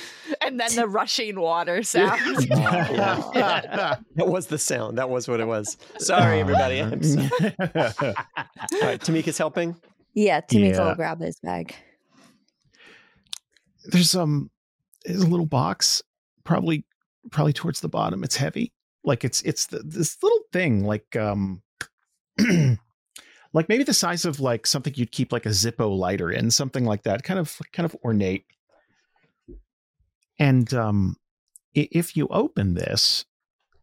[0.42, 2.20] and then the rushing water sound.
[2.50, 3.96] Yeah.
[4.16, 4.98] That was the sound.
[4.98, 5.78] That was what it was.
[6.00, 6.80] Sorry, everybody.
[6.82, 7.30] I'm sorry.
[7.60, 9.76] All right, Tamika's helping.
[10.16, 10.88] Yeah, Tamika Yeah.
[10.88, 11.76] will grab his bag.
[13.86, 14.50] There's um,
[15.04, 16.02] there's a little box,
[16.44, 16.86] probably
[17.32, 18.24] probably towards the bottom.
[18.24, 18.74] It's heavy,
[19.04, 21.62] like it's it's the, this little thing, like um,
[23.54, 26.86] like maybe the size of like something you'd keep like a Zippo lighter in, something
[26.86, 28.46] like that, kind of kind of ornate.
[30.40, 31.18] And um,
[31.74, 33.26] if you open this,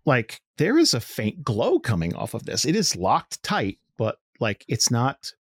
[0.05, 2.65] like there is a faint glow coming off of this.
[2.65, 5.33] It is locked tight, but like it's not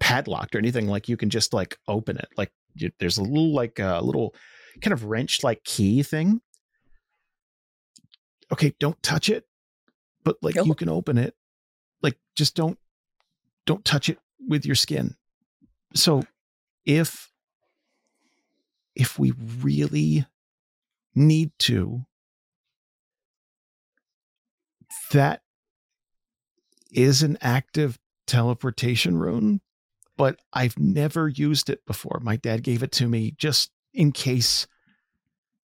[0.00, 0.86] padlocked or anything.
[0.86, 2.28] Like you can just like open it.
[2.36, 4.34] Like you, there's a little like a little
[4.80, 6.40] kind of wrench like key thing.
[8.52, 9.44] Okay, don't touch it,
[10.24, 11.34] but like you can open it.
[12.02, 12.78] Like just don't
[13.66, 14.18] don't touch it
[14.48, 15.16] with your skin.
[15.94, 16.22] So
[16.84, 17.30] if
[18.94, 20.26] if we really
[21.14, 22.04] need to
[25.12, 25.42] that
[26.90, 29.60] is an active teleportation rune
[30.16, 32.20] but I've never used it before.
[32.22, 34.66] My dad gave it to me just in case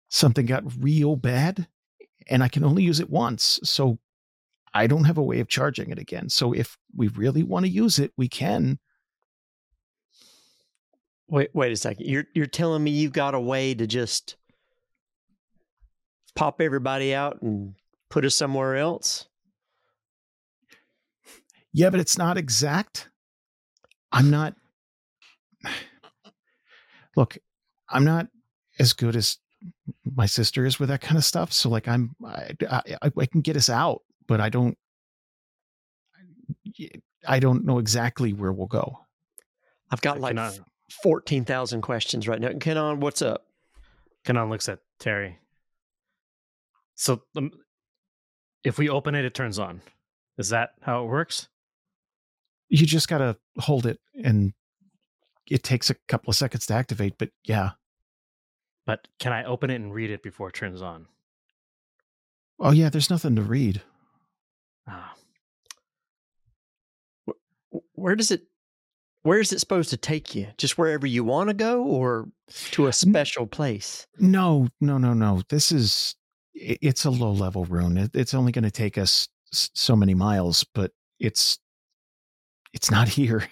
[0.09, 1.69] something got real bad,
[2.29, 3.61] and I can only use it once.
[3.63, 3.99] So
[4.73, 6.29] I don't have a way of charging it again.
[6.29, 8.79] So if we really want to use it, we can.
[11.29, 12.07] Wait, wait a second.
[12.07, 14.37] You're you're telling me you've got a way to just
[16.35, 17.75] pop everybody out and
[18.09, 19.27] put us somewhere else?
[21.73, 23.10] Yeah, but it's not exact.
[24.13, 24.55] I'm not.
[27.17, 27.39] Look,
[27.89, 28.29] I'm not
[28.79, 29.39] as good as
[30.05, 31.53] my sister is with that kind of stuff.
[31.53, 34.77] So, like, I'm I, I, I can get us out, but I don't.
[37.27, 39.01] I don't know exactly where we'll go.
[39.91, 40.61] I've got like Kanan,
[41.03, 42.53] fourteen thousand questions right now.
[42.59, 43.45] Kenon, what's up?
[44.25, 45.39] Kanan looks at Terry.
[46.95, 47.51] So um,
[48.65, 49.81] if we open it, it turns on.
[50.39, 51.49] Is that how it works?
[52.71, 54.53] You just gotta hold it, and
[55.51, 57.19] it takes a couple of seconds to activate.
[57.19, 57.71] But yeah,
[58.87, 61.07] But can I open it and read it before it turns on?
[62.61, 63.83] oh yeah, there's nothing to read.
[64.87, 65.15] Ah,
[67.95, 68.43] Where does it?
[69.23, 70.47] Where is it supposed to take you?
[70.57, 72.29] Just wherever you want to go, or
[72.73, 74.07] to a special place?
[74.19, 75.43] No, no, no, no.
[75.51, 76.15] This is
[76.55, 78.11] it's a low level rune.
[78.15, 81.59] It's only going to take us so many miles, but it's
[82.73, 83.49] it's not here.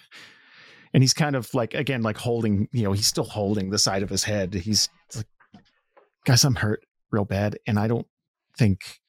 [0.93, 2.67] And he's kind of like again, like holding.
[2.71, 4.53] You know, he's still holding the side of his head.
[4.53, 5.27] He's like,
[6.25, 8.07] guys, I'm hurt real bad, and I don't
[8.57, 8.99] think.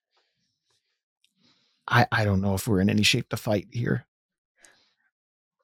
[1.89, 4.07] I I don't know if we're in any shape to fight here.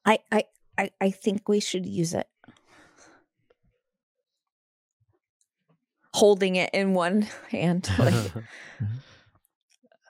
[0.07, 0.45] I, I,
[0.79, 2.29] I, I think we should use it.
[6.15, 7.91] Holding it in one hand.
[7.99, 8.15] Like,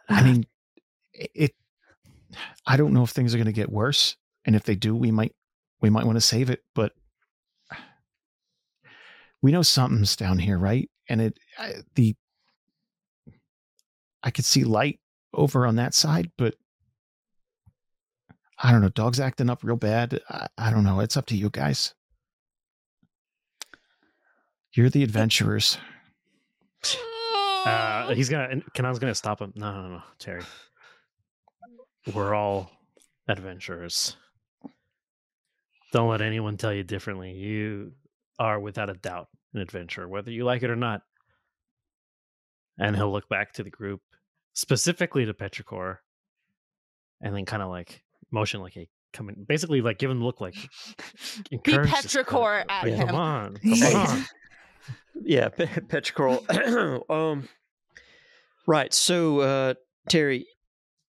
[0.09, 0.47] I mean,
[1.13, 1.55] it, it.
[2.65, 4.17] I don't know if things are going to get worse,
[4.47, 5.35] and if they do, we might
[5.81, 6.63] we might want to save it.
[6.75, 6.93] But
[9.43, 10.89] we know something's down here, right?
[11.09, 12.15] And it I, the
[14.23, 15.01] I could see light
[15.35, 16.55] over on that side, but
[18.59, 18.89] I don't know.
[18.89, 20.21] Dog's acting up real bad.
[20.31, 21.01] I, I don't know.
[21.01, 21.95] It's up to you guys.
[24.73, 25.79] You're the adventurers.
[27.67, 28.61] uh, he's gonna.
[28.75, 29.53] Kanan's gonna stop him.
[29.57, 30.43] No, no, no, Terry.
[32.15, 32.71] We're all
[33.29, 34.17] adventurers.
[35.93, 37.33] Don't let anyone tell you differently.
[37.33, 37.93] You
[38.39, 41.03] are, without a doubt, an adventurer, whether you like it or not.
[42.79, 44.01] And he'll look back to the group,
[44.53, 45.97] specifically to Petrichor,
[47.23, 50.41] and then kind of like motion like a come in, basically like give him look
[50.43, 50.55] like
[51.51, 52.15] Be encourage this.
[52.15, 53.07] Petrichor at Like, him.
[53.07, 54.25] Come on, come on.
[55.25, 57.11] Yeah, Pe- Petrichor.
[57.11, 57.49] um,
[58.67, 58.93] right.
[58.93, 59.75] So, uh,
[60.11, 60.47] Terry,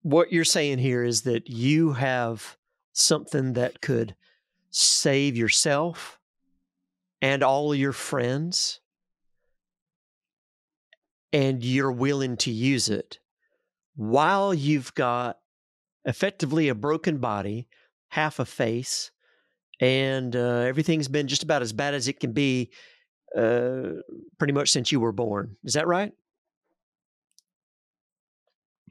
[0.04, 2.56] what you're saying here is that you have
[2.94, 4.16] something that could
[4.70, 6.20] save yourself
[7.22, 8.80] and all your friends,
[11.34, 13.20] and you're willing to use it
[13.96, 15.40] while you've got
[16.06, 17.68] effectively a broken body,
[18.10, 19.12] half a face,
[19.80, 22.70] and uh, everything's been just about as bad as it can be
[23.36, 23.90] uh,
[24.38, 25.58] pretty much since you were born.
[25.64, 26.12] Is that right?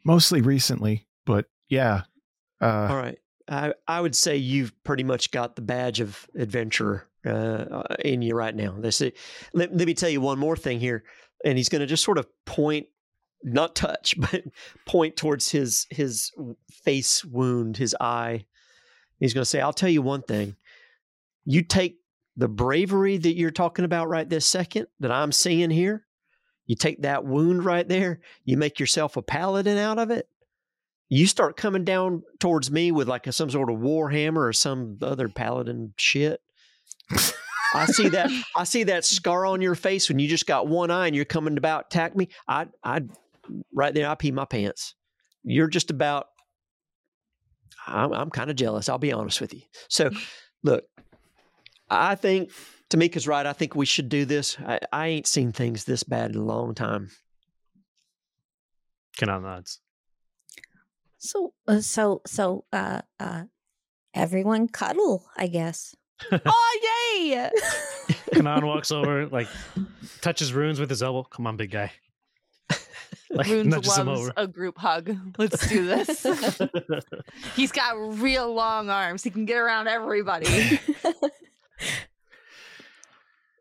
[0.05, 2.03] Mostly recently, but yeah.
[2.61, 3.19] Uh, All right.
[3.49, 8.35] I, I would say you've pretty much got the badge of adventurer uh, in you
[8.35, 8.75] right now.
[8.79, 9.15] This, let,
[9.77, 11.05] let me tell you one more thing here,
[11.45, 12.87] and he's going to just sort of point,
[13.43, 14.43] not touch, but
[14.87, 16.33] point towards his his
[16.85, 18.47] face wound, his eye.
[19.21, 20.57] He's going to say, "I'll tell you one thing.
[21.45, 21.99] You take
[22.37, 26.05] the bravery that you're talking about right this second that I'm seeing here.
[26.67, 28.21] You take that wound right there.
[28.45, 30.29] You make yourself a paladin out of it."
[31.09, 34.53] You start coming down towards me with like a, some sort of war hammer or
[34.53, 36.41] some other paladin shit.
[37.75, 40.91] I see that I see that scar on your face when you just got one
[40.91, 42.29] eye and you're coming about attack me.
[42.49, 43.03] I I
[43.73, 44.95] right there I pee my pants.
[45.45, 46.27] You're just about
[47.87, 49.63] I'm I'm kind of jealous, I'll be honest with you.
[49.89, 50.29] So mm.
[50.65, 50.85] look,
[51.89, 52.51] I think
[52.91, 53.47] Tamika's right.
[53.47, 54.57] I think we should do this.
[54.65, 57.11] I, I ain't seen things this bad in a long time.
[59.19, 59.81] Kanan nods.
[61.19, 63.45] So, uh, so, so, uh, uh,
[64.15, 65.95] everyone cuddle, I guess.
[66.33, 66.79] oh
[67.19, 67.51] yay!
[68.33, 69.49] Kanan walks over, like
[70.21, 71.23] touches runes with his elbow.
[71.25, 71.93] Come on, big guy.
[73.29, 74.33] Like, Runes nudges him loves over.
[74.37, 75.15] a group hug.
[75.37, 76.25] Let's do this.
[77.57, 79.25] He's got real long arms.
[79.25, 80.79] He can get around everybody.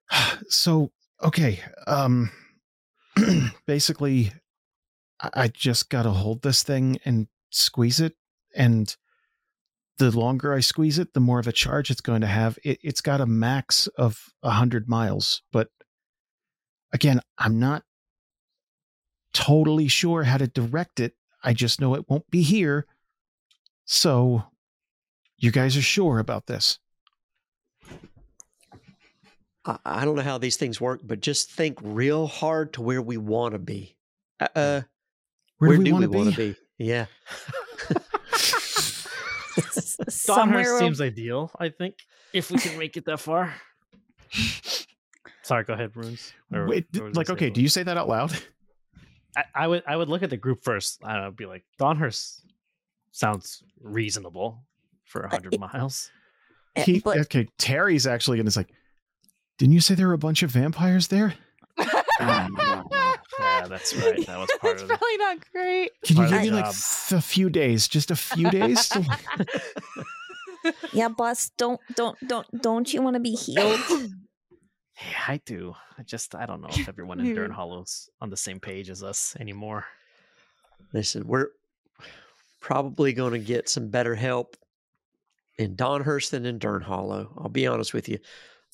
[0.50, 0.92] so
[1.24, 2.30] okay um
[3.66, 4.32] basically
[5.20, 8.16] I, I just gotta hold this thing and squeeze it
[8.56, 8.96] and
[9.98, 12.58] the longer i squeeze it the more of a charge it's going to have.
[12.64, 15.70] It, it's got a max of 100 miles but
[16.94, 17.84] again i'm not
[19.36, 21.14] totally sure how to direct it.
[21.44, 22.88] I just know it won't be here.
[23.84, 24.44] So
[25.38, 26.80] you guys are sure about this?
[29.84, 33.18] I, don't know how these things work, but just think real hard to where we
[33.18, 33.98] want to be.
[34.40, 34.82] Uh, uh,
[35.58, 36.56] where, where do we, wanna want to be?
[36.78, 37.06] Yeah.
[39.56, 41.96] Dawnhurst Somewhere seems ideal, I think,
[42.34, 43.54] if we can make it that far.
[45.44, 46.34] Sorry, go ahead, Runes.
[46.54, 48.34] Or- Wait, or like, okay, do you say that out loud?
[49.38, 51.00] I, I would I would look at the group first.
[51.04, 52.42] I don't be like, Dawnhurst
[53.12, 54.64] sounds reasonable
[55.06, 56.10] for a hundred miles.
[56.76, 58.70] Eh, He, but okay, Terry's actually going to like,
[59.58, 61.34] didn't you say there were a bunch of vampires there?
[63.40, 64.26] Yeah, that's right.
[64.26, 65.92] That was part That's of probably not great.
[66.04, 66.74] Can you give the me like job.
[66.74, 68.88] f- a few days, just a few days?
[68.90, 69.06] to-
[70.94, 73.80] yeah, boss, don't, don't, don't, don't you want to be healed?
[75.12, 75.76] Yeah, I do.
[76.00, 79.04] I just I don't know if everyone in Dern Hollow's on the same page as
[79.04, 79.84] us anymore.
[80.94, 81.50] Listen, we're
[82.62, 84.56] probably going to get some better help
[85.60, 87.30] in Donhurst than in Dern Hollow.
[87.38, 88.16] I'll be honest with you.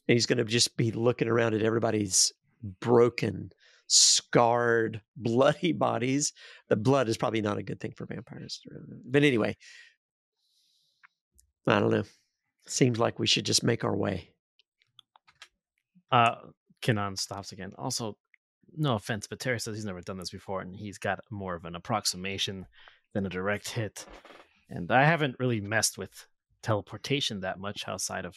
[0.07, 2.31] And he's going to just be looking around at everybody's
[2.79, 3.51] broken,
[3.91, 6.33] scarred, bloody bodies.
[6.69, 8.61] The blood is probably not a good thing for vampires.
[9.05, 9.57] But anyway,
[11.67, 12.03] I don't know.
[12.67, 14.29] Seems like we should just make our way.
[16.11, 16.35] Uh
[16.81, 17.73] Kenan stops again.
[17.77, 18.17] Also,
[18.75, 21.65] no offense, but Terry says he's never done this before and he's got more of
[21.65, 22.65] an approximation
[23.13, 24.05] than a direct hit.
[24.69, 26.27] And I haven't really messed with
[26.63, 28.35] teleportation that much outside of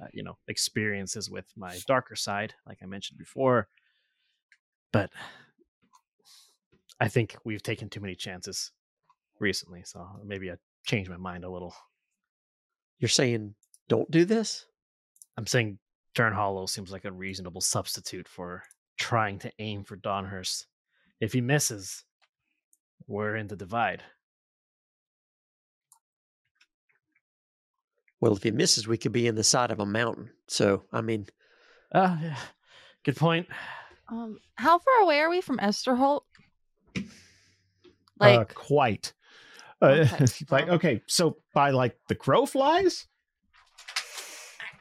[0.00, 3.68] uh, you know, experiences with my darker side like I mentioned before.
[4.92, 5.10] But
[7.00, 8.70] I think we've taken too many chances
[9.40, 10.54] recently, so maybe I
[10.84, 11.74] changed my mind a little.
[12.98, 13.54] You're saying
[13.88, 14.66] don't do this?
[15.36, 15.78] I'm saying
[16.14, 18.62] Dern Hollow seems like a reasonable substitute for
[18.98, 20.66] trying to aim for Donhurst.
[21.20, 22.04] If he misses,
[23.06, 24.02] we're in the divide.
[28.20, 30.30] Well, if he misses, we could be in the side of a mountain.
[30.46, 31.26] So, I mean,
[31.94, 32.38] Ah, yeah.
[33.04, 33.46] Good point.
[34.12, 36.20] Um, how far away are we from Esterholt?
[36.98, 37.00] uh,
[38.20, 39.14] Like, quite.
[39.80, 43.06] Uh, Okay, like, okay, so by like the crow flies?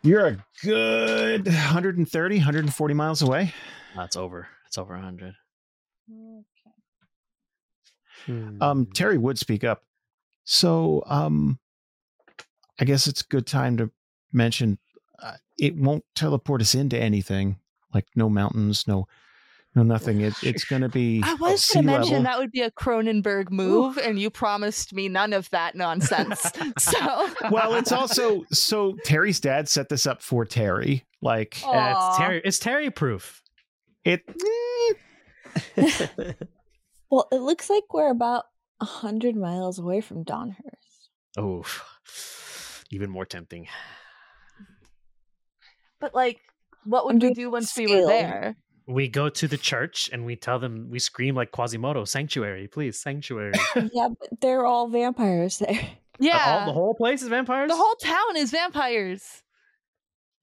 [0.03, 3.53] You're a good 130, 140 miles away.
[3.95, 4.47] That's over.
[4.67, 5.33] It's over 100.
[8.59, 9.83] Um, Terry would speak up.
[10.43, 11.57] So, um,
[12.79, 13.91] I guess it's a good time to
[14.33, 14.77] mention
[15.19, 17.59] uh, it won't teleport us into anything,
[17.93, 19.07] like no mountains, no,
[19.75, 20.21] no nothing.
[20.21, 21.21] It, it's going to be.
[21.23, 22.23] I was going to mention level.
[22.23, 26.41] that would be a Cronenberg move, and you promised me none of that nonsense.
[26.79, 31.05] so, Well, it's also so Terry's dad set this up for Terry.
[31.21, 31.61] Like.
[31.61, 32.41] Yeah, it's Terry.
[32.43, 33.41] It's Terry proof.
[34.03, 34.23] it.
[35.77, 36.33] eh,
[37.09, 38.45] Well, it looks like we're about
[38.79, 41.09] a hundred miles away from Donhurst.
[41.37, 41.63] Oh,
[42.89, 43.67] even more tempting.
[45.99, 46.39] but like,
[46.85, 48.55] what I'm would we do once we were there?
[48.87, 52.99] We go to the church and we tell them we scream like Quasimodo, "Sanctuary, please,
[52.99, 53.53] sanctuary!"
[53.93, 55.79] yeah, but they're all vampires there.
[56.19, 57.69] Yeah, All, the whole place is vampires.
[57.69, 59.23] the whole town is vampires.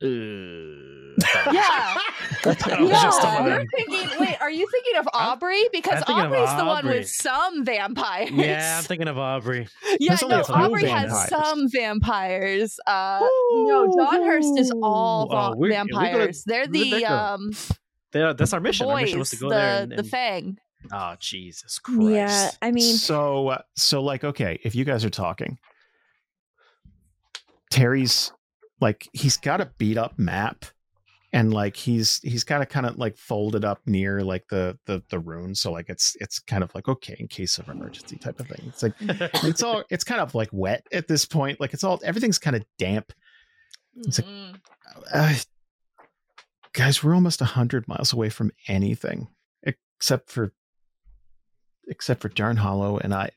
[0.02, 0.06] Uh,
[1.52, 1.96] Yeah.
[2.44, 5.62] That was just some of You're thinking, wait, are you thinking of Aubrey?
[5.72, 8.30] Because thinking of Aubrey's the one with some vampires.
[8.30, 9.66] Yeah, I'm thinking of Aubrey.
[9.98, 12.78] yeah, There's only no, a few Aubrey has some vampires.
[12.86, 13.20] Uh,
[13.52, 15.28] no, Donhurst is all Ooh.
[15.30, 16.44] Va- we- we gotta- vampires.
[16.44, 17.50] They're we the um
[18.12, 18.86] There- that's our mission.
[18.88, 20.58] Our mission was to go the there and, the Fang.
[20.92, 22.10] oh Jesus Christ!
[22.10, 25.58] Yeah, I mean, so uh, so like okay, if you guys are talking,
[27.70, 28.32] Terry's
[28.80, 30.64] like he's got a beat up map,
[31.32, 35.02] and like he's he's got it kind of like folded up near like the the
[35.10, 38.40] the rune, so like it's it's kind of like okay in case of emergency type
[38.40, 38.62] of thing.
[38.68, 38.94] It's like
[39.44, 41.60] it's all it's kind of like wet at this point.
[41.60, 43.12] Like it's all everything's kind of damp.
[43.96, 44.60] It's like- Mhm.
[45.12, 45.34] Uh,
[46.72, 49.28] guys, we're almost a hundred miles away from anything
[49.62, 50.52] except for
[51.88, 53.30] except for Dern Hollow, and I.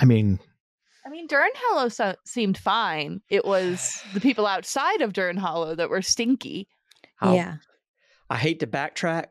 [0.00, 0.38] I mean,
[1.06, 3.20] I mean, Dern Hollow so- seemed fine.
[3.28, 6.68] It was the people outside of Dern Hollow that were stinky.
[7.20, 7.56] I'll- yeah.
[8.30, 9.26] I hate to backtrack,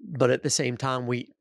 [0.00, 1.34] but at the same time, we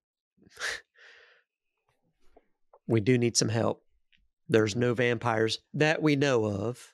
[2.87, 3.83] we do need some help.
[4.49, 6.93] There's no vampires that we know of,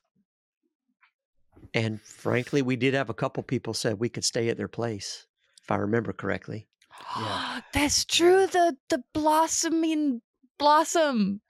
[1.73, 5.27] and frankly, we did have a couple people said we could stay at their place,
[5.61, 6.67] if I remember correctly.
[7.17, 7.61] Yeah.
[7.73, 8.47] That's true.
[8.47, 10.21] The the blossoming
[10.57, 11.41] blossom.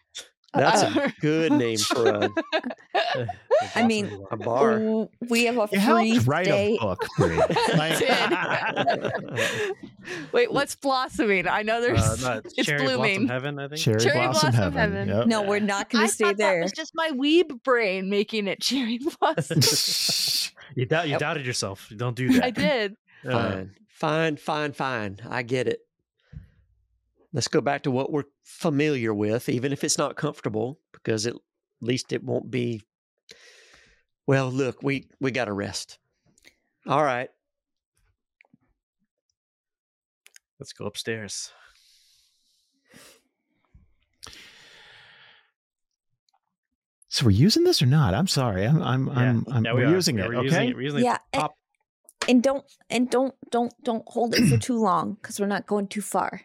[0.53, 2.29] That's Uh, a good name for a,
[3.75, 5.07] I mean, a bar.
[5.29, 6.77] we have a you free helped write day.
[6.79, 7.05] a book,
[7.75, 7.99] Like,
[10.31, 11.47] Wait, what's blossoming?
[11.47, 11.99] I know there's.
[12.01, 13.27] Uh, no, it's Cherry Blossom.
[13.27, 13.81] Heaven, I think.
[13.81, 14.93] cherry, Cherry blossom, blossom heaven.
[14.95, 15.07] heaven.
[15.09, 15.27] Yep.
[15.27, 16.61] No, we're not going to stay there.
[16.61, 19.59] It's just my weeb brain making it cherry blossom.
[20.75, 21.19] You doubt you Yep.
[21.19, 21.91] doubted yourself.
[21.95, 22.43] Don't do that.
[22.43, 22.95] I did.
[23.27, 25.17] Uh, Fine, fine, fine, fine.
[25.27, 25.79] I get it.
[27.37, 31.35] Let's go back to what we're familiar with, even if it's not comfortable, because at
[31.81, 32.81] least it won't be.
[34.25, 35.99] Well, look, we we got to rest.
[36.87, 37.29] All right.
[40.59, 41.51] let's go upstairs.
[47.09, 48.15] So we're using this or not?
[48.15, 48.65] I'm sorry.
[48.65, 49.91] I'm I'm I'm, I'm Yeah, we we're are.
[49.93, 50.29] using Yeah, it.
[50.29, 50.45] we're Okay.
[50.45, 50.75] using it.
[50.75, 51.57] We're using Yeah, to and- pop-
[52.27, 55.87] And don't and don't don't don't hold it for too long because we're not going
[55.87, 56.41] too far.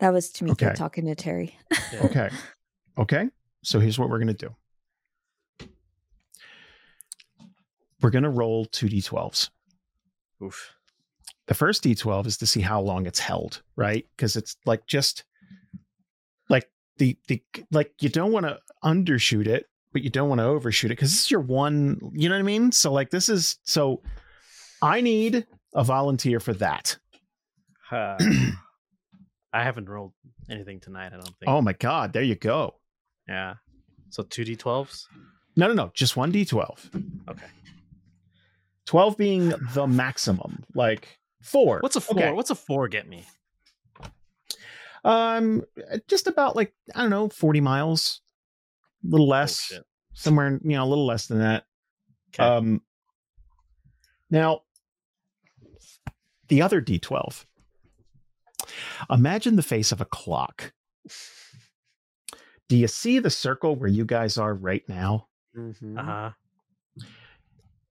[0.00, 0.74] That was Tamika Okay.
[0.74, 1.56] talking to Terry.
[1.92, 2.02] yeah.
[2.02, 2.30] Okay.
[2.98, 3.28] Okay.
[3.62, 4.54] So here's what we're gonna do.
[8.00, 9.50] We're gonna roll two d12s.
[10.42, 10.74] Oof.
[11.46, 14.06] The first d12 is to see how long it's held, right?
[14.16, 15.24] Because it's like just
[16.48, 16.68] like
[16.98, 20.90] the the like you don't want to undershoot it, but you don't want to overshoot
[20.90, 21.98] it because this is your one.
[22.12, 22.72] You know what I mean?
[22.72, 24.02] So like this is so.
[24.82, 26.98] I need a volunteer for that.
[27.90, 28.18] Uh,
[29.54, 30.12] I haven't rolled
[30.50, 31.06] anything tonight.
[31.12, 31.46] I don't think.
[31.48, 32.12] Oh my god!
[32.12, 32.74] There you go.
[33.28, 33.54] yeah.
[34.10, 35.06] So two d12s.
[35.56, 35.90] No, no, no.
[35.94, 36.88] Just one d12.
[37.28, 37.46] Okay.
[38.86, 40.64] 12 being the maximum.
[40.74, 41.78] Like four.
[41.80, 42.18] What's a four?
[42.18, 42.32] Okay.
[42.32, 43.24] What's a four get me?
[45.04, 45.62] Um,
[46.08, 48.20] just about like, I don't know, 40 miles,
[49.04, 49.80] a little less, Oh,
[50.14, 51.64] somewhere, you know, a little less than that.
[52.34, 52.42] Okay.
[52.42, 52.82] Um,
[54.30, 54.62] now,
[56.48, 57.44] the other D12.
[59.10, 60.72] Imagine the face of a clock.
[62.68, 65.28] Do you see the circle where you guys are right now?
[65.56, 65.98] Mhm.
[65.98, 66.30] uh-huh.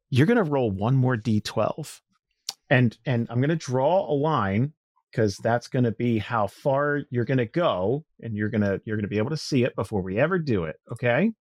[0.10, 2.02] You're going to roll one more D12.
[2.70, 4.74] And and I'm going to draw a line
[5.12, 8.82] because that's going to be how far you're going to go and you're going to
[8.86, 11.32] you're going to be able to see it before we ever do it, okay?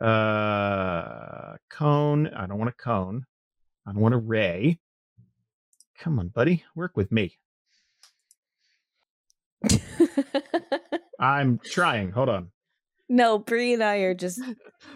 [0.00, 3.26] Uh cone, I don't want a cone.
[3.86, 4.78] I don't want a ray.
[5.98, 7.38] Come on, buddy, work with me.
[11.18, 12.12] I'm trying.
[12.12, 12.48] Hold on.
[13.08, 14.40] No, Bree and I are just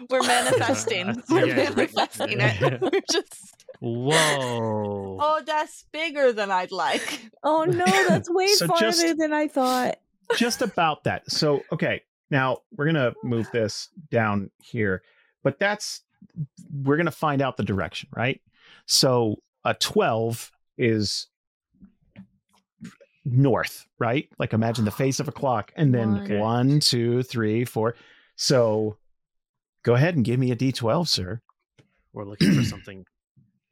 [0.09, 1.21] We're manifesting.
[1.29, 1.75] We're yeah, right.
[1.75, 2.81] manifesting it.
[2.81, 5.17] We're just Whoa.
[5.21, 7.29] oh, that's bigger than I'd like.
[7.43, 9.97] Oh no, that's way So farther just- than I thought.
[10.37, 11.29] just about that.
[11.29, 12.01] So, okay,
[12.31, 15.03] now we're gonna move this down here,
[15.43, 16.01] but that's
[16.73, 18.41] we're gonna find out the direction, right?
[18.87, 19.35] So,
[19.65, 21.27] a twelve is
[23.25, 24.29] north, right?
[24.37, 26.37] Like imagine the face of a clock, and then Okay.
[26.37, 27.95] one, two, three, four.
[28.35, 28.97] So,
[29.83, 31.41] go ahead and give me a D twelve, sir.
[32.13, 33.05] We're looking for something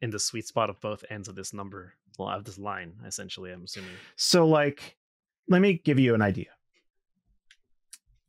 [0.02, 1.94] in the sweet spot of both ends of this number.
[2.18, 3.96] Well, of this line, essentially, I'm assuming.
[4.16, 4.96] So, like,
[5.48, 6.46] let me give you an idea.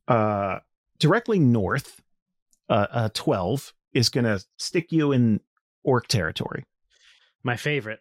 [0.08, 0.58] Uh,
[0.98, 2.00] directly north,
[2.68, 5.40] uh, uh 12 is going to stick you in
[5.84, 6.64] orc territory.
[7.42, 8.00] My favorite.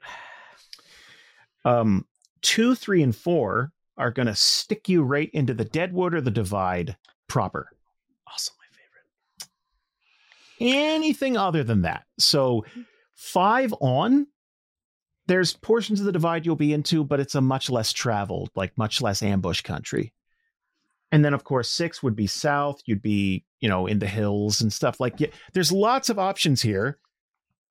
[1.63, 2.05] Um,
[2.45, 6.29] two, three, and four are going to stick you right into the Deadwood or the
[6.29, 6.95] Divide
[7.27, 7.71] proper.
[8.31, 9.47] Also my
[10.59, 10.75] favorite.
[10.77, 12.05] Anything other than that.
[12.19, 12.65] So,
[13.15, 14.27] five on,
[15.25, 18.77] there's portions of the Divide you'll be into, but it's a much less traveled, like
[18.77, 20.13] much less ambush country.
[21.11, 22.81] And then, of course, six would be south.
[22.85, 24.99] You'd be, you know, in the hills and stuff.
[24.99, 26.99] Like, yeah, there's lots of options here.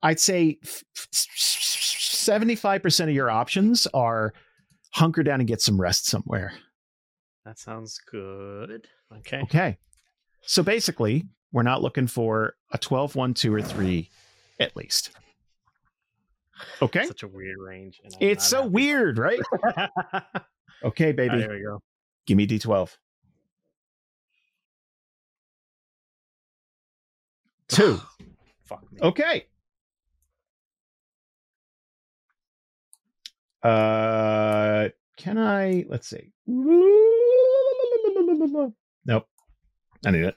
[0.02, 1.28] I'd say f- f-
[2.24, 4.32] 75% of your options are
[4.94, 6.52] hunker down and get some rest somewhere.
[7.44, 8.86] That sounds good.
[9.18, 9.40] Okay.
[9.42, 9.76] Okay.
[10.42, 14.08] So basically, we're not looking for a 12, 1, 2, or 3
[14.60, 15.10] at least.
[16.80, 17.04] Okay.
[17.06, 18.00] Such a weird range.
[18.04, 19.40] and It's so weird, right?
[20.84, 21.38] Okay, baby.
[21.38, 21.80] there we go.
[22.26, 22.94] Give me D12.
[27.68, 28.00] Two.
[28.64, 29.00] Fuck me.
[29.00, 29.46] Okay.
[33.64, 35.86] Uh, can I?
[35.88, 36.32] Let's see.
[39.06, 39.26] Nope.
[40.06, 40.34] I need it.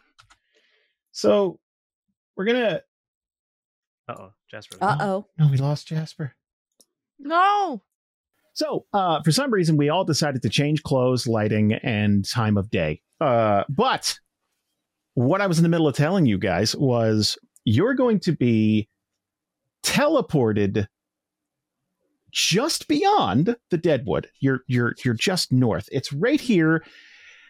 [1.11, 1.59] So
[2.35, 2.81] we're gonna.
[4.07, 4.31] Uh-oh.
[4.49, 4.77] Jasper.
[4.79, 5.25] Uh oh.
[5.37, 6.33] No, we lost Jasper.
[7.19, 7.81] No.
[8.53, 12.69] So, uh, for some reason, we all decided to change clothes, lighting, and time of
[12.71, 13.01] day.
[13.21, 14.17] Uh, but
[15.13, 18.87] what I was in the middle of telling you guys was you're going to be
[19.83, 20.87] teleported
[22.31, 24.29] just beyond the Deadwood.
[24.39, 25.87] You're you're you're just north.
[25.91, 26.83] It's right here.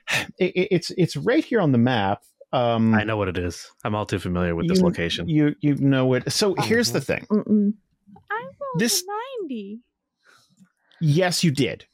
[0.39, 2.23] It- it- it's it's right here on the map.
[2.53, 3.69] Um, I know what it is.
[3.83, 5.27] I'm all too familiar with this location.
[5.27, 6.31] You you know it.
[6.31, 7.25] So here's the thing.
[7.29, 7.73] Mm-mm.
[8.31, 9.79] I rolled This- a 90.
[11.01, 11.85] Yes, you did.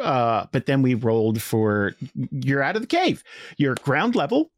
[0.00, 1.94] Uh, but then we rolled for
[2.30, 3.24] you're out of the cave.
[3.56, 4.52] You're ground level.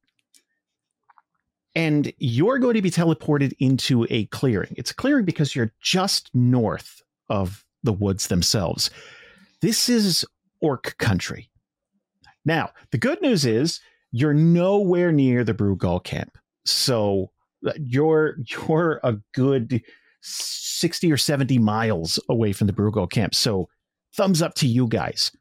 [1.75, 4.75] And you're going to be teleported into a clearing.
[4.77, 8.91] It's a clearing because you're just north of the woods themselves.
[9.63, 10.27] This is
[10.61, 11.49] orc country.
[12.45, 13.81] Now, the good news is
[14.13, 16.37] you're nowhere near the Brugal camp.
[16.67, 17.31] So
[17.67, 18.37] uh, you're
[18.69, 19.83] you're a good
[20.21, 23.35] 60 or 70 miles away from the Brugal camp.
[23.35, 23.71] So
[24.15, 25.33] thumbs up to you guys.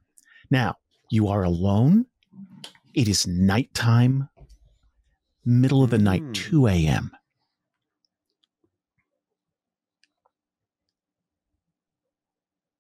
[0.50, 0.76] Now,
[1.12, 2.06] you are alone.
[2.94, 4.30] It is nighttime,
[5.46, 6.32] middle of the night, Hmm.
[6.32, 7.12] 2 a.m.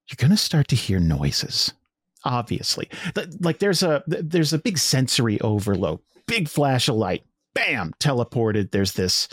[0.10, 1.74] You're going to start to hear noises.
[2.24, 2.90] Obviously,
[3.40, 6.00] like there's a there's a big sensory overload.
[6.26, 7.24] Big flash of light,
[7.54, 8.72] bam, teleported.
[8.72, 9.30] There's this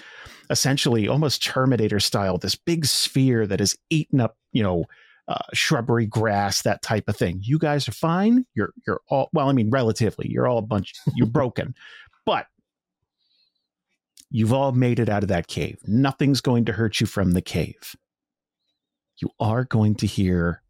[0.50, 4.84] essentially almost Terminator style, this big sphere that has eaten up, you know,
[5.26, 7.40] uh, shrubbery, grass, that type of thing.
[7.42, 8.44] You guys are fine.
[8.54, 9.48] You're you're all well.
[9.48, 10.92] I mean, relatively, you're all a bunch.
[11.14, 11.74] You're broken,
[12.26, 12.46] but
[14.30, 15.78] you've all made it out of that cave.
[15.86, 17.96] Nothing's going to hurt you from the cave.
[19.18, 20.60] You are going to hear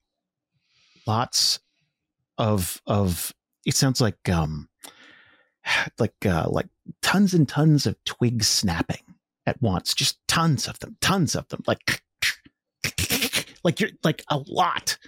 [1.06, 1.60] lots
[2.38, 3.32] of of.
[3.66, 4.68] It sounds like um,
[5.98, 6.68] like uh, like
[7.02, 9.02] tons and tons of twigs snapping
[9.46, 9.94] at once.
[9.94, 10.96] Just tons of them.
[11.00, 11.62] Tons of them.
[11.66, 12.02] Like
[13.64, 14.98] like you're like a lot.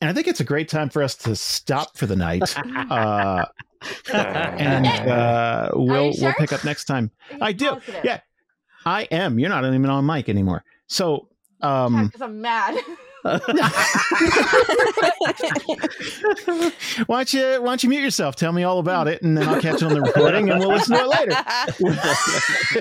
[0.00, 2.54] And I think it's a great time for us to stop for the night.
[2.90, 3.44] Uh,
[4.12, 7.12] and uh, we'll we'll pick up next time.
[7.40, 7.74] I do.
[7.74, 8.00] Positive.
[8.02, 8.20] Yeah.
[8.84, 9.38] I am.
[9.38, 10.64] You're not even on mic anymore.
[10.88, 11.28] So
[11.60, 12.76] um Because I'm mad.
[17.06, 18.36] why don't you why don't you mute yourself?
[18.36, 20.68] Tell me all about it, and then I'll catch you on the recording, and we'll
[20.70, 21.08] listen to it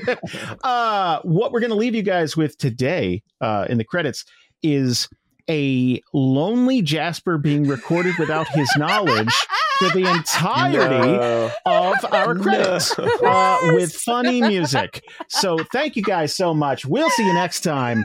[0.07, 0.17] later.
[0.63, 4.25] uh, what we're going to leave you guys with today uh, in the credits
[4.63, 5.09] is
[5.49, 9.33] a lonely Jasper being recorded without his knowledge
[9.79, 11.51] for the entirety No.
[11.65, 12.43] of our No.
[12.43, 15.01] credits uh, with funny music.
[15.29, 16.85] So thank you guys so much.
[16.85, 18.03] We'll see you next time.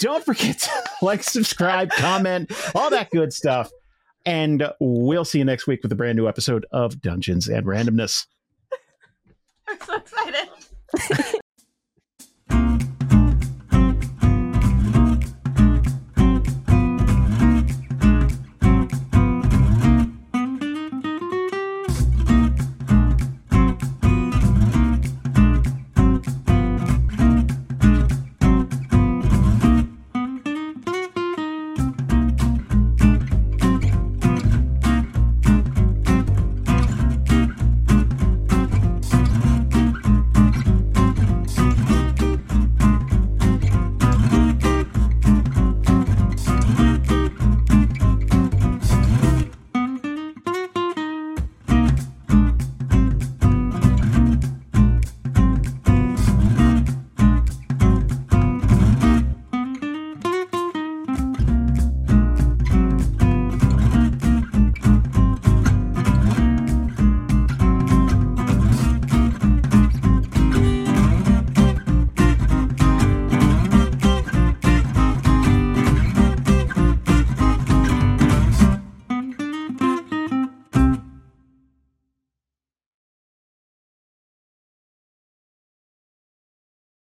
[0.00, 0.70] Don't forget to
[1.02, 3.70] like, subscribe, comment, all that good stuff.
[4.26, 8.26] And we'll see you next week with a brand new episode of Dungeons and Randomness.
[9.68, 10.48] I'm so excited.